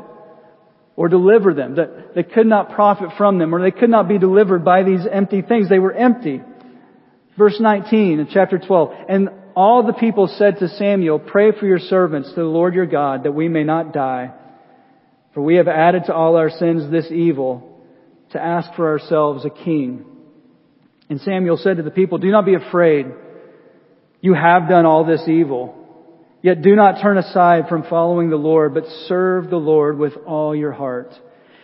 or 0.95 1.09
deliver 1.09 1.55
them, 1.55 1.75
that 1.75 2.15
they 2.15 2.23
could 2.23 2.47
not 2.47 2.71
profit 2.71 3.09
from 3.19 3.41
them, 3.41 3.53
or 3.53 3.61
they 3.61 3.77
could 3.77 3.91
not 3.91 4.07
be 4.07 4.19
delivered 4.19 4.65
by 4.65 4.85
these 4.85 5.01
empty 5.11 5.43
things. 5.43 5.69
They 5.69 5.81
were 5.81 5.93
empty. 5.93 6.41
Verse 7.37 7.59
19 7.59 8.21
in 8.21 8.29
chapter 8.31 8.61
12. 8.61 8.93
And 9.09 9.29
all 9.57 9.83
the 9.87 9.95
people 9.95 10.29
said 10.29 10.59
to 10.59 10.69
Samuel, 10.69 11.19
pray 11.19 11.51
for 11.51 11.65
your 11.65 11.79
servants 11.79 12.29
to 12.29 12.35
the 12.35 12.45
Lord 12.45 12.75
your 12.75 12.85
God 12.85 13.25
that 13.25 13.33
we 13.33 13.49
may 13.49 13.65
not 13.65 13.95
die. 13.95 14.35
For 15.33 15.41
we 15.41 15.57
have 15.57 15.67
added 15.67 16.05
to 16.07 16.15
all 16.15 16.37
our 16.37 16.51
sins 16.51 16.91
this 16.91 17.11
evil 17.11 17.83
to 18.33 18.43
ask 18.43 18.75
for 18.75 18.87
ourselves 18.87 19.47
a 19.47 19.51
king. 19.51 20.05
And 21.09 21.23
Samuel 21.23 21.57
said 21.57 21.79
to 21.79 21.83
the 21.83 21.91
people, 21.91 22.19
do 22.19 22.31
not 22.31 22.45
be 22.45 22.55
afraid. 22.55 23.07
You 24.21 24.35
have 24.35 24.69
done 24.69 24.85
all 24.85 25.07
this 25.07 25.27
evil. 25.27 25.75
Yet 26.43 26.61
do 26.61 26.77
not 26.77 27.01
turn 27.01 27.17
aside 27.17 27.69
from 27.69 27.85
following 27.85 28.29
the 28.29 28.37
Lord, 28.37 28.75
but 28.75 28.85
serve 29.07 29.49
the 29.49 29.57
Lord 29.57 29.99
with 29.99 30.13
all 30.27 30.55
your 30.55 30.73
heart. 30.73 31.15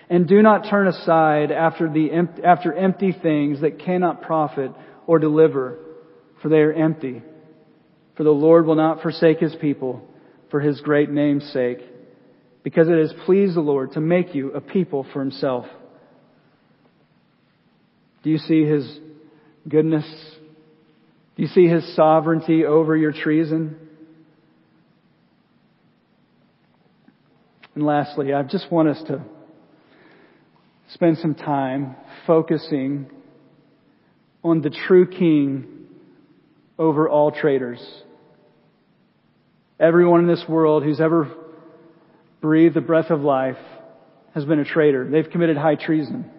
And 0.08 0.26
do 0.26 0.40
not 0.40 0.70
turn 0.70 0.88
aside 0.88 1.52
after 1.52 1.92
the, 1.92 2.10
after 2.42 2.72
empty 2.72 3.12
things 3.12 3.60
that 3.60 3.80
cannot 3.80 4.22
profit 4.22 4.72
or 5.06 5.18
deliver, 5.18 5.78
for 6.40 6.48
they 6.48 6.60
are 6.60 6.72
empty. 6.72 7.22
For 8.16 8.24
the 8.24 8.30
Lord 8.30 8.66
will 8.66 8.74
not 8.74 9.02
forsake 9.02 9.38
his 9.38 9.54
people 9.56 10.02
for 10.50 10.60
his 10.60 10.80
great 10.80 11.10
name's 11.10 11.50
sake, 11.52 11.78
because 12.62 12.88
it 12.88 12.98
has 12.98 13.12
pleased 13.24 13.56
the 13.56 13.60
Lord 13.60 13.92
to 13.92 14.00
make 14.00 14.34
you 14.34 14.52
a 14.52 14.60
people 14.60 15.06
for 15.12 15.20
himself. 15.20 15.66
Do 18.22 18.30
you 18.30 18.38
see 18.38 18.64
his 18.64 19.00
goodness? 19.68 20.04
Do 21.36 21.42
you 21.42 21.48
see 21.48 21.66
his 21.66 21.96
sovereignty 21.96 22.66
over 22.66 22.96
your 22.96 23.12
treason? 23.12 23.76
And 27.74 27.84
lastly, 27.84 28.34
I 28.34 28.42
just 28.42 28.70
want 28.70 28.88
us 28.88 29.02
to 29.08 29.24
spend 30.92 31.16
some 31.18 31.34
time 31.34 31.96
focusing 32.26 33.10
on 34.44 34.60
the 34.60 34.68
true 34.68 35.06
king 35.06 35.71
over 36.78 37.08
all 37.08 37.30
traitors. 37.30 37.80
Everyone 39.78 40.20
in 40.20 40.26
this 40.26 40.44
world 40.48 40.84
who's 40.84 41.00
ever 41.00 41.30
breathed 42.40 42.74
the 42.74 42.80
breath 42.80 43.10
of 43.10 43.20
life 43.20 43.58
has 44.34 44.44
been 44.44 44.58
a 44.58 44.64
traitor. 44.64 45.08
They've 45.08 45.28
committed 45.28 45.56
high 45.56 45.74
treason. 45.74 46.30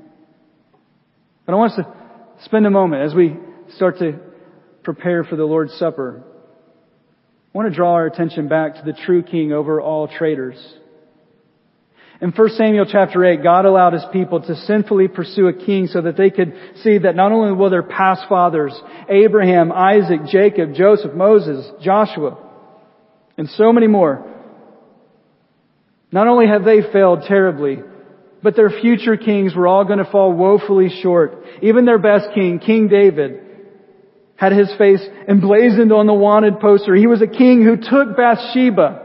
But 1.46 1.54
I 1.54 1.56
want 1.56 1.74
us 1.74 1.78
to 1.86 2.44
spend 2.46 2.66
a 2.66 2.72
moment 2.72 3.04
as 3.04 3.14
we 3.14 3.36
start 3.76 4.00
to 4.00 4.20
prepare 4.84 5.24
for 5.24 5.36
the 5.36 5.46
Lord's 5.46 5.74
Supper. 5.74 6.24
I 6.24 7.58
want 7.58 7.70
to 7.70 7.76
draw 7.76 7.94
our 7.94 8.06
attention 8.06 8.48
back 8.48 8.76
to 8.76 8.82
the 8.84 8.94
true 8.94 9.24
king 9.24 9.52
over 9.52 9.80
all 9.80 10.08
traitors. 10.08 10.58
In 12.24 12.32
1 12.32 12.50
Samuel 12.52 12.86
chapter 12.90 13.26
8, 13.26 13.44
God 13.44 13.66
allowed 13.66 13.92
His 13.92 14.06
people 14.14 14.40
to 14.40 14.56
sinfully 14.56 15.10
pursue 15.10 15.48
a 15.48 15.54
king 15.54 15.88
so 15.88 16.00
that 16.04 16.16
they 16.16 16.30
could 16.30 16.54
see 16.82 17.00
that 17.00 17.18
not 17.18 17.34
only 17.34 17.52
will 17.52 17.70
their 17.70 17.84
past 17.84 18.22
fathers, 18.30 18.74
Abraham, 19.10 19.74
Isaac, 19.74 20.22
Jacob, 20.28 20.74
Joseph, 20.74 21.14
Moses, 21.14 21.70
Joshua, 21.82 22.38
and 23.38 23.50
so 23.50 23.74
many 23.74 23.88
more, 23.88 24.26
not 26.14 26.28
only 26.28 26.48
have 26.48 26.64
they 26.64 26.80
failed 26.94 27.24
terribly, 27.28 27.80
but 28.42 28.56
their 28.56 28.70
future 28.70 29.18
kings 29.18 29.54
were 29.54 29.68
all 29.68 29.84
going 29.84 30.00
to 30.00 30.10
fall 30.10 30.32
woefully 30.32 31.02
short. 31.02 31.44
Even 31.62 31.84
their 31.84 32.00
best 32.00 32.28
king, 32.34 32.60
King 32.60 32.88
David, 32.88 33.42
had 34.38 34.54
his 34.54 34.74
face 34.78 35.02
emblazoned 35.28 35.92
on 35.92 36.08
the 36.08 36.14
wanted 36.14 36.62
poster. 36.62 36.96
He 36.96 37.06
was 37.06 37.22
a 37.22 37.28
king 37.28 37.66
who 37.66 37.76
took 37.76 38.16
Bathsheba 38.16 39.03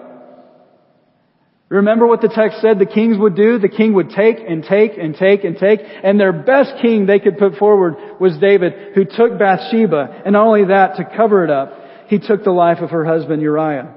Remember 1.69 2.07
what 2.07 2.23
the 2.23 2.33
text 2.35 2.63
said 2.63 2.79
the 2.79 2.87
kings 2.87 3.19
would 3.19 3.37
do? 3.37 3.59
The 3.59 3.69
king 3.69 3.93
would 3.93 4.11
take 4.11 4.39
and 4.39 4.65
take 4.65 4.97
and 4.97 5.15
take 5.15 5.45
and 5.45 5.57
take, 5.59 5.81
and 5.83 6.19
their 6.19 6.33
best 6.33 6.81
king 6.81 7.05
they 7.05 7.19
could 7.19 7.37
put 7.37 7.57
forward 7.57 7.97
was 8.19 8.39
David, 8.39 8.95
who 8.95 9.05
took 9.05 9.39
Bathsheba, 9.39 10.23
and 10.25 10.33
not 10.33 10.47
only 10.47 10.65
that, 10.67 10.97
to 10.97 11.05
cover 11.05 11.45
it 11.45 11.51
up, 11.51 11.75
he 12.09 12.19
took 12.19 12.43
the 12.43 12.53
life 12.53 12.79
of 12.79 12.91
her 12.91 13.05
husband 13.05 13.43
Uriah. 13.43 13.95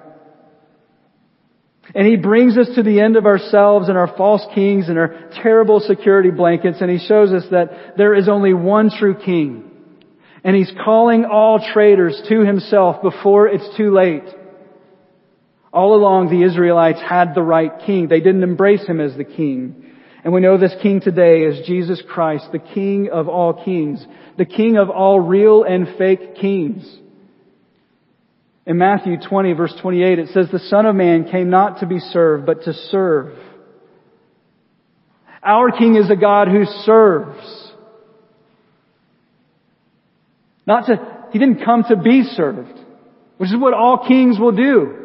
And 1.96 2.06
he 2.06 2.18
brings 2.18 2.58
us 2.58 2.70
to 2.76 2.84
the 2.84 3.00
end 3.00 3.16
of 3.16 3.26
ourselves 3.26 3.88
and 3.88 3.98
our 3.98 4.16
false 4.18 4.46
kings 4.54 4.90
and 4.90 4.98
our 4.98 5.30
terrible 5.42 5.80
security 5.80 6.30
blankets, 6.30 6.80
and 6.82 6.92
he 6.92 7.06
shows 7.06 7.32
us 7.32 7.44
that 7.52 7.96
there 7.98 8.14
is 8.14 8.28
only 8.28 8.54
one 8.54 8.90
true 8.90 9.16
king. 9.16 9.70
And 10.44 10.56
he's 10.56 10.72
calling 10.84 11.24
all 11.24 11.66
traitors 11.74 12.22
to 12.28 12.42
himself 12.42 13.02
before 13.02 13.48
it's 13.48 13.78
too 13.78 13.94
late. 13.94 14.24
All 15.74 15.96
along, 15.96 16.30
the 16.30 16.44
Israelites 16.44 17.00
had 17.02 17.34
the 17.34 17.42
right 17.42 17.72
king. 17.86 18.08
They 18.08 18.20
didn't 18.20 18.44
embrace 18.44 18.86
him 18.86 19.00
as 19.00 19.16
the 19.16 19.24
king. 19.24 19.92
And 20.24 20.34
we 20.34 20.42
know 20.42 20.58
this 20.58 20.76
king 20.82 21.02
today 21.02 21.44
is 21.44 21.66
Jesus 21.66 22.02
Christ, 22.08 22.50
the 22.52 22.60
king 22.60 23.10
of 23.10 23.28
all 23.28 23.64
kings, 23.64 24.06
the 24.38 24.46
king 24.46 24.78
of 24.78 24.90
all 24.90 25.20
real 25.20 25.64
and 25.64 25.88
fake 25.98 26.36
kings. 26.36 26.84
In 28.66 28.78
Matthew 28.78 29.18
20 29.18 29.54
verse 29.54 29.74
28, 29.82 30.20
it 30.20 30.28
says, 30.30 30.48
the 30.52 30.60
son 30.60 30.86
of 30.86 30.96
man 30.96 31.30
came 31.32 31.50
not 31.50 31.80
to 31.80 31.88
be 31.88 32.00
served, 32.00 32.46
but 32.46 32.64
to 32.64 32.74
serve. 32.74 33.36
Our 35.42 35.72
king 35.72 35.96
is 35.96 36.10
a 36.12 36.16
God 36.16 36.50
who 36.50 36.66
serves. 36.84 37.72
Not 40.68 40.86
to, 40.86 41.28
he 41.32 41.40
didn't 41.40 41.66
come 41.66 41.84
to 41.90 41.96
be 41.96 42.24
served, 42.24 42.78
which 43.38 43.50
is 43.50 43.58
what 43.58 43.74
all 43.74 44.06
kings 44.08 44.38
will 44.38 44.52
do. 44.52 45.01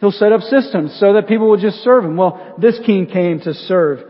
He'll 0.00 0.12
set 0.12 0.32
up 0.32 0.42
systems 0.42 0.96
so 1.00 1.14
that 1.14 1.26
people 1.26 1.48
will 1.48 1.60
just 1.60 1.78
serve 1.78 2.04
him. 2.04 2.16
Well, 2.16 2.54
this 2.58 2.78
king 2.84 3.06
came 3.06 3.40
to 3.40 3.54
serve. 3.54 4.00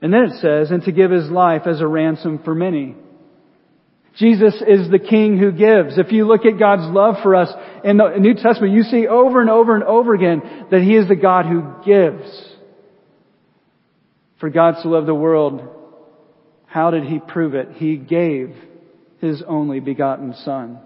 And 0.00 0.12
then 0.12 0.24
it 0.24 0.40
says, 0.40 0.70
and 0.70 0.82
to 0.84 0.92
give 0.92 1.10
his 1.10 1.28
life 1.30 1.62
as 1.66 1.80
a 1.80 1.86
ransom 1.86 2.40
for 2.44 2.54
many. 2.54 2.94
Jesus 4.16 4.54
is 4.66 4.90
the 4.90 4.98
king 4.98 5.38
who 5.38 5.52
gives. 5.52 5.98
If 5.98 6.12
you 6.12 6.26
look 6.26 6.46
at 6.46 6.58
God's 6.58 6.90
love 6.94 7.16
for 7.22 7.34
us 7.34 7.52
in 7.84 7.98
the 7.98 8.16
New 8.18 8.34
Testament, 8.34 8.72
you 8.72 8.82
see 8.82 9.06
over 9.06 9.40
and 9.40 9.50
over 9.50 9.74
and 9.74 9.84
over 9.84 10.14
again 10.14 10.66
that 10.70 10.80
he 10.80 10.96
is 10.96 11.08
the 11.08 11.16
God 11.16 11.46
who 11.46 11.74
gives. 11.84 12.54
For 14.40 14.48
God 14.48 14.76
so 14.82 14.88
loved 14.90 15.06
the 15.06 15.14
world, 15.14 15.68
how 16.66 16.90
did 16.90 17.04
he 17.04 17.18
prove 17.18 17.54
it? 17.54 17.72
He 17.72 17.96
gave 17.96 18.54
his 19.20 19.42
only 19.46 19.80
begotten 19.80 20.34
son. 20.44 20.78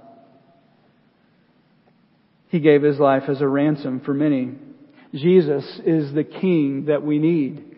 He 2.51 2.59
gave 2.59 2.83
his 2.83 2.99
life 2.99 3.25
as 3.29 3.41
a 3.41 3.49
ransom 3.49 4.01
for 4.01 4.13
many. 4.13 4.53
Jesus 5.15 5.65
is 5.87 6.13
the 6.13 6.25
king 6.25 6.87
that 6.87 7.03
we 7.03 7.19
need. 7.19 7.77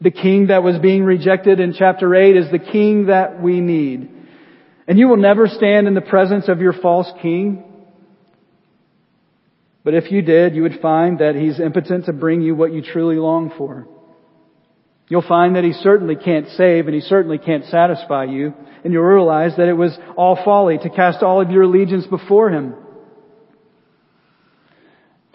The 0.00 0.10
king 0.10 0.48
that 0.48 0.62
was 0.62 0.78
being 0.78 1.04
rejected 1.04 1.58
in 1.58 1.72
chapter 1.72 2.14
8 2.14 2.36
is 2.36 2.50
the 2.50 2.58
king 2.58 3.06
that 3.06 3.42
we 3.42 3.60
need. 3.60 4.10
And 4.86 4.98
you 4.98 5.08
will 5.08 5.16
never 5.16 5.48
stand 5.48 5.88
in 5.88 5.94
the 5.94 6.02
presence 6.02 6.48
of 6.48 6.60
your 6.60 6.74
false 6.74 7.10
king. 7.20 7.64
But 9.84 9.94
if 9.94 10.12
you 10.12 10.20
did, 10.20 10.54
you 10.54 10.62
would 10.62 10.80
find 10.80 11.20
that 11.20 11.34
he's 11.34 11.58
impotent 11.58 12.04
to 12.06 12.12
bring 12.12 12.42
you 12.42 12.54
what 12.54 12.72
you 12.74 12.82
truly 12.82 13.16
long 13.16 13.52
for. 13.56 13.88
You'll 15.08 15.22
find 15.22 15.56
that 15.56 15.64
he 15.64 15.72
certainly 15.72 16.16
can't 16.16 16.48
save 16.50 16.86
and 16.86 16.94
he 16.94 17.00
certainly 17.00 17.38
can't 17.38 17.64
satisfy 17.64 18.24
you. 18.24 18.52
And 18.84 18.92
you'll 18.92 19.02
realize 19.02 19.56
that 19.56 19.68
it 19.68 19.72
was 19.72 19.96
all 20.14 20.36
folly 20.44 20.76
to 20.76 20.90
cast 20.90 21.22
all 21.22 21.40
of 21.40 21.50
your 21.50 21.62
allegiance 21.62 22.06
before 22.06 22.50
him. 22.50 22.74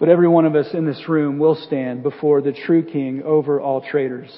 But 0.04 0.10
every 0.10 0.28
one 0.28 0.44
of 0.44 0.54
us 0.54 0.66
in 0.74 0.84
this 0.84 1.08
room 1.08 1.38
will 1.38 1.54
stand 1.54 2.02
before 2.02 2.42
the 2.42 2.52
true 2.52 2.82
King 2.82 3.22
over 3.24 3.58
all 3.58 3.80
traitors. 3.80 4.30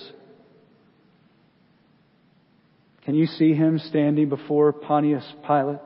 Can 3.05 3.17
you 3.17 3.27
see 3.27 3.53
him 3.53 3.81
standing 3.81 4.29
before 4.29 4.73
Pontius 4.73 5.25
Pilate? 5.45 5.81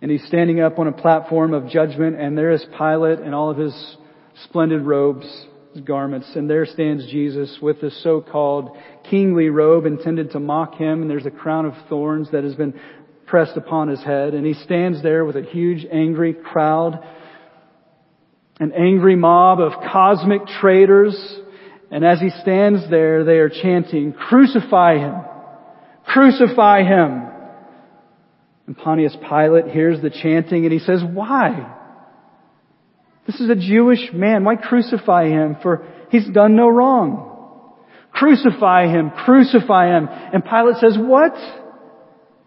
And 0.00 0.10
he's 0.10 0.26
standing 0.26 0.60
up 0.60 0.80
on 0.80 0.88
a 0.88 0.92
platform 0.92 1.54
of 1.54 1.68
judgment, 1.68 2.20
and 2.20 2.36
there 2.36 2.50
is 2.50 2.66
Pilate 2.76 3.20
in 3.20 3.34
all 3.34 3.50
of 3.50 3.56
his 3.56 3.96
splendid 4.46 4.82
robes, 4.82 5.46
garments, 5.84 6.28
and 6.34 6.50
there 6.50 6.66
stands 6.66 7.06
Jesus 7.06 7.56
with 7.62 7.80
the 7.80 7.92
so-called 8.02 8.76
kingly 9.08 9.48
robe 9.48 9.86
intended 9.86 10.32
to 10.32 10.40
mock 10.40 10.74
him, 10.74 11.02
and 11.02 11.08
there's 11.08 11.26
a 11.26 11.30
crown 11.30 11.66
of 11.66 11.74
thorns 11.88 12.32
that 12.32 12.42
has 12.42 12.56
been 12.56 12.74
pressed 13.26 13.56
upon 13.56 13.86
his 13.86 14.02
head, 14.02 14.34
and 14.34 14.44
he 14.44 14.54
stands 14.54 15.04
there 15.04 15.24
with 15.24 15.36
a 15.36 15.42
huge 15.42 15.86
angry 15.92 16.34
crowd, 16.34 16.98
an 18.60 18.72
angry 18.72 19.16
mob 19.16 19.60
of 19.60 19.72
cosmic 19.90 20.46
traitors, 20.46 21.16
and 21.90 22.04
as 22.04 22.20
he 22.20 22.30
stands 22.42 22.88
there, 22.90 23.24
they 23.24 23.38
are 23.38 23.48
chanting, 23.48 24.12
crucify 24.12 24.98
him! 24.98 25.14
Crucify 26.04 26.82
him! 26.84 27.32
And 28.66 28.76
Pontius 28.76 29.16
Pilate 29.28 29.68
hears 29.68 30.00
the 30.00 30.10
chanting 30.10 30.64
and 30.64 30.72
he 30.72 30.78
says, 30.78 31.02
why? 31.02 31.76
This 33.26 33.40
is 33.40 33.50
a 33.50 33.54
Jewish 33.54 34.10
man. 34.12 34.44
Why 34.44 34.56
crucify 34.56 35.28
him? 35.28 35.56
For 35.62 35.86
he's 36.10 36.28
done 36.28 36.56
no 36.56 36.68
wrong. 36.68 37.28
Crucify 38.12 38.88
him, 38.88 39.10
crucify 39.10 39.96
him. 39.96 40.08
And 40.08 40.44
Pilate 40.44 40.76
says, 40.76 40.96
what? 40.98 41.34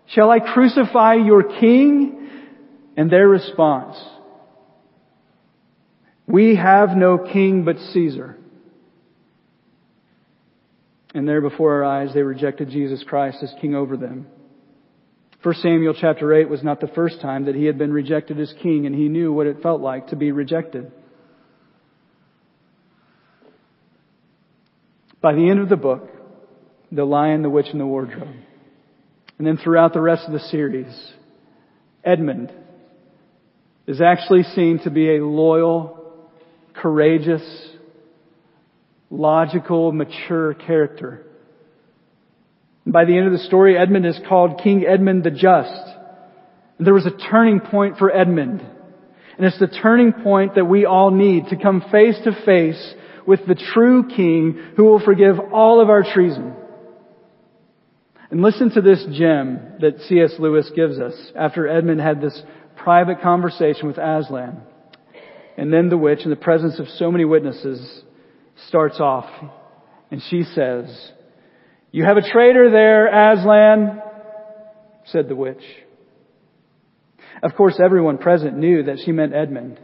Shall 0.07 0.29
I 0.29 0.39
crucify 0.39 1.15
your 1.15 1.43
king? 1.43 2.29
And 2.97 3.11
their 3.11 3.27
response, 3.27 3.97
we 6.27 6.55
have 6.55 6.97
no 6.97 7.17
king 7.17 7.63
but 7.63 7.77
Caesar. 7.93 8.37
And 11.13 11.27
there 11.27 11.41
before 11.41 11.75
our 11.75 11.83
eyes, 11.83 12.13
they 12.13 12.23
rejected 12.23 12.69
Jesus 12.69 13.03
Christ 13.07 13.37
as 13.41 13.53
king 13.61 13.73
over 13.73 13.95
them. 13.95 14.27
1 15.43 15.55
Samuel 15.61 15.93
chapter 15.93 16.33
8 16.33 16.49
was 16.49 16.63
not 16.63 16.81
the 16.81 16.87
first 16.87 17.21
time 17.21 17.45
that 17.45 17.55
he 17.55 17.65
had 17.65 17.77
been 17.77 17.93
rejected 17.93 18.39
as 18.39 18.51
king, 18.63 18.87
and 18.87 18.95
he 18.95 19.07
knew 19.07 19.31
what 19.31 19.45
it 19.45 19.61
felt 19.61 19.79
like 19.79 20.07
to 20.07 20.15
be 20.15 20.31
rejected. 20.31 20.91
By 25.21 25.33
the 25.33 25.49
end 25.49 25.59
of 25.59 25.69
the 25.69 25.75
book, 25.75 26.09
The 26.91 27.05
Lion, 27.05 27.43
the 27.43 27.49
Witch, 27.49 27.67
and 27.71 27.79
the 27.79 27.85
Wardrobe, 27.85 28.27
and 29.37 29.45
then 29.45 29.57
throughout 29.57 29.93
the 29.93 30.01
rest 30.01 30.25
of 30.25 30.33
the 30.33 30.39
series, 30.39 31.13
Edmund 32.03 32.51
is 33.87 34.01
actually 34.01 34.43
seen 34.43 34.79
to 34.79 34.89
be 34.89 35.15
a 35.15 35.23
loyal, 35.23 35.94
courageous, 36.81 37.43
logical, 39.09 39.91
mature 39.91 40.53
character 40.53 41.25
And 42.85 42.93
by 42.93 43.05
the 43.05 43.17
end 43.17 43.27
of 43.27 43.33
the 43.33 43.39
story, 43.39 43.77
Edmund 43.77 44.05
is 44.05 44.19
called 44.27 44.61
King 44.63 44.85
Edmund 44.85 45.23
the 45.23 45.31
Just. 45.31 45.95
And 46.77 46.85
there 46.85 46.93
was 46.93 47.05
a 47.05 47.29
turning 47.29 47.59
point 47.59 47.97
for 47.97 48.11
Edmund. 48.11 48.61
And 49.37 49.45
it's 49.45 49.59
the 49.59 49.67
turning 49.67 50.13
point 50.13 50.55
that 50.55 50.65
we 50.65 50.85
all 50.85 51.11
need 51.11 51.47
to 51.47 51.57
come 51.57 51.83
face 51.91 52.17
to 52.23 52.31
face 52.45 52.93
with 53.27 53.41
the 53.47 53.55
true 53.55 54.07
King 54.07 54.73
who 54.77 54.83
will 54.85 55.03
forgive 55.03 55.39
all 55.51 55.81
of 55.81 55.89
our 55.89 56.03
treason. 56.13 56.53
And 58.29 58.41
listen 58.41 58.71
to 58.71 58.81
this 58.81 59.05
gem 59.13 59.59
that 59.81 60.01
C.S. 60.07 60.35
Lewis 60.39 60.69
gives 60.75 60.99
us 60.99 61.13
after 61.35 61.67
Edmund 61.67 62.01
had 62.01 62.21
this 62.21 62.41
private 62.75 63.21
conversation 63.21 63.87
with 63.87 63.97
Aslan. 63.97 64.61
And 65.57 65.71
then 65.71 65.89
the 65.89 65.97
witch, 65.97 66.19
in 66.23 66.29
the 66.29 66.35
presence 66.35 66.79
of 66.79 66.87
so 66.89 67.11
many 67.11 67.25
witnesses, 67.25 68.03
starts 68.67 68.99
off. 68.99 69.29
And 70.11 70.21
she 70.29 70.43
says, 70.43 71.11
you 71.91 72.03
have 72.03 72.17
a 72.17 72.29
traitor 72.29 72.69
there, 72.69 73.07
Aslan, 73.07 74.01
said 75.05 75.29
the 75.29 75.35
witch. 75.35 75.63
Of 77.41 77.55
course, 77.55 77.79
everyone 77.81 78.17
present 78.17 78.57
knew 78.57 78.83
that 78.83 78.99
she 79.05 79.11
meant 79.11 79.33
Edmund. 79.33 79.79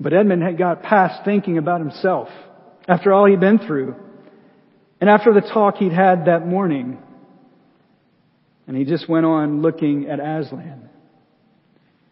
But 0.00 0.12
Edmund 0.12 0.42
had 0.42 0.58
got 0.58 0.82
past 0.82 1.24
thinking 1.24 1.58
about 1.58 1.80
himself 1.80 2.28
after 2.88 3.12
all 3.12 3.26
he'd 3.26 3.38
been 3.38 3.60
through 3.60 3.94
and 5.00 5.08
after 5.08 5.32
the 5.32 5.40
talk 5.40 5.76
he'd 5.76 5.92
had 5.92 6.24
that 6.26 6.46
morning. 6.46 6.98
And 8.66 8.76
he 8.76 8.84
just 8.84 9.08
went 9.08 9.26
on 9.26 9.62
looking 9.62 10.08
at 10.08 10.18
Aslan. 10.18 10.88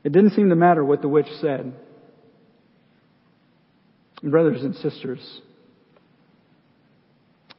It 0.02 0.12
didn't 0.12 0.30
seem 0.30 0.48
to 0.48 0.56
matter 0.56 0.84
what 0.84 1.02
the 1.02 1.08
witch 1.08 1.28
said. 1.40 1.74
Brothers 4.22 4.62
and 4.62 4.74
sisters, 4.76 5.40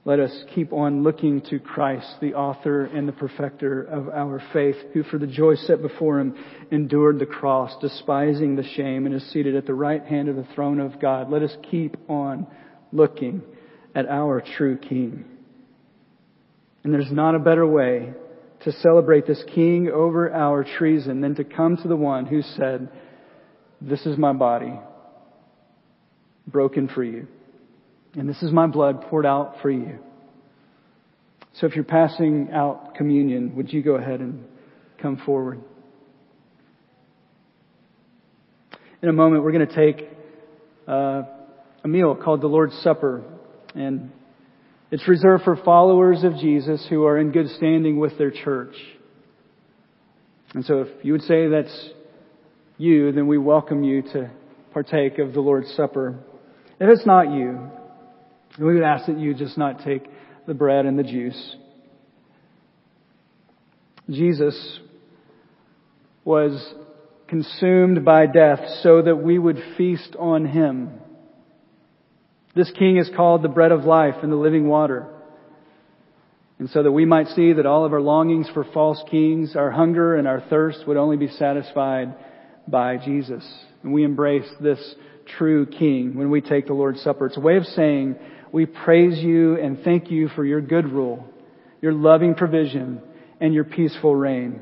let 0.04 0.20
us 0.20 0.32
keep 0.56 0.74
on 0.74 1.04
looking 1.04 1.42
to 1.50 1.60
Christ, 1.60 2.08
the 2.22 2.34
author 2.34 2.86
and 2.86 3.08
the 3.08 3.14
perfecter 3.14 3.84
of 3.84 4.10
our 4.10 4.42
faith, 4.52 4.76
who 4.94 5.04
for 5.04 5.20
the 5.20 5.28
joy 5.28 5.56
set 5.56 5.82
before 5.82 6.20
him 6.20 6.36
endured 6.72 7.20
the 7.20 7.28
cross, 7.28 7.76
despising 7.82 8.56
the 8.56 8.64
shame, 8.64 9.06
and 9.06 9.14
is 9.14 9.24
seated 9.32 9.56
at 9.56 9.68
the 9.68 9.76
right 9.76 10.04
hand 10.04 10.28
of 10.28 10.36
the 10.36 10.48
throne 10.56 10.80
of 10.80 11.00
God. 11.00 11.30
Let 11.30 11.44
us 11.44 11.56
keep 11.70 11.98
on 12.10 12.48
looking 12.92 13.44
at 13.94 14.08
our 14.08 14.42
true 14.58 14.78
King. 14.78 15.26
And 16.84 16.92
there's 16.92 17.12
not 17.12 17.36
a 17.36 17.40
better 17.40 17.68
way 17.68 18.14
to 18.64 18.72
celebrate 18.72 19.26
this 19.26 19.44
King 19.54 19.90
over 19.90 20.32
our 20.32 20.64
treason 20.64 21.22
than 21.22 21.36
to 21.36 21.44
come 21.44 21.78
to 21.78 21.88
the 21.88 21.96
one 21.96 22.26
who 22.26 22.42
said, 22.42 22.90
This 23.82 24.06
is 24.06 24.18
my 24.18 24.34
body, 24.34 24.74
broken 26.48 26.88
for 26.88 27.04
you. 27.04 27.28
And 28.14 28.28
this 28.28 28.42
is 28.44 28.52
my 28.52 28.68
blood 28.68 29.02
poured 29.04 29.26
out 29.26 29.56
for 29.62 29.72
you. 29.72 30.00
So 31.54 31.68
if 31.68 31.76
you're 31.76 31.84
passing 31.84 32.50
out 32.52 32.96
communion, 32.96 33.56
would 33.56 33.72
you 33.72 33.82
go 33.82 33.96
ahead 33.96 34.20
and 34.20 34.46
come 35.02 35.22
forward? 35.26 35.62
In 39.02 39.10
a 39.10 39.14
moment, 39.14 39.44
we're 39.44 39.52
going 39.52 39.68
to 39.68 39.76
take 39.76 40.08
uh, 40.88 41.24
a 41.84 41.88
meal 41.88 42.16
called 42.16 42.42
the 42.42 42.48
Lord's 42.48 42.78
Supper. 42.84 43.24
And 43.74 44.12
it's 44.92 45.08
reserved 45.08 45.44
for 45.46 45.56
followers 45.56 46.24
of 46.24 46.36
Jesus 46.36 46.86
who 46.90 47.06
are 47.06 47.18
in 47.18 47.32
good 47.32 47.48
standing 47.52 47.98
with 47.98 48.18
their 48.18 48.30
church. 48.30 48.76
And 50.54 50.66
so 50.66 50.82
if 50.82 50.90
you 51.04 51.14
would 51.14 51.22
say 51.22 51.48
that's 51.48 51.90
you, 52.78 53.14
then 53.14 53.28
we 53.28 53.38
welcome 53.38 53.84
you 53.84 54.02
to 54.02 54.30
partake 54.74 55.18
of 55.18 55.34
the 55.34 55.40
Lord's 55.40 55.74
Supper. 55.76 56.20
If 56.80 56.90
it's 56.90 57.06
not 57.06 57.32
you, 57.32 57.70
we 58.60 58.74
would 58.74 58.84
ask 58.84 59.06
that 59.06 59.18
you 59.18 59.34
just 59.34 59.58
not 59.58 59.84
take 59.86 60.04
the 60.46 60.54
bread 60.54 60.86
and 60.86 61.00
the 61.00 61.04
juice. 61.04 61.56
Jesus 64.10 64.80
was 66.26 66.74
consumed 67.30 68.04
by 68.04 68.26
death 68.26 68.60
so 68.82 69.02
that 69.02 69.16
we 69.16 69.40
would 69.40 69.58
feast 69.78 70.18
on 70.20 70.46
him. 70.46 71.00
This 72.56 72.72
king 72.78 72.98
is 72.98 73.10
called 73.16 73.44
the 73.44 73.50
bread 73.50 73.72
of 73.72 73.86
life 73.86 74.16
and 74.24 74.32
the 74.32 74.38
living 74.38 74.68
water. 74.68 75.08
And 76.60 76.70
so 76.70 76.84
that 76.84 76.92
we 76.92 77.06
might 77.06 77.28
see 77.30 77.54
that 77.54 77.66
all 77.66 77.86
of 77.86 77.94
our 77.94 78.02
longings 78.02 78.48
for 78.54 78.64
false 78.64 79.02
kings, 79.10 79.56
our 79.56 79.72
hunger 79.72 80.16
and 80.16 80.28
our 80.28 80.42
thirst 80.42 80.86
would 80.86 80.98
only 80.98 81.18
be 81.18 81.28
satisfied 81.28 82.14
by 82.68 82.98
Jesus. 82.98 83.44
And 83.84 83.94
we 83.94 84.04
embrace 84.04 84.48
this 84.60 84.96
true 85.38 85.66
king 85.66 86.16
when 86.16 86.30
we 86.30 86.42
take 86.42 86.68
the 86.68 86.74
Lord's 86.74 87.02
Supper. 87.02 87.28
It's 87.28 87.38
a 87.38 87.42
way 87.42 87.58
of 87.58 87.66
saying 87.66 88.16
we 88.52 88.66
praise 88.66 89.18
you 89.20 89.58
and 89.58 89.80
thank 89.84 90.12
you 90.12 90.28
for 90.30 90.46
your 90.46 90.62
good 90.62 90.92
rule, 90.92 91.26
your 91.82 91.94
loving 91.94 92.36
provision, 92.36 93.02
and 93.40 93.54
your 93.54 93.64
peaceful 93.64 94.16
reign. 94.16 94.62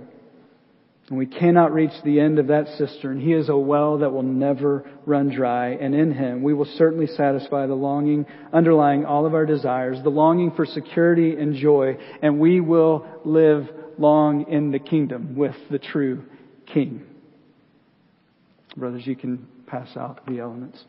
And 1.10 1.18
we 1.18 1.26
cannot 1.26 1.74
reach 1.74 1.92
the 2.04 2.20
end 2.20 2.38
of 2.38 2.48
that 2.48 2.68
cistern. 2.78 3.20
He 3.20 3.34
is 3.34 3.50
a 3.50 3.58
well 3.58 3.98
that 4.00 4.12
will 4.12 4.24
never 4.24 4.88
run 5.08 5.30
dry, 5.30 5.70
and 5.70 5.96
in 5.96 6.14
Him 6.14 6.44
we 6.44 6.54
will 6.54 6.66
certainly 6.78 7.08
satisfy 7.08 7.66
the 7.66 7.74
longing 7.74 8.28
underlying 8.54 9.06
all 9.06 9.26
of 9.26 9.34
our 9.34 9.46
desires, 9.46 9.98
the 10.04 10.10
longing 10.10 10.52
for 10.52 10.66
security 10.68 11.36
and 11.36 11.56
joy, 11.56 11.98
and 12.22 12.40
we 12.40 12.62
will 12.62 13.08
live 13.26 13.68
long 13.98 14.50
in 14.50 14.72
the 14.72 14.80
kingdom 14.80 15.36
with 15.36 15.56
the 15.72 15.80
true 15.80 16.24
King. 16.68 17.06
Brothers, 18.78 19.08
you 19.08 19.16
can 19.16 19.48
pass 19.66 19.98
out 19.98 20.26
the 20.28 20.40
elements. 20.40 20.84